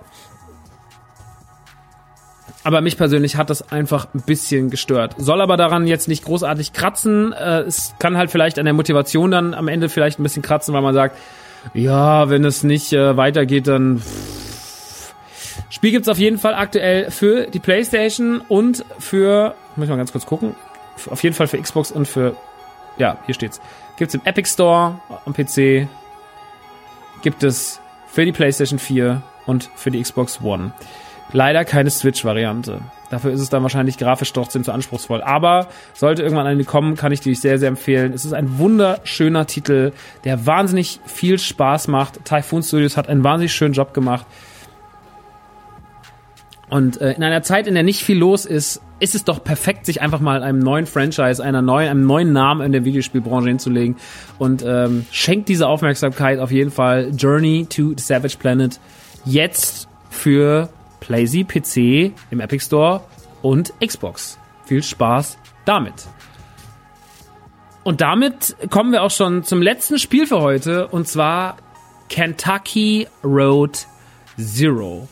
Aber 2.69 2.81
mich 2.81 2.97
persönlich 2.97 3.35
hat 3.35 3.49
das 3.49 3.71
einfach 3.71 4.09
ein 4.13 4.21
bisschen 4.21 4.69
gestört. 4.69 5.15
Soll 5.17 5.41
aber 5.41 5.57
daran 5.57 5.87
jetzt 5.87 6.07
nicht 6.07 6.23
großartig 6.23 6.71
kratzen. 6.71 7.33
Äh, 7.33 7.61
es 7.61 7.95
kann 7.97 8.15
halt 8.15 8.29
vielleicht 8.29 8.59
an 8.59 8.65
der 8.65 8.75
Motivation 8.75 9.31
dann 9.31 9.55
am 9.55 9.67
Ende 9.67 9.89
vielleicht 9.89 10.19
ein 10.19 10.23
bisschen 10.23 10.43
kratzen, 10.43 10.71
weil 10.75 10.83
man 10.83 10.93
sagt, 10.93 11.17
ja, 11.73 12.29
wenn 12.29 12.45
es 12.45 12.63
nicht 12.63 12.93
äh, 12.93 13.17
weitergeht, 13.17 13.65
dann. 13.65 14.03
Spiel 15.71 15.89
gibt's 15.89 16.07
auf 16.07 16.19
jeden 16.19 16.37
Fall 16.37 16.53
aktuell 16.53 17.09
für 17.09 17.47
die 17.47 17.57
PlayStation 17.57 18.39
und 18.47 18.85
für, 18.99 19.55
muss 19.75 19.85
ich 19.85 19.89
mal 19.89 19.97
ganz 19.97 20.11
kurz 20.11 20.27
gucken, 20.27 20.55
auf 21.09 21.23
jeden 21.23 21.35
Fall 21.35 21.47
für 21.47 21.57
Xbox 21.59 21.89
und 21.89 22.07
für, 22.07 22.35
ja, 22.99 23.17
hier 23.25 23.33
steht's. 23.33 23.59
Gibt's 23.97 24.13
im 24.13 24.21
Epic 24.25 24.47
Store 24.47 24.99
am 25.25 25.33
PC, 25.33 25.87
gibt 27.23 27.41
es 27.41 27.81
für 28.05 28.25
die 28.25 28.31
PlayStation 28.31 28.77
4 28.77 29.23
und 29.47 29.71
für 29.75 29.89
die 29.89 29.99
Xbox 30.03 30.39
One. 30.43 30.71
Leider 31.31 31.63
keine 31.63 31.89
Switch-Variante. 31.89 32.81
Dafür 33.09 33.31
ist 33.31 33.41
es 33.41 33.49
dann 33.49 33.63
wahrscheinlich 33.63 33.97
grafisch 33.97 34.33
trotzdem 34.33 34.63
zu 34.63 34.71
anspruchsvoll. 34.71 35.21
Aber 35.21 35.67
sollte 35.93 36.23
irgendwann 36.23 36.47
eine 36.47 36.63
kommen, 36.63 36.95
kann 36.95 37.11
ich 37.11 37.19
die 37.19 37.35
sehr, 37.35 37.59
sehr 37.59 37.69
empfehlen. 37.69 38.13
Es 38.13 38.25
ist 38.25 38.33
ein 38.33 38.57
wunderschöner 38.57 39.45
Titel, 39.47 39.91
der 40.23 40.45
wahnsinnig 40.45 40.99
viel 41.05 41.37
Spaß 41.37 41.87
macht. 41.87 42.25
Typhoon 42.25 42.63
Studios 42.63 42.97
hat 42.97 43.09
einen 43.09 43.23
wahnsinnig 43.23 43.53
schönen 43.53 43.73
Job 43.73 43.93
gemacht. 43.93 44.25
Und 46.69 47.01
äh, 47.01 47.13
in 47.13 47.23
einer 47.23 47.41
Zeit, 47.41 47.65
in 47.65 47.73
der 47.73 47.83
nicht 47.83 48.03
viel 48.03 48.17
los 48.17 48.45
ist, 48.45 48.81
ist 48.99 49.15
es 49.15 49.23
doch 49.23 49.43
perfekt, 49.43 49.85
sich 49.85 50.01
einfach 50.01 50.19
mal 50.19 50.43
einem 50.43 50.59
neuen 50.59 50.85
Franchise, 50.85 51.43
einer 51.43 51.61
neuen, 51.61 51.89
einem 51.89 52.05
neuen 52.05 52.31
Namen 52.31 52.61
in 52.61 52.71
der 52.71 52.85
Videospielbranche 52.85 53.47
hinzulegen. 53.47 53.95
Und 54.37 54.63
ähm, 54.65 55.05
schenkt 55.11 55.49
diese 55.49 55.67
Aufmerksamkeit 55.67 56.39
auf 56.39 56.51
jeden 56.51 56.69
Fall 56.69 57.11
Journey 57.15 57.65
to 57.67 57.93
the 57.97 58.03
Savage 58.03 58.37
Planet 58.37 58.79
jetzt 59.25 59.87
für 60.11 60.69
PlayZ, 61.09 61.47
PC 61.47 62.13
im 62.29 62.39
Epic 62.39 62.63
Store 62.63 63.01
und 63.41 63.73
Xbox. 63.83 64.37
Viel 64.65 64.83
Spaß 64.83 65.39
damit. 65.65 66.07
Und 67.83 68.01
damit 68.01 68.55
kommen 68.69 68.91
wir 68.91 69.01
auch 69.01 69.09
schon 69.09 69.43
zum 69.43 69.63
letzten 69.63 69.97
Spiel 69.97 70.27
für 70.27 70.39
heute 70.39 70.87
und 70.87 71.07
zwar 71.07 71.57
Kentucky 72.09 73.07
Road 73.23 73.87
Zero. 74.37 75.07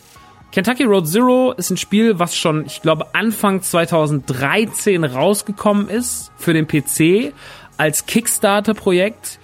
Kentucky 0.51 0.83
Road 0.83 1.07
Zero 1.07 1.53
ist 1.53 1.71
ein 1.71 1.77
Spiel, 1.77 2.19
was 2.19 2.36
schon, 2.36 2.67
ich 2.67 2.83
glaube, 2.83 3.15
Anfang 3.15 3.63
2013 3.63 5.03
rausgekommen 5.03 5.89
ist 5.89 6.31
für 6.38 6.53
den 6.53 6.67
PC 6.67 7.33
als 7.77 8.05
Kickstarter-Projekt 8.05 9.39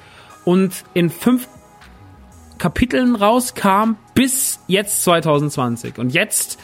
und 0.45 0.83
in 0.93 1.09
fünf 1.09 1.47
Kapiteln 2.63 3.17
rauskam 3.17 3.97
bis 4.13 4.62
jetzt 4.67 5.04
2020. 5.04 5.97
Und 5.97 6.13
jetzt 6.13 6.58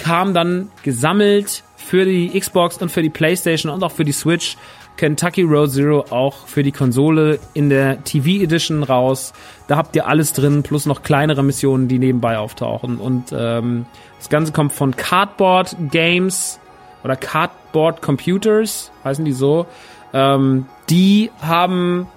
kam 0.00 0.34
dann 0.34 0.68
gesammelt 0.82 1.62
für 1.76 2.04
die 2.04 2.36
Xbox 2.36 2.78
und 2.78 2.88
für 2.88 3.02
die 3.02 3.08
PlayStation 3.08 3.70
und 3.70 3.84
auch 3.84 3.92
für 3.92 4.02
die 4.02 4.10
Switch 4.10 4.56
Kentucky 4.96 5.42
Road 5.42 5.70
Zero 5.70 6.06
auch 6.10 6.48
für 6.48 6.64
die 6.64 6.72
Konsole 6.72 7.38
in 7.52 7.70
der 7.70 8.02
TV 8.02 8.42
Edition 8.42 8.82
raus. 8.82 9.32
Da 9.68 9.76
habt 9.76 9.94
ihr 9.94 10.08
alles 10.08 10.32
drin, 10.32 10.64
plus 10.64 10.86
noch 10.86 11.04
kleinere 11.04 11.44
Missionen, 11.44 11.86
die 11.86 12.00
nebenbei 12.00 12.36
auftauchen. 12.36 12.98
Und 12.98 13.32
ähm, 13.32 13.86
das 14.18 14.30
Ganze 14.30 14.50
kommt 14.50 14.72
von 14.72 14.96
Cardboard 14.96 15.76
Games 15.92 16.58
oder 17.04 17.14
Cardboard 17.14 18.02
Computers, 18.02 18.90
heißen 19.04 19.24
die 19.24 19.30
so. 19.30 19.66
Ähm, 20.12 20.66
die 20.90 21.30
haben 21.40 22.08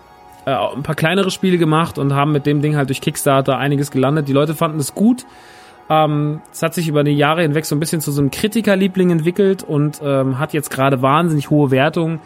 äh, 0.48 0.76
ein 0.76 0.84
paar 0.84 0.96
kleinere 0.96 1.30
Spiele 1.30 1.58
gemacht 1.58 1.98
und 1.98 2.14
haben 2.14 2.32
mit 2.32 2.46
dem 2.46 2.62
Ding 2.62 2.78
halt 2.78 2.88
durch 2.88 3.02
Kickstarter 3.02 3.58
einiges 3.58 3.92
gelandet. 3.92 4.30
Die 4.30 4.34
Leute 4.34 4.56
fanden 4.56 4.80
es 4.80 4.96
gut. 4.96 5.26
Ähm, 5.90 6.42
es 6.54 6.62
hat 6.64 6.74
sich 6.74 6.88
über 6.88 7.04
die 7.04 7.12
Jahre 7.18 7.42
hinweg 7.42 7.66
so 7.66 7.76
ein 7.76 7.82
bisschen 7.82 8.00
zu 8.00 8.14
so 8.14 8.22
einem 8.22 8.32
Kritikerliebling 8.32 9.12
entwickelt 9.12 9.64
und 9.64 10.00
ähm, 10.02 10.40
hat 10.40 10.54
jetzt 10.54 10.70
gerade 10.70 11.02
wahnsinnig 11.02 11.50
hohe 11.50 11.70
Wertungen 11.70 12.20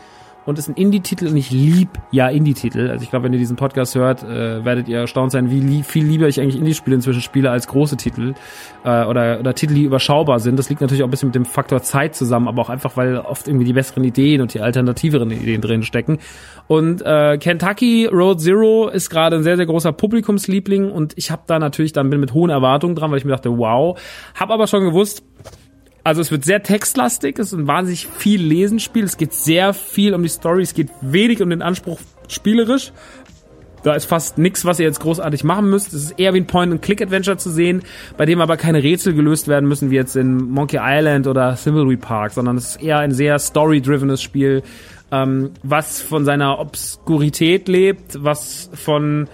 und 0.45 0.58
ist 0.58 0.67
ein 0.67 0.75
Indie-Titel 0.75 1.27
und 1.27 1.38
ich 1.38 1.51
lieb 1.51 1.89
ja 2.12 2.27
Indie-Titel. 2.27 2.89
Also 2.89 3.04
ich 3.04 3.10
glaube, 3.10 3.25
wenn 3.25 3.34
ihr 3.34 3.39
diesen 3.39 3.58
Podcast 3.58 3.95
hört, 3.95 4.23
äh, 4.23 4.65
werdet 4.65 4.88
ihr 4.88 4.99
erstaunt 4.99 5.32
sein, 5.32 5.51
wie 5.51 5.60
lieb, 5.60 5.86
viel 5.86 6.06
lieber 6.06 6.27
ich 6.27 6.39
eigentlich 6.39 6.58
Indie-Spiele 6.58 6.95
inzwischen 6.95 7.21
spiele 7.21 7.51
als 7.51 7.67
große 7.67 7.97
Titel 7.97 8.34
äh, 8.84 9.06
oder, 9.06 9.39
oder 9.39 9.54
Titel, 9.54 9.75
die 9.75 9.84
überschaubar 9.84 10.39
sind. 10.39 10.58
Das 10.58 10.69
liegt 10.69 10.82
natürlich 10.82 11.04
auch 11.04 11.08
ein 11.08 11.12
bisschen 11.12 11.30
mit 11.30 11.36
dem 11.36 11.45
Faktor 11.45 11.84
Zeit 11.84 12.15
zusammen, 12.15 12.47
aber 12.47 12.62
auch 12.62 12.69
einfach, 12.69 12.97
weil 12.97 13.17
oft 13.17 13.47
irgendwie 13.47 13.65
die 13.65 13.73
besseren 13.73 14.04
Ideen 14.04 14.41
und 14.41 14.54
die 14.54 14.62
alternativeren 14.62 15.30
Ideen 15.30 15.62
drin 15.62 15.84
stecken. 15.84 16.19
Und 16.67 17.04
äh, 17.06 17.38
Kentucky 17.38 18.08
Road 18.08 18.41
Zero 18.41 18.89
ist 18.89 19.10
gerade 19.10 19.36
ein 19.36 19.43
sehr, 19.43 19.58
sehr 19.58 19.65
großer 19.67 19.91
Publikumsliebling 19.91 20.89
und 20.91 21.13
ich 21.17 21.30
habe 21.30 21.43
da 21.45 21.60
natürlich 21.60 21.93
dann 21.93 22.10
bin 22.10 22.19
mit 22.19 22.34
hohen 22.34 22.49
Erwartungen 22.49 22.95
dran, 22.95 23.12
weil 23.12 23.19
ich 23.19 23.25
mir 23.25 23.32
dachte, 23.32 23.58
wow, 23.58 23.99
habe 24.36 24.54
aber 24.54 24.67
schon 24.67 24.84
gewusst, 24.84 25.23
also 26.03 26.21
es 26.21 26.31
wird 26.31 26.45
sehr 26.45 26.63
textlastig, 26.63 27.37
es 27.37 27.47
ist 27.47 27.59
ein 27.59 27.67
wahnsinnig 27.67 28.07
viel 28.07 28.41
Lesenspiel, 28.41 29.03
es 29.03 29.17
geht 29.17 29.33
sehr 29.33 29.73
viel 29.73 30.13
um 30.13 30.23
die 30.23 30.29
Story, 30.29 30.63
es 30.63 30.73
geht 30.73 30.89
wenig 31.01 31.41
um 31.41 31.49
den 31.49 31.61
Anspruch 31.61 31.99
spielerisch. 32.27 32.91
Da 33.83 33.95
ist 33.95 34.05
fast 34.05 34.37
nichts, 34.37 34.63
was 34.63 34.79
ihr 34.79 34.85
jetzt 34.85 34.99
großartig 34.99 35.43
machen 35.43 35.69
müsst. 35.69 35.87
Es 35.93 36.03
ist 36.03 36.19
eher 36.19 36.35
wie 36.35 36.39
ein 36.41 36.45
Point-and-Click-Adventure 36.45 37.37
zu 37.37 37.49
sehen, 37.49 37.81
bei 38.15 38.25
dem 38.25 38.39
aber 38.39 38.55
keine 38.55 38.83
Rätsel 38.83 39.13
gelöst 39.13 39.47
werden 39.47 39.67
müssen, 39.67 39.89
wie 39.89 39.95
jetzt 39.95 40.15
in 40.15 40.37
Monkey 40.51 40.79
Island 40.79 41.25
oder 41.25 41.55
Thimbleweed 41.55 42.01
Park, 42.01 42.31
sondern 42.31 42.57
es 42.57 42.75
ist 42.75 42.83
eher 42.83 42.99
ein 42.99 43.11
sehr 43.11 43.39
story-drivenes 43.39 44.21
Spiel, 44.21 44.61
ähm, 45.11 45.51
was 45.63 45.99
von 45.99 46.25
seiner 46.25 46.59
Obskurität 46.59 47.67
lebt, 47.67 48.23
was 48.23 48.69
von 48.73 49.27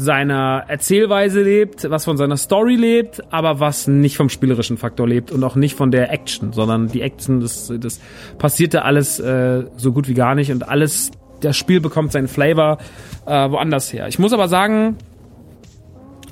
seiner 0.00 0.64
Erzählweise 0.68 1.42
lebt, 1.42 1.88
was 1.90 2.04
von 2.04 2.16
seiner 2.16 2.36
Story 2.36 2.74
lebt, 2.76 3.22
aber 3.32 3.60
was 3.60 3.86
nicht 3.86 4.16
vom 4.16 4.28
spielerischen 4.28 4.78
Faktor 4.78 5.06
lebt 5.06 5.30
und 5.30 5.44
auch 5.44 5.56
nicht 5.56 5.76
von 5.76 5.90
der 5.90 6.10
Action, 6.10 6.52
sondern 6.52 6.88
die 6.88 7.02
Action, 7.02 7.40
das, 7.40 7.72
das 7.78 8.00
passierte 8.38 8.84
alles 8.84 9.20
äh, 9.20 9.64
so 9.76 9.92
gut 9.92 10.08
wie 10.08 10.14
gar 10.14 10.34
nicht 10.34 10.50
und 10.50 10.68
alles, 10.68 11.10
das 11.40 11.56
Spiel 11.56 11.80
bekommt 11.80 12.12
seinen 12.12 12.28
Flavor 12.28 12.78
äh, 13.26 13.50
woanders 13.50 13.92
her. 13.92 14.08
Ich 14.08 14.18
muss 14.18 14.32
aber 14.32 14.48
sagen, 14.48 14.96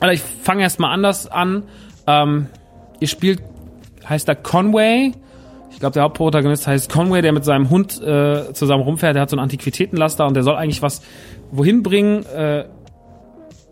also 0.00 0.12
ich 0.12 0.20
fange 0.20 0.62
erstmal 0.62 0.92
anders 0.92 1.26
an. 1.26 1.64
Ähm, 2.07 2.46
ihr 3.00 3.09
spielt, 3.09 3.42
heißt 4.09 4.28
da 4.28 4.35
Conway. 4.35 5.12
Ich 5.70 5.81
glaube, 5.81 5.92
der 5.92 6.02
Hauptprotagonist 6.04 6.66
heißt 6.66 6.90
Conway, 6.90 7.20
der 7.22 7.33
mit 7.33 7.44
seinem 7.44 7.70
Hund 7.70 8.00
äh, 8.02 8.52
zusammen 8.52 8.83
rumfährt. 8.83 9.14
Der 9.14 9.22
hat 9.22 9.31
so 9.31 9.37
einen 9.37 9.42
Antiquitätenlaster 9.42 10.26
und 10.26 10.35
der 10.35 10.42
soll 10.42 10.54
eigentlich 10.54 10.83
was 10.83 11.02
wohin 11.50 11.83
bringen. 11.83 12.24
Äh, 12.26 12.64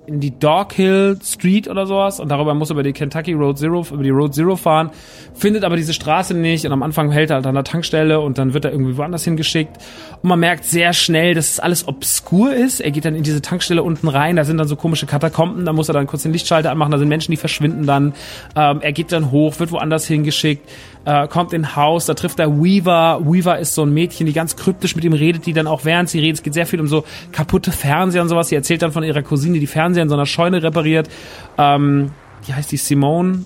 in 0.06 0.20
die 0.20 0.38
Dog 0.38 0.72
Hill 0.72 1.18
Street 1.22 1.68
oder 1.68 1.86
sowas 1.86 2.20
und 2.20 2.28
darüber 2.28 2.54
muss 2.54 2.70
er 2.70 2.74
über 2.74 2.82
die 2.82 2.92
Kentucky 2.92 3.32
Road 3.32 3.58
Zero, 3.58 3.84
über 3.90 4.02
die 4.02 4.10
Road 4.10 4.34
Zero 4.34 4.56
fahren, 4.56 4.90
findet 5.34 5.64
aber 5.64 5.76
diese 5.76 5.92
Straße 5.92 6.34
nicht 6.34 6.64
und 6.64 6.72
am 6.72 6.82
Anfang 6.82 7.10
hält 7.10 7.30
er 7.30 7.36
halt 7.36 7.46
an 7.46 7.54
der 7.54 7.64
Tankstelle 7.64 8.20
und 8.20 8.38
dann 8.38 8.54
wird 8.54 8.64
er 8.64 8.72
irgendwie 8.72 8.96
woanders 8.96 9.24
hingeschickt 9.24 9.76
und 10.22 10.28
man 10.28 10.40
merkt 10.40 10.64
sehr 10.64 10.92
schnell, 10.92 11.34
dass 11.34 11.50
es 11.50 11.60
alles 11.60 11.88
obskur 11.88 12.54
ist. 12.54 12.80
Er 12.80 12.90
geht 12.90 13.04
dann 13.04 13.14
in 13.14 13.22
diese 13.22 13.42
Tankstelle 13.42 13.82
unten 13.82 14.08
rein, 14.08 14.36
da 14.36 14.44
sind 14.44 14.58
dann 14.58 14.68
so 14.68 14.76
komische 14.76 15.06
Katakomben, 15.06 15.64
da 15.64 15.72
muss 15.72 15.88
er 15.88 15.94
dann 15.94 16.06
kurz 16.06 16.22
den 16.22 16.32
Lichtschalter 16.32 16.70
anmachen, 16.70 16.92
da 16.92 16.98
sind 16.98 17.08
Menschen, 17.08 17.32
die 17.32 17.36
verschwinden 17.36 17.86
dann. 17.86 18.14
Ähm, 18.54 18.80
er 18.80 18.92
geht 18.92 19.12
dann 19.12 19.30
hoch, 19.30 19.58
wird 19.58 19.72
woanders 19.72 20.06
hingeschickt, 20.06 20.68
äh, 21.06 21.28
kommt 21.28 21.52
in 21.52 21.76
Haus, 21.76 22.06
da 22.06 22.14
trifft 22.14 22.40
er 22.40 22.60
Weaver. 22.60 23.20
Weaver 23.24 23.58
ist 23.58 23.74
so 23.74 23.84
ein 23.84 23.94
Mädchen, 23.94 24.26
die 24.26 24.32
ganz 24.32 24.56
kryptisch 24.56 24.96
mit 24.96 25.04
ihm 25.04 25.12
redet, 25.12 25.46
die 25.46 25.52
dann 25.52 25.68
auch 25.68 25.84
während 25.84 26.10
sie 26.10 26.18
redet, 26.18 26.38
es 26.38 26.42
geht 26.42 26.52
sehr 26.52 26.66
viel 26.66 26.80
um 26.80 26.88
so 26.88 27.04
kaputte 27.32 27.72
Fernseher 27.72 28.22
und 28.22 28.28
sowas. 28.28 28.48
Sie 28.48 28.56
erzählt 28.56 28.82
dann 28.82 28.92
von 28.92 29.04
ihrer 29.04 29.22
Cousine, 29.22 29.60
die 29.60 29.66
Fernseher 29.68 30.02
in 30.02 30.08
so 30.08 30.16
einer 30.16 30.26
Scheune 30.26 30.62
repariert. 30.62 31.08
Ähm, 31.56 32.10
wie 32.44 32.52
heißt 32.52 32.72
die? 32.72 32.76
Simone? 32.76 33.44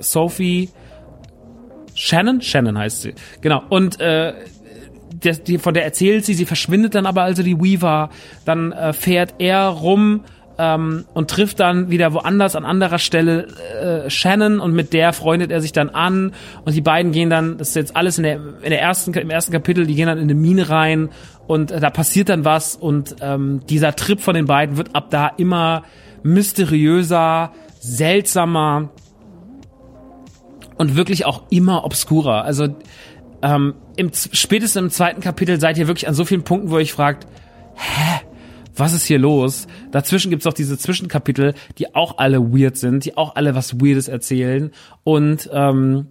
Sophie? 0.00 0.70
Shannon? 1.94 2.40
Shannon 2.40 2.78
heißt 2.78 3.02
sie. 3.02 3.14
Genau. 3.40 3.62
Und 3.68 4.00
äh, 4.00 4.32
die, 5.12 5.58
von 5.58 5.74
der 5.74 5.84
erzählt 5.84 6.24
sie, 6.24 6.34
sie 6.34 6.46
verschwindet 6.46 6.94
dann 6.94 7.06
aber 7.06 7.22
also 7.22 7.42
die 7.42 7.60
Weaver. 7.60 8.10
Dann 8.44 8.70
äh, 8.70 8.92
fährt 8.92 9.34
er 9.38 9.66
rum 9.66 10.22
ähm, 10.62 11.06
und 11.12 11.28
trifft 11.28 11.58
dann 11.58 11.90
wieder 11.90 12.14
woanders 12.14 12.54
an 12.54 12.64
anderer 12.64 13.00
Stelle 13.00 13.48
äh, 14.06 14.08
Shannon 14.08 14.60
und 14.60 14.72
mit 14.72 14.92
der 14.92 15.12
freundet 15.12 15.50
er 15.50 15.60
sich 15.60 15.72
dann 15.72 15.90
an 15.90 16.32
und 16.64 16.76
die 16.76 16.80
beiden 16.80 17.10
gehen 17.10 17.30
dann, 17.30 17.58
das 17.58 17.70
ist 17.70 17.74
jetzt 17.74 17.96
alles 17.96 18.16
in 18.16 18.22
der, 18.22 18.36
in 18.36 18.70
der 18.70 18.80
ersten, 18.80 19.12
im 19.12 19.30
ersten 19.30 19.52
Kapitel, 19.52 19.86
die 19.86 19.96
gehen 19.96 20.06
dann 20.06 20.18
in 20.18 20.24
eine 20.24 20.36
Mine 20.36 20.68
rein 20.68 21.08
und 21.48 21.72
äh, 21.72 21.80
da 21.80 21.90
passiert 21.90 22.28
dann 22.28 22.44
was 22.44 22.76
und 22.76 23.16
ähm, 23.20 23.62
dieser 23.68 23.96
Trip 23.96 24.20
von 24.20 24.34
den 24.34 24.46
beiden 24.46 24.76
wird 24.76 24.94
ab 24.94 25.10
da 25.10 25.32
immer 25.36 25.82
mysteriöser, 26.22 27.50
seltsamer 27.80 28.90
und 30.78 30.94
wirklich 30.94 31.26
auch 31.26 31.42
immer 31.50 31.84
obskurer. 31.84 32.44
Also 32.44 32.68
ähm, 33.42 33.74
im, 33.96 34.12
spätestens 34.14 34.80
im 34.80 34.90
zweiten 34.90 35.20
Kapitel 35.20 35.58
seid 35.58 35.76
ihr 35.76 35.88
wirklich 35.88 36.06
an 36.06 36.14
so 36.14 36.24
vielen 36.24 36.44
Punkten, 36.44 36.70
wo 36.70 36.76
ihr 36.76 36.82
euch 36.82 36.92
fragt, 36.92 37.26
hä? 37.74 38.20
Was 38.74 38.92
ist 38.92 39.04
hier 39.04 39.18
los? 39.18 39.66
Dazwischen 39.90 40.30
gibt's 40.30 40.46
auch 40.46 40.52
diese 40.52 40.78
Zwischenkapitel, 40.78 41.54
die 41.78 41.94
auch 41.94 42.18
alle 42.18 42.40
weird 42.52 42.76
sind, 42.76 43.04
die 43.04 43.16
auch 43.16 43.36
alle 43.36 43.54
was 43.54 43.80
Weirdes 43.80 44.08
erzählen. 44.08 44.70
Und 45.04 45.50
ähm, 45.52 46.08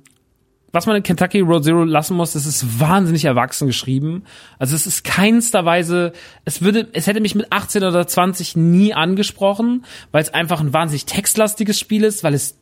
was 0.71 0.86
man 0.86 0.95
in 0.95 1.04
Kentucky 1.04 1.41
Road 1.41 1.65
Zero 1.65 1.84
lassen 1.84 2.15
muss, 2.15 2.34
das 2.34 2.45
ist 2.45 2.80
wahnsinnig 2.80 3.26
erwachsen 3.26 3.67
geschrieben. 3.67 4.24
Also 4.58 4.76
es 4.76 4.88
ist 4.88 5.04
keinster 5.04 5.65
Weise, 5.65 6.13
es 6.45 6.62
würde, 6.62 6.88
es 6.93 7.08
hätte 7.08 7.19
mich 7.19 7.36
mit 7.36 7.52
18 7.52 7.84
oder 7.84 8.08
20 8.08 8.56
nie 8.56 8.93
angesprochen, 8.93 9.86
weil 10.12 10.21
es 10.21 10.34
einfach 10.34 10.62
ein 10.62 10.74
wahnsinnig 10.74 11.06
textlastiges 11.06 11.78
Spiel 11.78 12.04
ist, 12.04 12.24
weil 12.24 12.34
es 12.34 12.58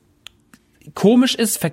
komisch 0.95 1.35
ist, 1.35 1.59
ver 1.59 1.71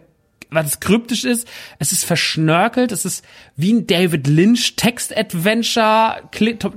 es 0.50 0.80
kryptisch 0.80 1.24
ist, 1.24 1.48
es 1.78 1.92
ist 1.92 2.04
verschnörkelt, 2.04 2.92
es 2.92 3.04
ist 3.04 3.24
wie 3.56 3.72
ein 3.72 3.86
David 3.86 4.26
Lynch 4.26 4.76
Text-Adventure, 4.76 6.22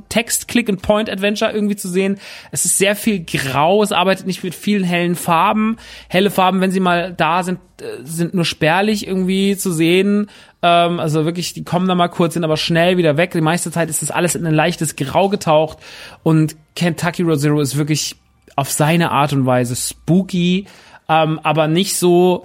Text-Click-and-Point-Adventure 0.10 1.51
irgendwie 1.51 1.75
zu 1.75 1.88
sehen. 1.88 2.19
Es 2.51 2.65
ist 2.65 2.77
sehr 2.77 2.95
viel 2.95 3.23
grau, 3.23 3.84
es 3.84 3.91
arbeitet 3.91 4.27
nicht 4.27 4.43
mit 4.43 4.55
vielen 4.55 4.84
hellen 4.84 5.15
Farben. 5.15 5.77
Helle 6.08 6.32
Farben, 6.32 6.62
wenn 6.62 6.71
sie 6.71 6.79
mal 6.79 7.13
da 7.13 7.43
sind, 7.43 7.60
äh, 7.82 8.03
sind 8.03 8.34
nur 8.34 8.45
spärlich 8.45 9.08
irgendwie 9.08 9.55
zu 9.58 9.71
sehen. 9.71 10.29
Ähm, 10.62 10.99
also 10.99 11.25
wirklich, 11.25 11.53
die 11.53 11.63
kommen 11.63 11.88
da 11.88 11.95
mal 11.95 12.10
kurz, 12.10 12.34
sind 12.34 12.43
aber 12.43 12.58
schnell 12.58 12.97
wieder 12.97 13.17
weg. 13.17 13.32
Die 13.32 13.41
meiste 13.41 13.71
Zeit 13.71 13.89
ist 13.89 14.01
das 14.01 14.12
alles 14.12 14.36
in 14.36 14.45
ein 14.45 14.53
leichtes 14.53 14.95
Grau 14.95 15.29
getaucht 15.29 15.77
und 16.23 16.55
Kentucky 16.75 17.23
Road 17.23 17.39
Zero 17.39 17.62
ist 17.62 17.77
wirklich 17.77 18.15
auf 18.55 18.71
seine 18.71 19.12
Art 19.12 19.32
und 19.32 19.45
Weise 19.45 19.75
spooky, 19.75 20.65
ähm, 21.08 21.39
aber 21.43 21.67
nicht 21.67 21.97
so 21.97 22.43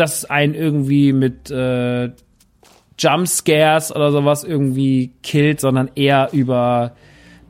das 0.00 0.24
einen 0.24 0.54
irgendwie 0.54 1.12
mit 1.12 1.50
äh, 1.50 2.10
Jumpscares 2.98 3.94
oder 3.94 4.10
sowas 4.10 4.44
irgendwie 4.44 5.12
killt, 5.22 5.60
sondern 5.60 5.90
eher 5.94 6.30
über 6.32 6.92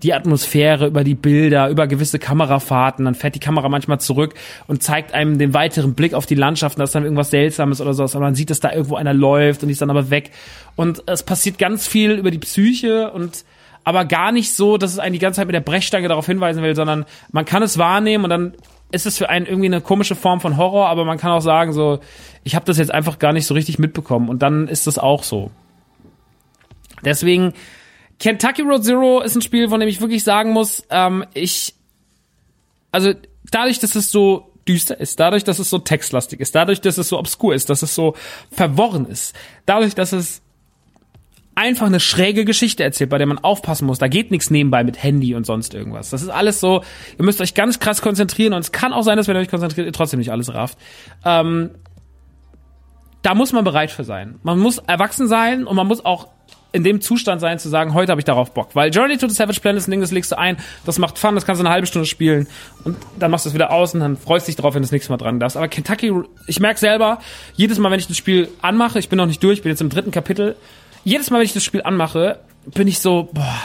die 0.03 0.15
Atmosphäre, 0.15 0.87
über 0.87 1.03
die 1.03 1.15
Bilder, 1.15 1.69
über 1.71 1.87
gewisse 1.87 2.19
Kamerafahrten. 2.19 3.05
Dann 3.05 3.15
fährt 3.15 3.35
die 3.35 3.41
Kamera 3.41 3.69
manchmal 3.69 3.99
zurück 3.99 4.35
und 4.67 4.83
zeigt 4.83 5.13
einem 5.13 5.39
den 5.39 5.55
weiteren 5.55 5.95
Blick 5.95 6.15
auf 6.15 6.27
die 6.27 6.37
Landschaften, 6.37 6.81
dass 6.81 6.93
dann 6.93 7.03
irgendwas 7.03 7.31
Seltsames 7.31 7.81
oder 7.81 7.95
sowas. 7.95 8.15
Aber 8.15 8.27
man 8.27 8.35
sieht, 8.35 8.51
dass 8.51 8.61
da 8.61 8.73
irgendwo 8.73 8.97
einer 8.97 9.15
läuft 9.15 9.63
und 9.63 9.69
die 9.69 9.73
ist 9.73 9.83
dann 9.83 9.91
aber 9.91 10.11
weg. 10.11 10.31
Und 10.77 11.03
es 11.07 11.23
passiert 11.23 11.59
ganz 11.59 11.87
viel 11.89 12.13
über 12.13 12.31
die 12.31 12.39
Psyche 12.39 13.11
und 13.11 13.45
aber 13.89 14.05
gar 14.05 14.33
nicht 14.33 14.53
so, 14.53 14.77
dass 14.77 14.93
es 14.93 14.99
einen 14.99 15.15
die 15.15 15.19
ganze 15.19 15.39
Zeit 15.41 15.47
mit 15.47 15.55
der 15.55 15.61
Brechstange 15.61 16.09
darauf 16.09 16.27
hinweisen 16.27 16.63
will, 16.63 16.77
sondern 16.77 17.07
man 17.33 17.47
kann 17.47 17.63
es 17.63 17.79
wahrnehmen 17.79 18.25
und 18.25 18.29
dann 18.29 18.53
ist 18.93 19.07
es 19.07 19.17
für 19.17 19.31
einen 19.31 19.47
irgendwie 19.47 19.65
eine 19.65 19.81
komische 19.81 20.15
Form 20.15 20.43
von 20.43 20.59
Horror, 20.59 20.91
aber 20.91 21.07
man 21.07 21.17
kann 21.17 21.31
auch 21.31 21.41
sagen, 21.41 21.73
so, 21.73 21.99
ich 22.45 22.55
habe 22.55 22.67
das 22.67 22.77
jetzt 22.77 22.93
einfach 22.93 23.19
gar 23.19 23.33
nicht 23.33 23.47
so 23.47 23.55
richtig 23.55 23.79
mitbekommen 23.79 24.29
und 24.29 24.43
dann 24.43 24.69
ist 24.69 24.87
das 24.87 24.99
auch 24.99 25.23
so. 25.23 25.51
Deswegen, 27.03 27.55
Kentucky 28.19 28.61
Road 28.61 28.85
Zero 28.85 29.23
ist 29.23 29.37
ein 29.37 29.41
Spiel, 29.41 29.71
von 29.71 29.81
dem 29.81 29.89
ich 29.89 30.03
wirklich 30.03 30.23
sagen 30.23 30.53
muss, 30.53 30.85
ähm, 30.91 31.25
ich, 31.33 31.75
also 32.93 33.15
dadurch, 33.51 33.79
dass 33.79 33.95
es 33.95 34.11
so 34.11 34.53
düster 34.69 35.01
ist, 35.01 35.19
dadurch, 35.19 35.45
dass 35.45 35.61
es 35.61 35.71
so 35.71 35.79
textlastig 35.79 36.41
ist, 36.41 36.55
dadurch, 36.55 36.83
dass 36.83 36.99
es 36.99 37.09
so 37.09 37.19
obskur 37.19 37.55
ist, 37.55 37.71
dass 37.71 37.81
es 37.81 37.95
so 37.95 38.15
verworren 38.51 39.07
ist, 39.07 39.35
dadurch, 39.65 39.95
dass 39.95 40.13
es 40.13 40.43
einfach 41.59 41.87
eine 41.87 41.99
schräge 41.99 42.45
Geschichte 42.45 42.85
erzählt, 42.85 43.11
bei 43.11 43.19
der 43.19 43.27
man 43.27 43.39
aufpassen 43.39 43.85
muss. 43.85 43.99
Da 43.99 44.07
geht 44.07 44.31
nichts 44.31 44.49
nebenbei 44.49 44.85
mit 44.85 45.03
Handy 45.03 45.35
und 45.35 45.45
sonst 45.45 45.75
irgendwas. 45.75 46.11
Das 46.11 46.23
ist 46.23 46.29
alles 46.29 46.61
so, 46.61 46.85
ihr 47.19 47.25
müsst 47.25 47.41
euch 47.41 47.55
ganz 47.55 47.81
krass 47.81 48.01
konzentrieren 48.01 48.53
und 48.53 48.61
es 48.61 48.71
kann 48.71 48.93
auch 48.93 49.03
sein, 49.03 49.17
dass 49.17 49.27
wenn 49.27 49.37
ihr 49.37 49.41
euch 49.41 49.49
konzentriert, 49.49 49.85
ihr 49.85 49.93
trotzdem 49.93 50.21
nicht 50.21 50.31
alles 50.31 50.55
rafft. 50.55 50.79
Ähm, 51.25 51.71
da 53.23 53.35
muss 53.35 53.53
man 53.53 53.65
bereit 53.65 53.91
für 53.91 54.05
sein. 54.05 54.37
Man 54.45 54.61
muss 54.61 54.79
erwachsen 54.79 55.27
sein 55.27 55.65
und 55.65 55.75
man 55.75 55.89
muss 55.89 56.05
auch 56.05 56.29
in 56.71 56.85
dem 56.85 57.01
Zustand 57.01 57.41
sein, 57.41 57.59
zu 57.59 57.69
sagen, 57.69 57.93
heute 57.93 58.13
habe 58.13 58.21
ich 58.21 58.27
darauf 58.27 58.53
Bock. 58.53 58.77
Weil 58.77 58.93
Journey 58.93 59.17
to 59.17 59.27
the 59.27 59.35
Savage 59.35 59.61
Planet 59.61 59.79
ist 59.79 59.89
ein 59.89 59.91
Ding, 59.91 60.01
das 60.01 60.13
legst 60.13 60.31
du 60.31 60.39
ein, 60.39 60.59
das 60.87 60.99
macht 60.99 61.19
Fun, 61.19 61.35
das 61.35 61.45
kannst 61.45 61.61
du 61.61 61.67
eine 61.67 61.73
halbe 61.73 61.89
Stunde 61.89 62.07
spielen 62.07 62.47
und 62.85 62.97
dann 63.19 63.33
machst 63.33 63.47
du 63.47 63.49
es 63.49 63.55
wieder 63.55 63.73
aus 63.73 63.95
und 63.95 64.01
dann 64.01 64.17
freust 64.17 64.47
dich 64.47 64.55
drauf, 64.55 64.75
wenn 64.75 64.83
du 64.83 64.87
das 64.87 64.93
nächste 64.93 65.11
Mal 65.11 65.17
dran 65.17 65.41
darfst. 65.41 65.57
Aber 65.57 65.67
Kentucky, 65.67 66.13
ich 66.47 66.61
merke 66.61 66.79
selber, 66.79 67.19
jedes 67.55 67.79
Mal, 67.79 67.91
wenn 67.91 67.99
ich 67.99 68.07
das 68.07 68.17
Spiel 68.17 68.49
anmache, 68.63 69.01
ich 69.01 69.09
bin 69.09 69.17
noch 69.17 69.27
nicht 69.27 69.43
durch, 69.43 69.59
ich 69.59 69.63
bin 69.63 69.71
jetzt 69.71 69.81
im 69.81 69.89
dritten 69.89 70.13
Kapitel, 70.13 70.57
jedes 71.05 71.31
Mal, 71.31 71.39
wenn 71.39 71.45
ich 71.45 71.53
das 71.53 71.65
Spiel 71.65 71.83
anmache, 71.83 72.41
bin 72.67 72.89
ich 72.89 72.99
so, 72.99 73.29
boah, 73.33 73.59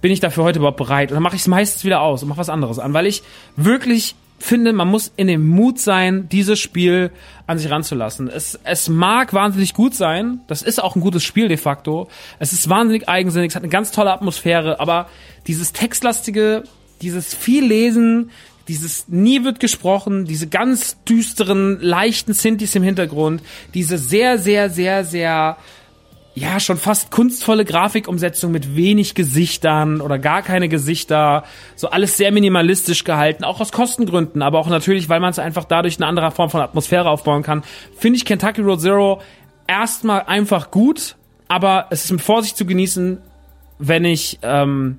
bin 0.00 0.12
ich 0.12 0.20
dafür 0.20 0.44
heute 0.44 0.58
überhaupt 0.58 0.76
bereit? 0.76 1.10
Und 1.10 1.14
dann 1.14 1.22
mache 1.22 1.36
ich 1.36 1.42
es 1.42 1.48
meistens 1.48 1.84
wieder 1.84 2.00
aus 2.00 2.22
und 2.22 2.28
mache 2.28 2.38
was 2.38 2.48
anderes 2.48 2.78
an, 2.78 2.94
weil 2.94 3.06
ich 3.06 3.22
wirklich 3.56 4.14
finde, 4.38 4.72
man 4.72 4.88
muss 4.88 5.12
in 5.16 5.28
dem 5.28 5.48
Mut 5.48 5.78
sein, 5.78 6.28
dieses 6.28 6.58
Spiel 6.58 7.10
an 7.46 7.58
sich 7.58 7.70
ranzulassen. 7.70 8.28
Es, 8.28 8.58
es 8.64 8.88
mag 8.88 9.32
wahnsinnig 9.32 9.74
gut 9.74 9.94
sein, 9.94 10.40
das 10.46 10.62
ist 10.62 10.82
auch 10.82 10.94
ein 10.94 11.00
gutes 11.00 11.24
Spiel 11.24 11.48
de 11.48 11.56
facto. 11.56 12.08
Es 12.38 12.52
ist 12.52 12.68
wahnsinnig 12.68 13.08
eigensinnig, 13.08 13.50
es 13.50 13.56
hat 13.56 13.62
eine 13.62 13.70
ganz 13.70 13.92
tolle 13.92 14.12
Atmosphäre, 14.12 14.78
aber 14.78 15.08
dieses 15.46 15.72
textlastige, 15.72 16.64
dieses 17.00 17.34
viel 17.34 17.64
Lesen, 17.64 18.30
dieses 18.68 19.08
nie 19.08 19.44
wird 19.44 19.60
gesprochen, 19.60 20.24
diese 20.24 20.48
ganz 20.48 21.02
düsteren, 21.04 21.80
leichten 21.80 22.32
Synthes 22.32 22.74
im 22.74 22.82
Hintergrund, 22.82 23.42
diese 23.74 23.96
sehr, 23.96 24.38
sehr, 24.38 24.70
sehr, 24.70 25.04
sehr 25.04 25.56
ja, 26.38 26.60
schon 26.60 26.76
fast 26.76 27.10
kunstvolle 27.10 27.64
Grafikumsetzung 27.64 28.52
mit 28.52 28.76
wenig 28.76 29.14
Gesichtern 29.14 30.02
oder 30.02 30.18
gar 30.18 30.42
keine 30.42 30.68
Gesichter. 30.68 31.44
So 31.76 31.88
alles 31.88 32.18
sehr 32.18 32.30
minimalistisch 32.30 33.04
gehalten, 33.04 33.42
auch 33.42 33.58
aus 33.58 33.72
Kostengründen, 33.72 34.42
aber 34.42 34.58
auch 34.58 34.68
natürlich, 34.68 35.08
weil 35.08 35.18
man 35.18 35.30
es 35.30 35.38
einfach 35.38 35.64
dadurch 35.64 35.96
eine 35.96 36.06
andere 36.06 36.30
Form 36.30 36.50
von 36.50 36.60
Atmosphäre 36.60 37.08
aufbauen 37.08 37.42
kann. 37.42 37.64
Finde 37.96 38.18
ich 38.18 38.26
Kentucky 38.26 38.60
Road 38.60 38.82
Zero 38.82 39.22
erstmal 39.66 40.24
einfach 40.24 40.70
gut, 40.70 41.16
aber 41.48 41.86
es 41.88 42.04
ist 42.04 42.12
mit 42.12 42.20
Vorsicht 42.20 42.58
zu 42.58 42.66
genießen, 42.66 43.16
wenn 43.78 44.04
ich, 44.04 44.38
ähm, 44.42 44.98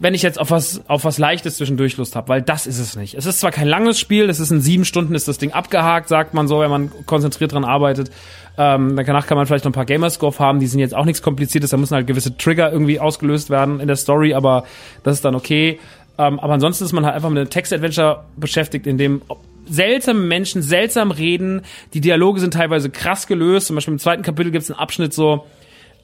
wenn 0.00 0.14
ich 0.14 0.22
jetzt 0.22 0.38
auf 0.38 0.50
was, 0.50 0.82
auf 0.86 1.04
was 1.04 1.18
Leichtes 1.18 1.56
zwischendurch 1.56 1.96
Lust 1.96 2.14
habe, 2.14 2.28
weil 2.28 2.42
das 2.42 2.66
ist 2.66 2.78
es 2.78 2.96
nicht. 2.96 3.14
Es 3.14 3.26
ist 3.26 3.40
zwar 3.40 3.50
kein 3.50 3.66
langes 3.66 3.98
Spiel, 3.98 4.30
es 4.30 4.38
ist 4.38 4.50
in 4.50 4.60
sieben 4.60 4.84
Stunden 4.84 5.14
ist 5.14 5.26
das 5.26 5.38
Ding 5.38 5.52
abgehakt, 5.52 6.08
sagt 6.08 6.34
man 6.34 6.46
so, 6.46 6.60
wenn 6.60 6.70
man 6.70 6.90
konzentriert 7.06 7.52
dran 7.52 7.64
arbeitet. 7.64 8.10
Ähm, 8.56 8.96
danach 8.96 9.26
kann 9.26 9.36
man 9.36 9.46
vielleicht 9.46 9.64
noch 9.64 9.70
ein 9.70 9.74
paar 9.74 9.84
Gamerscore 9.84 10.38
haben, 10.38 10.60
die 10.60 10.66
sind 10.66 10.80
jetzt 10.80 10.94
auch 10.94 11.04
nichts 11.04 11.22
Kompliziertes, 11.22 11.70
da 11.70 11.76
müssen 11.76 11.94
halt 11.94 12.06
gewisse 12.06 12.36
Trigger 12.36 12.72
irgendwie 12.72 13.00
ausgelöst 13.00 13.50
werden 13.50 13.80
in 13.80 13.88
der 13.88 13.96
Story, 13.96 14.34
aber 14.34 14.64
das 15.02 15.16
ist 15.16 15.24
dann 15.24 15.34
okay. 15.34 15.80
Ähm, 16.16 16.38
aber 16.40 16.54
ansonsten 16.54 16.84
ist 16.84 16.92
man 16.92 17.04
halt 17.04 17.14
einfach 17.14 17.30
mit 17.30 17.38
einem 17.38 17.50
Text-Adventure 17.50 18.24
beschäftigt, 18.36 18.86
in 18.86 18.98
dem 18.98 19.22
seltsame 19.68 20.20
Menschen 20.20 20.62
seltsam 20.62 21.10
reden. 21.10 21.62
Die 21.94 22.00
Dialoge 22.00 22.40
sind 22.40 22.54
teilweise 22.54 22.90
krass 22.90 23.26
gelöst. 23.26 23.66
Zum 23.66 23.76
Beispiel 23.76 23.92
im 23.92 23.98
zweiten 23.98 24.22
Kapitel 24.22 24.50
gibt 24.50 24.64
es 24.64 24.70
einen 24.70 24.80
Abschnitt 24.80 25.12
so, 25.12 25.44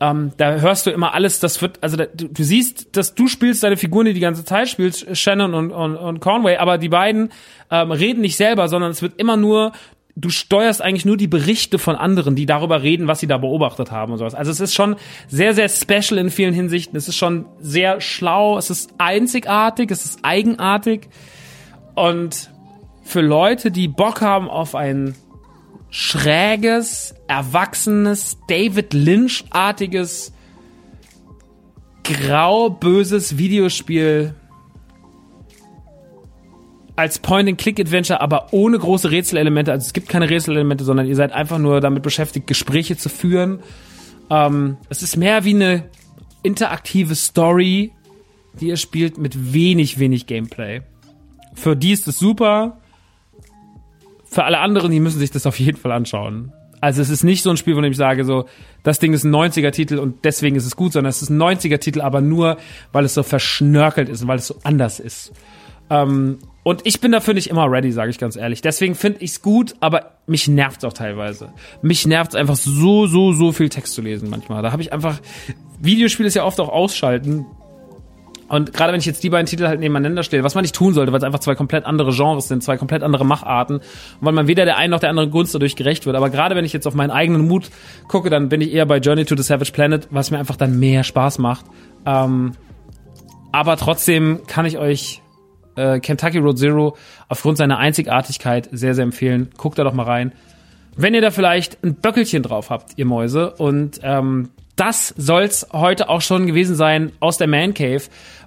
ähm, 0.00 0.32
da 0.36 0.56
hörst 0.56 0.86
du 0.86 0.90
immer 0.90 1.14
alles, 1.14 1.40
das 1.40 1.62
wird, 1.62 1.78
also 1.82 1.96
da, 1.96 2.06
du, 2.06 2.28
du, 2.28 2.42
siehst, 2.42 2.96
dass 2.96 3.14
du 3.14 3.28
spielst 3.28 3.62
deine 3.62 3.76
Figuren, 3.76 4.06
die 4.06 4.14
die 4.14 4.20
ganze 4.20 4.44
Zeit 4.44 4.68
spielst, 4.68 5.16
Shannon 5.16 5.54
und, 5.54 5.70
und, 5.70 5.96
und 5.96 6.20
Conway, 6.20 6.56
aber 6.56 6.78
die 6.78 6.88
beiden 6.88 7.30
ähm, 7.70 7.92
reden 7.92 8.20
nicht 8.20 8.36
selber, 8.36 8.68
sondern 8.68 8.90
es 8.90 9.02
wird 9.02 9.14
immer 9.18 9.36
nur 9.36 9.72
du 10.16 10.30
steuerst 10.30 10.80
eigentlich 10.80 11.04
nur 11.04 11.16
die 11.16 11.26
Berichte 11.26 11.78
von 11.78 11.96
anderen, 11.96 12.36
die 12.36 12.46
darüber 12.46 12.82
reden, 12.82 13.08
was 13.08 13.20
sie 13.20 13.26
da 13.26 13.38
beobachtet 13.38 13.90
haben 13.90 14.12
und 14.12 14.18
sowas. 14.18 14.34
Also 14.34 14.50
es 14.50 14.60
ist 14.60 14.74
schon 14.74 14.96
sehr, 15.26 15.54
sehr 15.54 15.68
special 15.68 16.18
in 16.18 16.30
vielen 16.30 16.54
Hinsichten. 16.54 16.96
Es 16.96 17.08
ist 17.08 17.16
schon 17.16 17.46
sehr 17.58 18.00
schlau, 18.00 18.56
es 18.56 18.70
ist 18.70 18.94
einzigartig, 18.98 19.90
es 19.90 20.04
ist 20.04 20.20
eigenartig. 20.22 21.08
Und 21.94 22.50
für 23.02 23.22
Leute, 23.22 23.70
die 23.70 23.88
Bock 23.88 24.20
haben 24.20 24.48
auf 24.48 24.74
ein 24.74 25.16
schräges, 25.94 27.14
erwachsenes, 27.28 28.36
David 28.48 28.94
Lynch-artiges, 28.94 30.32
grau-böses 32.02 33.38
Videospiel, 33.38 34.34
als 36.96 37.20
Point-and-Click-Adventure, 37.20 38.20
aber 38.20 38.48
ohne 38.50 38.76
große 38.76 39.12
Rätselelemente. 39.12 39.70
Also 39.70 39.86
es 39.86 39.92
gibt 39.92 40.08
keine 40.08 40.28
Rätselelemente, 40.28 40.82
sondern 40.82 41.06
ihr 41.06 41.14
seid 41.14 41.30
einfach 41.30 41.58
nur 41.58 41.80
damit 41.80 42.02
beschäftigt, 42.02 42.48
Gespräche 42.48 42.96
zu 42.96 43.08
führen. 43.08 43.60
Ähm, 44.30 44.78
es 44.88 45.00
ist 45.00 45.16
mehr 45.16 45.44
wie 45.44 45.54
eine 45.54 45.90
interaktive 46.42 47.14
Story, 47.14 47.92
die 48.60 48.66
ihr 48.66 48.78
spielt 48.78 49.16
mit 49.16 49.52
wenig, 49.52 50.00
wenig 50.00 50.26
Gameplay. 50.26 50.82
Für 51.54 51.76
die 51.76 51.92
ist 51.92 52.08
es 52.08 52.18
super. 52.18 52.78
Für 54.34 54.42
alle 54.42 54.58
anderen, 54.58 54.90
die 54.90 54.98
müssen 54.98 55.20
sich 55.20 55.30
das 55.30 55.46
auf 55.46 55.60
jeden 55.60 55.78
Fall 55.78 55.92
anschauen. 55.92 56.52
Also 56.80 57.00
es 57.00 57.08
ist 57.08 57.22
nicht 57.22 57.44
so 57.44 57.50
ein 57.50 57.56
Spiel, 57.56 57.74
von 57.74 57.84
dem 57.84 57.92
ich 57.92 57.96
sage, 57.96 58.24
so, 58.24 58.46
das 58.82 58.98
Ding 58.98 59.12
ist 59.12 59.22
ein 59.22 59.32
90er-Titel 59.32 59.98
und 59.98 60.24
deswegen 60.24 60.56
ist 60.56 60.66
es 60.66 60.74
gut, 60.74 60.92
sondern 60.92 61.10
es 61.10 61.22
ist 61.22 61.30
ein 61.30 61.40
90er-Titel, 61.40 62.00
aber 62.00 62.20
nur, 62.20 62.56
weil 62.90 63.04
es 63.04 63.14
so 63.14 63.22
verschnörkelt 63.22 64.08
ist 64.08 64.22
und 64.22 64.28
weil 64.28 64.38
es 64.38 64.48
so 64.48 64.56
anders 64.64 64.98
ist. 64.98 65.32
Ähm, 65.88 66.38
und 66.64 66.80
ich 66.84 67.00
bin 67.00 67.12
dafür 67.12 67.32
nicht 67.32 67.48
immer 67.48 67.70
ready, 67.70 67.92
sage 67.92 68.10
ich 68.10 68.18
ganz 68.18 68.34
ehrlich. 68.34 68.60
Deswegen 68.60 68.96
finde 68.96 69.20
ich's 69.20 69.40
gut, 69.40 69.76
aber 69.78 70.16
mich 70.26 70.48
nervt's 70.48 70.82
auch 70.82 70.94
teilweise. 70.94 71.52
Mich 71.80 72.04
nervt's 72.04 72.34
einfach 72.34 72.56
so, 72.56 73.06
so, 73.06 73.32
so 73.32 73.52
viel 73.52 73.68
Text 73.68 73.94
zu 73.94 74.02
lesen 74.02 74.30
manchmal. 74.30 74.62
Da 74.62 74.72
habe 74.72 74.82
ich 74.82 74.92
einfach 74.92 75.20
Videospiel 75.80 76.26
ist 76.26 76.34
ja 76.34 76.44
oft 76.44 76.58
auch 76.58 76.70
ausschalten. 76.70 77.46
Und 78.48 78.72
gerade 78.72 78.92
wenn 78.92 79.00
ich 79.00 79.06
jetzt 79.06 79.22
die 79.22 79.30
beiden 79.30 79.46
Titel 79.46 79.66
halt 79.66 79.80
nebeneinander 79.80 80.22
stelle, 80.22 80.44
was 80.44 80.54
man 80.54 80.62
nicht 80.62 80.74
tun 80.74 80.92
sollte, 80.92 81.12
weil 81.12 81.18
es 81.18 81.24
einfach 81.24 81.38
zwei 81.38 81.54
komplett 81.54 81.86
andere 81.86 82.12
Genres 82.12 82.48
sind, 82.48 82.62
zwei 82.62 82.76
komplett 82.76 83.02
andere 83.02 83.24
Macharten 83.24 83.80
weil 84.20 84.32
man 84.32 84.46
weder 84.46 84.64
der 84.64 84.76
einen 84.76 84.90
noch 84.90 85.00
der 85.00 85.10
anderen 85.10 85.30
Gunst 85.30 85.54
dadurch 85.54 85.76
gerecht 85.76 86.06
wird. 86.06 86.16
Aber 86.16 86.30
gerade 86.30 86.54
wenn 86.54 86.64
ich 86.64 86.72
jetzt 86.72 86.86
auf 86.86 86.94
meinen 86.94 87.10
eigenen 87.10 87.46
Mut 87.46 87.70
gucke, 88.08 88.30
dann 88.30 88.48
bin 88.48 88.60
ich 88.60 88.72
eher 88.72 88.86
bei 88.86 88.98
Journey 88.98 89.24
to 89.24 89.36
the 89.36 89.42
Savage 89.42 89.72
Planet, 89.72 90.08
was 90.10 90.30
mir 90.30 90.38
einfach 90.38 90.56
dann 90.56 90.78
mehr 90.78 91.04
Spaß 91.04 91.38
macht. 91.38 91.64
Ähm, 92.06 92.52
aber 93.52 93.76
trotzdem 93.76 94.40
kann 94.46 94.66
ich 94.66 94.78
euch 94.78 95.22
äh, 95.76 96.00
Kentucky 96.00 96.38
Road 96.38 96.58
Zero 96.58 96.96
aufgrund 97.28 97.58
seiner 97.58 97.78
Einzigartigkeit 97.78 98.68
sehr, 98.72 98.94
sehr 98.94 99.04
empfehlen. 99.04 99.50
Guckt 99.56 99.78
da 99.78 99.84
doch 99.84 99.94
mal 99.94 100.04
rein. 100.04 100.32
Wenn 100.96 101.14
ihr 101.14 101.20
da 101.20 101.30
vielleicht 101.30 101.82
ein 101.82 101.96
Böckelchen 101.96 102.42
drauf 102.42 102.70
habt, 102.70 102.92
ihr 102.96 103.04
Mäuse, 103.04 103.52
und 103.54 104.00
ähm, 104.02 104.50
das 104.76 105.14
soll's 105.16 105.68
heute 105.72 106.08
auch 106.08 106.20
schon 106.20 106.46
gewesen 106.46 106.76
sein 106.76 107.12
aus 107.20 107.38
der 107.38 107.46
Man 107.46 107.74
Cave, 107.74 108.02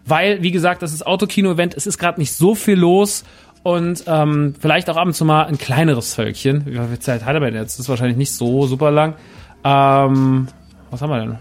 weil, 0.06 0.42
wie 0.42 0.52
gesagt, 0.52 0.82
das 0.82 0.94
ist 0.94 1.06
Autokino-Event, 1.06 1.76
es 1.76 1.88
ist 1.88 1.98
gerade 1.98 2.20
nicht 2.20 2.34
so 2.34 2.56
viel 2.56 2.76
los 2.76 3.24
und 3.64 4.04
ähm, 4.08 4.56
vielleicht 4.60 4.90
auch 4.90 4.98
ab 4.98 5.08
und 5.08 5.14
zu 5.14 5.26
mal 5.26 5.46
ein 5.46 5.58
kleineres 5.58 6.14
Völkchen. 6.14 6.66
Wie 6.66 6.78
viel 6.78 7.00
Zeit 7.00 7.26
hat 7.26 7.34
er 7.34 7.40
denn 7.40 7.56
jetzt? 7.56 7.76
Das 7.76 7.82
ist 7.82 7.90
wahrscheinlich 7.90 8.18
nicht 8.18 8.32
so 8.32 8.68
super 8.68 8.92
lang. 8.92 9.16
Ähm, 9.64 10.48
was 10.90 11.02
haben 11.02 11.10
wir 11.10 11.20
denn? 11.20 11.38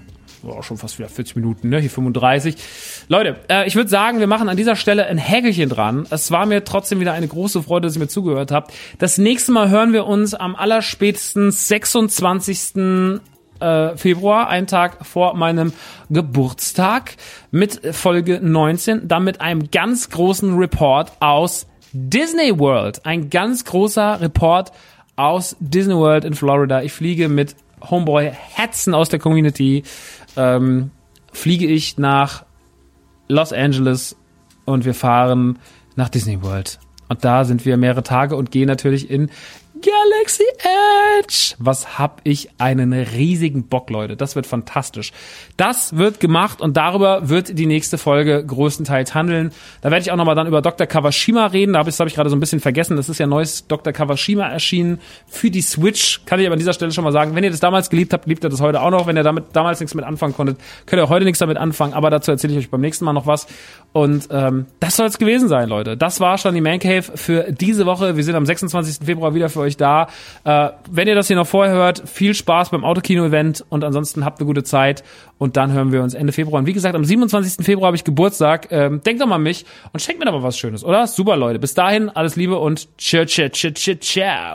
oh, 0.47 0.63
schon 0.63 0.77
fast 0.77 0.99
wieder 0.99 1.09
40 1.09 1.37
Minuten, 1.37 1.69
ne? 1.69 1.81
Hier 1.81 1.91
35. 1.91 2.57
Leute, 3.09 3.37
äh, 3.49 3.67
ich 3.67 3.75
würde 3.75 3.91
sagen, 3.91 4.21
wir 4.21 4.27
machen 4.27 4.49
an 4.49 4.57
dieser 4.57 4.77
Stelle 4.77 5.07
ein 5.07 5.19
Häkelchen 5.19 5.69
dran. 5.69 6.07
Es 6.11 6.31
war 6.31 6.47
mir 6.47 6.65
trotzdem 6.65 7.01
wieder 7.01 7.13
eine 7.13 7.29
große 7.29 7.63
Freude, 7.63 7.87
dass 7.87 7.97
ihr 7.97 8.01
mir 8.01 8.09
zugehört 8.09 8.51
habt. 8.51 8.73
Das 8.99 9.19
nächste 9.19 9.53
Mal 9.53 9.71
hören 9.71 9.93
wir 9.93 10.07
uns 10.07 10.35
am 10.35 10.57
allerspätesten 10.57 11.51
26. 11.51 13.21
Äh, 13.61 13.97
Februar, 13.97 14.49
einen 14.49 14.67
Tag 14.67 15.05
vor 15.07 15.35
meinem 15.35 15.73
Geburtstag, 16.11 17.17
mit 17.51 17.95
Folge 17.95 18.41
19, 18.43 19.09
dann 19.09 19.25
mit 19.25 19.41
einem 19.41 19.71
ganz 19.71 20.11
großen 20.11 20.57
Report 20.57 21.13
aus 21.21 21.67
Disney 21.93 22.59
World. 22.59 23.05
Ein 23.07 23.31
ganz 23.31 23.65
großer 23.65 24.21
Report 24.21 24.73
aus 25.17 25.57
Disney 25.61 25.95
World 25.95 26.25
in 26.25 26.35
Florida. 26.35 26.83
Ich 26.83 26.93
fliege 26.93 27.29
mit 27.29 27.57
Homeboy 27.91 28.31
Hetzen 28.33 28.95
aus 28.95 29.09
der 29.09 29.19
Community 29.19 29.83
ähm, 30.37 30.91
fliege 31.33 31.67
ich 31.67 31.99
nach 31.99 32.45
Los 33.29 33.53
Angeles 33.53 34.17
und 34.65 34.85
wir 34.85 34.95
fahren 34.95 35.59
nach 35.97 36.09
Disney 36.09 36.43
World. 36.43 36.79
Und 37.09 37.25
da 37.25 37.45
sind 37.45 37.65
wir 37.65 37.77
mehrere 37.77 38.03
Tage 38.03 38.37
und 38.37 38.51
gehen 38.51 38.67
natürlich 38.67 39.11
in 39.11 39.31
Galaxy 39.83 40.45
Edge. 41.19 41.55
Was 41.59 41.99
hab 41.99 42.21
ich 42.25 42.49
einen 42.59 42.93
riesigen 42.93 43.69
Bock, 43.69 43.91
Leute. 43.91 44.17
Das 44.17 44.37
wird 44.37 44.47
fantastisch. 44.47 45.13
Das 45.57 45.97
wird 45.97 46.21
gemacht 46.21 46.61
und 46.61 46.77
darüber 46.77 47.29
wird 47.29 47.59
die 47.59 47.67
nächste 47.67 47.99
Folge 47.99 48.45
größtenteils 48.45 49.15
handeln. 49.15 49.53
Da 49.83 49.91
werde 49.91 50.03
ich 50.03 50.11
auch 50.11 50.17
nochmal 50.17 50.35
dann 50.35 50.47
über 50.47 50.63
Dr. 50.63 50.87
Kawashima 50.87 51.47
reden. 51.47 51.75
Da 51.75 51.81
habe 51.81 51.91
ich, 51.91 51.99
hab 51.99 52.07
ich 52.07 52.15
gerade 52.15 52.31
so 52.31 52.37
ein 52.37 52.41
bisschen 52.41 52.61
vergessen. 52.61 52.97
Das 52.97 53.09
ist 53.09 53.19
ja 53.19 53.27
neues 53.27 53.67
Dr. 53.67 53.93
Kawashima 53.93 54.47
erschienen 54.47 55.01
für 55.27 55.51
die 55.51 55.63
Switch. 55.63 56.23
Kann 56.25 56.41
ich 56.41 56.47
aber 56.47 56.55
an 56.55 56.59
dieser 56.59 56.73
Stelle 56.73 56.93
schon 56.93 57.05
mal 57.05 57.13
sagen. 57.13 57.35
Wenn 57.35 57.45
ihr 57.45 57.51
das 57.51 57.61
damals 57.61 57.91
geliebt 57.91 58.13
habt, 58.13 58.27
liebt 58.27 58.45
ihr 58.45 58.51
das 58.51 58.61
heute 58.61 58.81
auch 58.81 58.91
noch. 58.91 59.07
Wenn 59.07 59.17
ihr 59.17 59.25
damit 59.25 59.45
damals 59.53 59.81
nichts 59.81 59.95
mit 59.95 60.05
anfangen 60.05 60.35
konntet, 60.35 60.59
könnt 60.87 61.03
ihr 61.03 61.09
heute 61.09 61.25
nichts 61.25 61.39
damit 61.39 61.59
anfangen. 61.59 61.93
Aber 61.93 62.11
dazu 62.11 62.31
erzähle 62.31 62.55
ich 62.55 62.61
euch 62.61 62.71
beim 62.71 62.81
nächsten 62.81 63.05
Mal 63.05 63.13
noch 63.13 63.27
was. 63.27 63.47
Und 63.93 64.29
ähm, 64.31 64.67
das 64.81 64.97
soll 64.97 65.07
es 65.07 65.19
gewesen 65.19 65.49
sein, 65.49 65.69
Leute. 65.69 65.97
Das 65.97 66.21
war 66.21 66.39
schon 66.39 66.55
die 66.55 66.61
Man 66.61 66.79
Cave 66.79 67.03
für 67.03 67.53
diese 67.53 67.85
Woche. 67.87 68.17
Wir 68.17 68.25
sind 68.25 68.35
am 68.35 68.47
26. 68.47 69.05
Februar 69.05 69.35
wieder 69.35 69.49
für 69.49 69.67
euch 69.77 69.79
da. 69.79 70.09
Äh, 70.45 70.71
wenn 70.91 71.09
ihr 71.09 71.15
das 71.15 71.29
hier 71.29 71.37
noch 71.37 71.47
vorher 71.47 71.75
hört, 71.75 72.03
viel 72.09 72.35
Spaß 72.35 72.71
beim 72.71 72.85
Autokino-Event 72.85 73.65
und 73.69 73.85
ansonsten 73.85 74.25
habt 74.25 74.41
eine 74.41 74.47
gute 74.47 74.65
Zeit. 74.65 75.05
Und 75.39 75.57
dann 75.57 75.73
hören 75.73 75.93
wir 75.93 76.03
uns 76.03 76.15
Ende 76.15 76.33
Februar. 76.33 76.61
Und 76.61 76.67
wie 76.67 76.73
gesagt, 76.73 76.95
am 76.95 77.05
27. 77.05 77.65
Februar 77.65 77.89
habe 77.89 77.97
ich 77.97 78.05
Geburtstag. 78.05 78.69
Ähm, 78.71 79.03
denkt 79.03 79.21
doch 79.21 79.27
mal 79.27 79.37
an 79.37 79.43
mich 79.43 79.67
und 79.93 80.01
schenkt 80.01 80.19
mir 80.19 80.27
doch 80.27 80.33
mal 80.33 80.43
was 80.43 80.59
Schönes, 80.59 80.83
oder? 80.83 81.07
Super, 81.07 81.37
Leute. 81.37 81.59
Bis 81.59 81.75
dahin, 81.75 82.09
alles 82.09 82.37
Liebe 82.37 82.57
und 82.57 82.89
ciao, 82.99 83.27
ciao, 83.27 83.49
ciao, 83.51 83.73
ciao, 83.73 83.97
ciao. 83.97 84.55